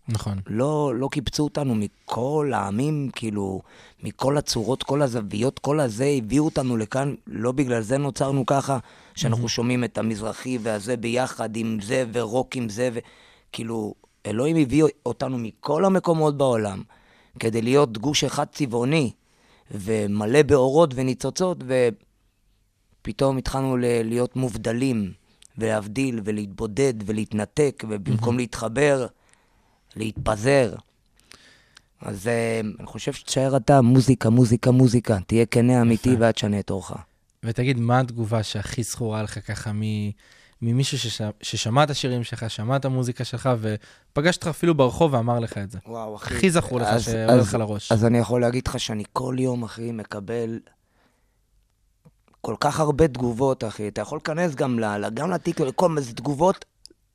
נכון. 0.07 0.39
לא, 0.47 0.93
לא 0.95 1.07
קיבצו 1.11 1.43
אותנו 1.43 1.75
מכל 1.75 2.51
העמים, 2.55 3.09
כאילו, 3.15 3.61
מכל 4.03 4.37
הצורות, 4.37 4.83
כל 4.83 5.01
הזוויות, 5.01 5.59
כל 5.59 5.79
הזה, 5.79 6.05
הביאו 6.05 6.45
אותנו 6.45 6.77
לכאן, 6.77 7.15
לא 7.27 7.51
בגלל 7.51 7.81
זה 7.81 7.97
נוצרנו 7.97 8.45
ככה, 8.45 8.77
שאנחנו 9.15 9.49
שומעים 9.49 9.83
את 9.83 9.97
המזרחי 9.97 10.57
והזה 10.61 10.97
ביחד 10.97 11.55
עם 11.55 11.77
זה, 11.81 12.05
ורוק 12.13 12.55
עם 12.55 12.69
זה, 12.69 12.89
וכאילו, 12.93 13.93
אלוהים 14.25 14.55
הביא 14.55 14.83
אותנו 15.05 15.37
מכל 15.37 15.85
המקומות 15.85 16.37
בעולם, 16.37 16.83
כדי 17.39 17.61
להיות 17.61 17.97
גוש 17.97 18.23
אחד 18.23 18.45
צבעוני, 18.51 19.11
ומלא 19.71 20.41
באורות 20.41 20.91
וניצוצות, 20.95 21.63
ופתאום 23.01 23.37
התחלנו 23.37 23.77
להיות 23.79 24.35
מובדלים, 24.35 25.11
ולהבדיל, 25.57 26.21
ולהתבודד, 26.23 26.93
ולהתנתק, 27.05 27.83
ובמקום 27.89 28.37
להתחבר, 28.37 29.07
להתפזר. 29.95 30.75
אז 32.01 32.27
אה, 32.27 32.61
אני 32.79 32.87
חושב 32.87 33.13
שתשאר 33.13 33.57
אתה 33.57 33.81
מוזיקה, 33.81 34.29
מוזיקה, 34.29 34.71
מוזיקה. 34.71 35.17
תהיה 35.27 35.45
כנה 35.45 35.81
אמיתי. 35.81 36.15
ואל 36.19 36.31
תשנה 36.31 36.59
את 36.59 36.69
אורך. 36.71 36.91
ותגיד, 37.43 37.79
מה 37.79 37.99
התגובה 37.99 38.43
שהכי 38.43 38.83
זכורה 38.83 39.23
לך 39.23 39.51
ככה 39.51 39.71
מ... 39.73 39.81
ממישהו 40.61 40.99
שש... 40.99 41.21
ששמע 41.41 41.83
את 41.83 41.89
השירים 41.89 42.23
שלך, 42.23 42.49
שמע 42.49 42.75
את 42.75 42.85
המוזיקה 42.85 43.23
שלך, 43.23 43.49
ופגש 43.59 44.35
אותך 44.35 44.47
אפילו 44.47 44.75
ברחוב 44.75 45.13
ואמר 45.13 45.39
לך 45.39 45.57
את 45.57 45.71
זה. 45.71 45.77
וואו, 45.87 46.15
אחי. 46.15 46.35
הכי 46.35 46.51
זכור 46.51 46.79
לך 46.79 46.87
שעולה 46.99 47.35
לך 47.35 47.53
לראש. 47.53 47.91
אז 47.91 48.05
אני 48.05 48.17
יכול 48.17 48.41
להגיד 48.41 48.67
לך 48.67 48.79
שאני 48.79 49.03
כל 49.13 49.35
יום, 49.39 49.63
אחי, 49.63 49.91
מקבל 49.91 50.59
כל 52.41 52.55
כך 52.59 52.79
הרבה 52.79 53.07
תגובות, 53.07 53.63
אחי. 53.63 53.87
אתה 53.87 54.01
יכול 54.01 54.17
להיכנס 54.17 54.55
גם, 54.55 54.79
ל, 54.79 55.09
גם 55.13 55.31
לטיק, 55.31 55.61
לכל 55.61 55.89
מיני 55.89 56.13
תגובות 56.13 56.65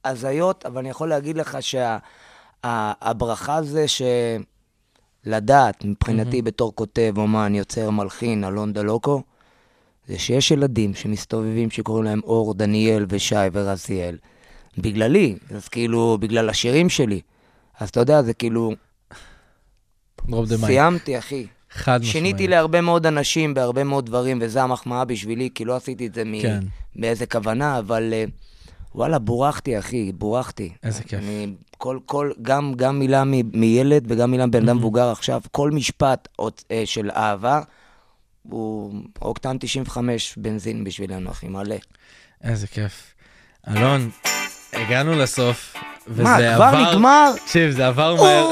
הזיות, 0.05 0.66
אבל 0.66 0.79
אני 0.79 0.91
יכול 0.91 1.09
להגיד 1.09 1.37
לך 1.37 1.59
שהברכה 2.66 3.62
זה 3.62 3.84
שלדעת, 5.24 5.84
מבחינתי 5.84 6.42
בתור 6.42 6.72
כותב, 6.74 7.14
אומן, 7.16 7.54
יוצר, 7.54 7.90
מלחין, 7.90 8.44
אלון 8.44 8.72
דלוקו, 8.72 9.22
זה 10.09 10.18
שיש 10.18 10.50
ילדים 10.50 10.94
שמסתובבים, 10.94 11.70
שקוראים 11.70 12.04
להם 12.04 12.20
אור, 12.24 12.54
דניאל 12.54 13.06
ושי 13.09 13.36
ורזיאל. 13.52 14.16
בגללי, 14.78 15.36
אז 15.54 15.68
כאילו, 15.68 16.18
בגלל 16.20 16.48
השירים 16.48 16.88
שלי. 16.88 17.20
אז 17.80 17.88
אתה 17.88 18.00
יודע, 18.00 18.22
זה 18.22 18.34
כאילו, 18.34 18.72
drop 20.28 20.49
the 20.49 20.57
mic. 20.57 20.66
סיימתי, 20.66 21.18
אחי. 21.18 21.46
חד 21.70 22.00
משמעית. 22.00 22.12
שיניתי 22.12 22.48
להרבה 22.48 22.80
מאוד 22.80 23.06
אנשים 23.06 23.54
בהרבה 23.54 23.84
מאוד 23.84 24.06
דברים, 24.06 24.38
וזו 24.40 24.61
המחמאה 24.61 25.04
בשבילי, 25.04 25.48
כי 25.54 25.64
לא 25.64 25.76
עשיתי 25.76 26.06
את 26.06 26.14
זה 26.14 26.24
מ... 26.24 26.42
כן. 26.42 26.61
באיזה 26.96 27.26
כוונה, 27.26 27.78
אבל 27.78 28.11
אה, 28.12 28.24
וואלה, 28.95 29.18
בורכתי, 29.18 29.78
אחי, 29.78 30.12
בורכתי. 30.12 30.72
איזה 30.82 31.03
כיף. 31.03 31.20
אני, 31.20 31.47
כל, 31.78 31.99
כל, 32.07 32.30
גם, 32.43 32.72
גם 32.76 32.99
מילה 32.99 33.24
מ- 33.24 33.61
מילד 33.61 34.05
וגם 34.09 34.30
מילה 34.30 34.47
מבן 34.47 34.68
אדם 34.68 34.76
מבוגר 34.76 35.09
עכשיו, 35.11 35.41
כל 35.51 35.70
משפט 35.70 36.28
עוד, 36.36 36.53
אה, 36.70 36.82
של 36.84 37.11
אהבה, 37.11 37.61
הוא 38.43 38.95
אוקטן 39.22 39.57
95 39.61 40.34
בנזין 40.36 40.84
בשבילנו, 40.84 41.30
אחי, 41.30 41.49
מלא. 41.49 41.76
איזה 42.45 42.66
כיף. 42.66 43.14
אלון, 43.68 44.11
הגענו 44.72 45.12
לסוף, 45.12 45.76
וזה 46.09 46.22
מה, 46.22 46.36
כבר 46.36 46.64
עבר... 46.64 46.91
נגמר? 46.93 47.30
תקשיב, 47.45 47.70
זה 47.70 47.86
עבר 47.86 48.14
מהר, 48.14 48.51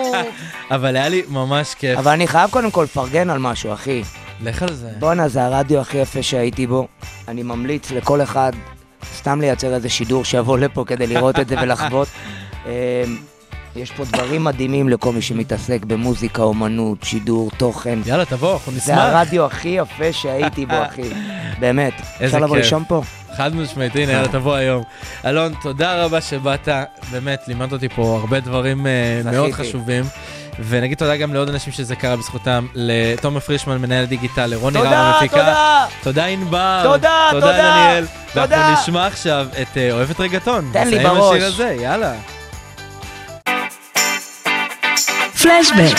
אבל 0.76 0.96
היה 0.96 1.08
לי 1.08 1.22
ממש 1.28 1.74
כיף. 1.74 1.98
אבל 1.98 2.12
אני 2.12 2.26
חייב 2.26 2.50
קודם 2.50 2.70
כל 2.70 2.82
לפרגן 2.82 3.30
על 3.30 3.38
משהו, 3.38 3.72
אחי. 3.72 4.02
לך 4.42 4.62
על 4.62 4.72
זה. 4.74 4.92
בואנה, 4.98 5.28
זה 5.28 5.44
הרדיו 5.44 5.80
הכי 5.80 5.98
יפה 5.98 6.22
שהייתי 6.22 6.66
בו. 6.66 6.88
אני 7.28 7.42
ממליץ 7.42 7.90
לכל 7.90 8.22
אחד 8.22 8.52
סתם 9.14 9.40
לייצר 9.40 9.74
איזה 9.74 9.88
שידור 9.88 10.24
שיבוא 10.24 10.58
לפה 10.58 10.84
כדי 10.86 11.06
לראות 11.06 11.38
את 11.38 11.48
זה 11.48 11.56
ולחוות. 11.62 12.08
אמ, 12.66 12.70
יש 13.76 13.90
פה 13.90 14.04
דברים 14.04 14.44
מדהימים 14.44 14.88
לכל 14.88 15.12
מי 15.12 15.22
שמתעסק 15.22 15.84
במוזיקה, 15.84 16.42
אומנות, 16.42 16.98
שידור, 17.02 17.50
תוכן. 17.56 17.98
יאללה, 18.06 18.24
תבוא, 18.24 18.52
אנחנו 18.52 18.72
זה 18.72 18.78
נשמח. 18.78 18.98
הרדיו 18.98 19.44
הכי 19.44 19.68
יפה 19.68 20.12
שהייתי 20.12 20.66
בו, 20.66 20.74
אחי. 20.86 21.02
באמת. 21.60 21.92
אפשר 22.24 22.38
לבוא 22.38 22.56
כיף. 22.56 22.64
לישון 22.64 22.84
פה? 22.88 23.02
חד 23.36 23.54
משמעית, 23.54 23.96
הנה, 23.96 24.12
יאללה, 24.12 24.28
תבוא 24.28 24.54
היום. 24.54 24.82
אלון, 25.24 25.52
תודה 25.62 26.04
רבה 26.04 26.20
שבאת, 26.20 26.68
באמת, 27.10 27.48
לימדת 27.48 27.72
אותי 27.72 27.88
פה 27.88 28.18
הרבה 28.20 28.40
דברים 28.40 28.86
אה. 28.86 29.20
מאוד 29.24 29.52
חשובים. 29.52 30.04
ונגיד 30.58 30.98
תודה 30.98 31.16
גם 31.16 31.34
לעוד 31.34 31.48
אנשים 31.48 31.72
שזה 31.72 31.96
קרה 31.96 32.16
בזכותם, 32.16 32.66
לתומר 32.74 33.40
פרישמן, 33.40 33.78
מנהל 33.78 34.04
דיגיטל, 34.04 34.46
לרוני 34.46 34.78
רם 34.78 34.86
המפיקה. 34.86 35.36
תודה! 35.36 35.86
תודה 36.02 36.24
ענבר. 36.26 36.80
תודה, 36.84 37.28
תודה 37.30 37.46
תודה. 37.46 37.86
דניאל. 37.86 38.06
תודה. 38.32 38.46
ואנחנו 38.56 38.82
נשמע 38.82 39.06
עכשיו 39.06 39.46
את 39.62 39.76
אה, 39.76 39.92
אוהבת 39.92 40.20
רגטון. 40.20 40.70
תן 40.72 40.88
לי 40.88 40.98
נסיים 40.98 41.08
בראש. 41.08 41.34
השיר 41.36 41.46
הזה, 41.46 41.76
יאללה. 41.80 42.12
פלשבק, 45.42 45.96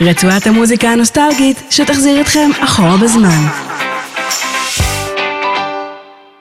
רצועת 0.00 0.46
המוזיקה 0.46 0.88
הנוסטלגית 0.88 1.62
שתחזיר 1.70 2.20
אתכם 2.20 2.50
אחורה 2.64 2.96
בזמן. 2.96 3.69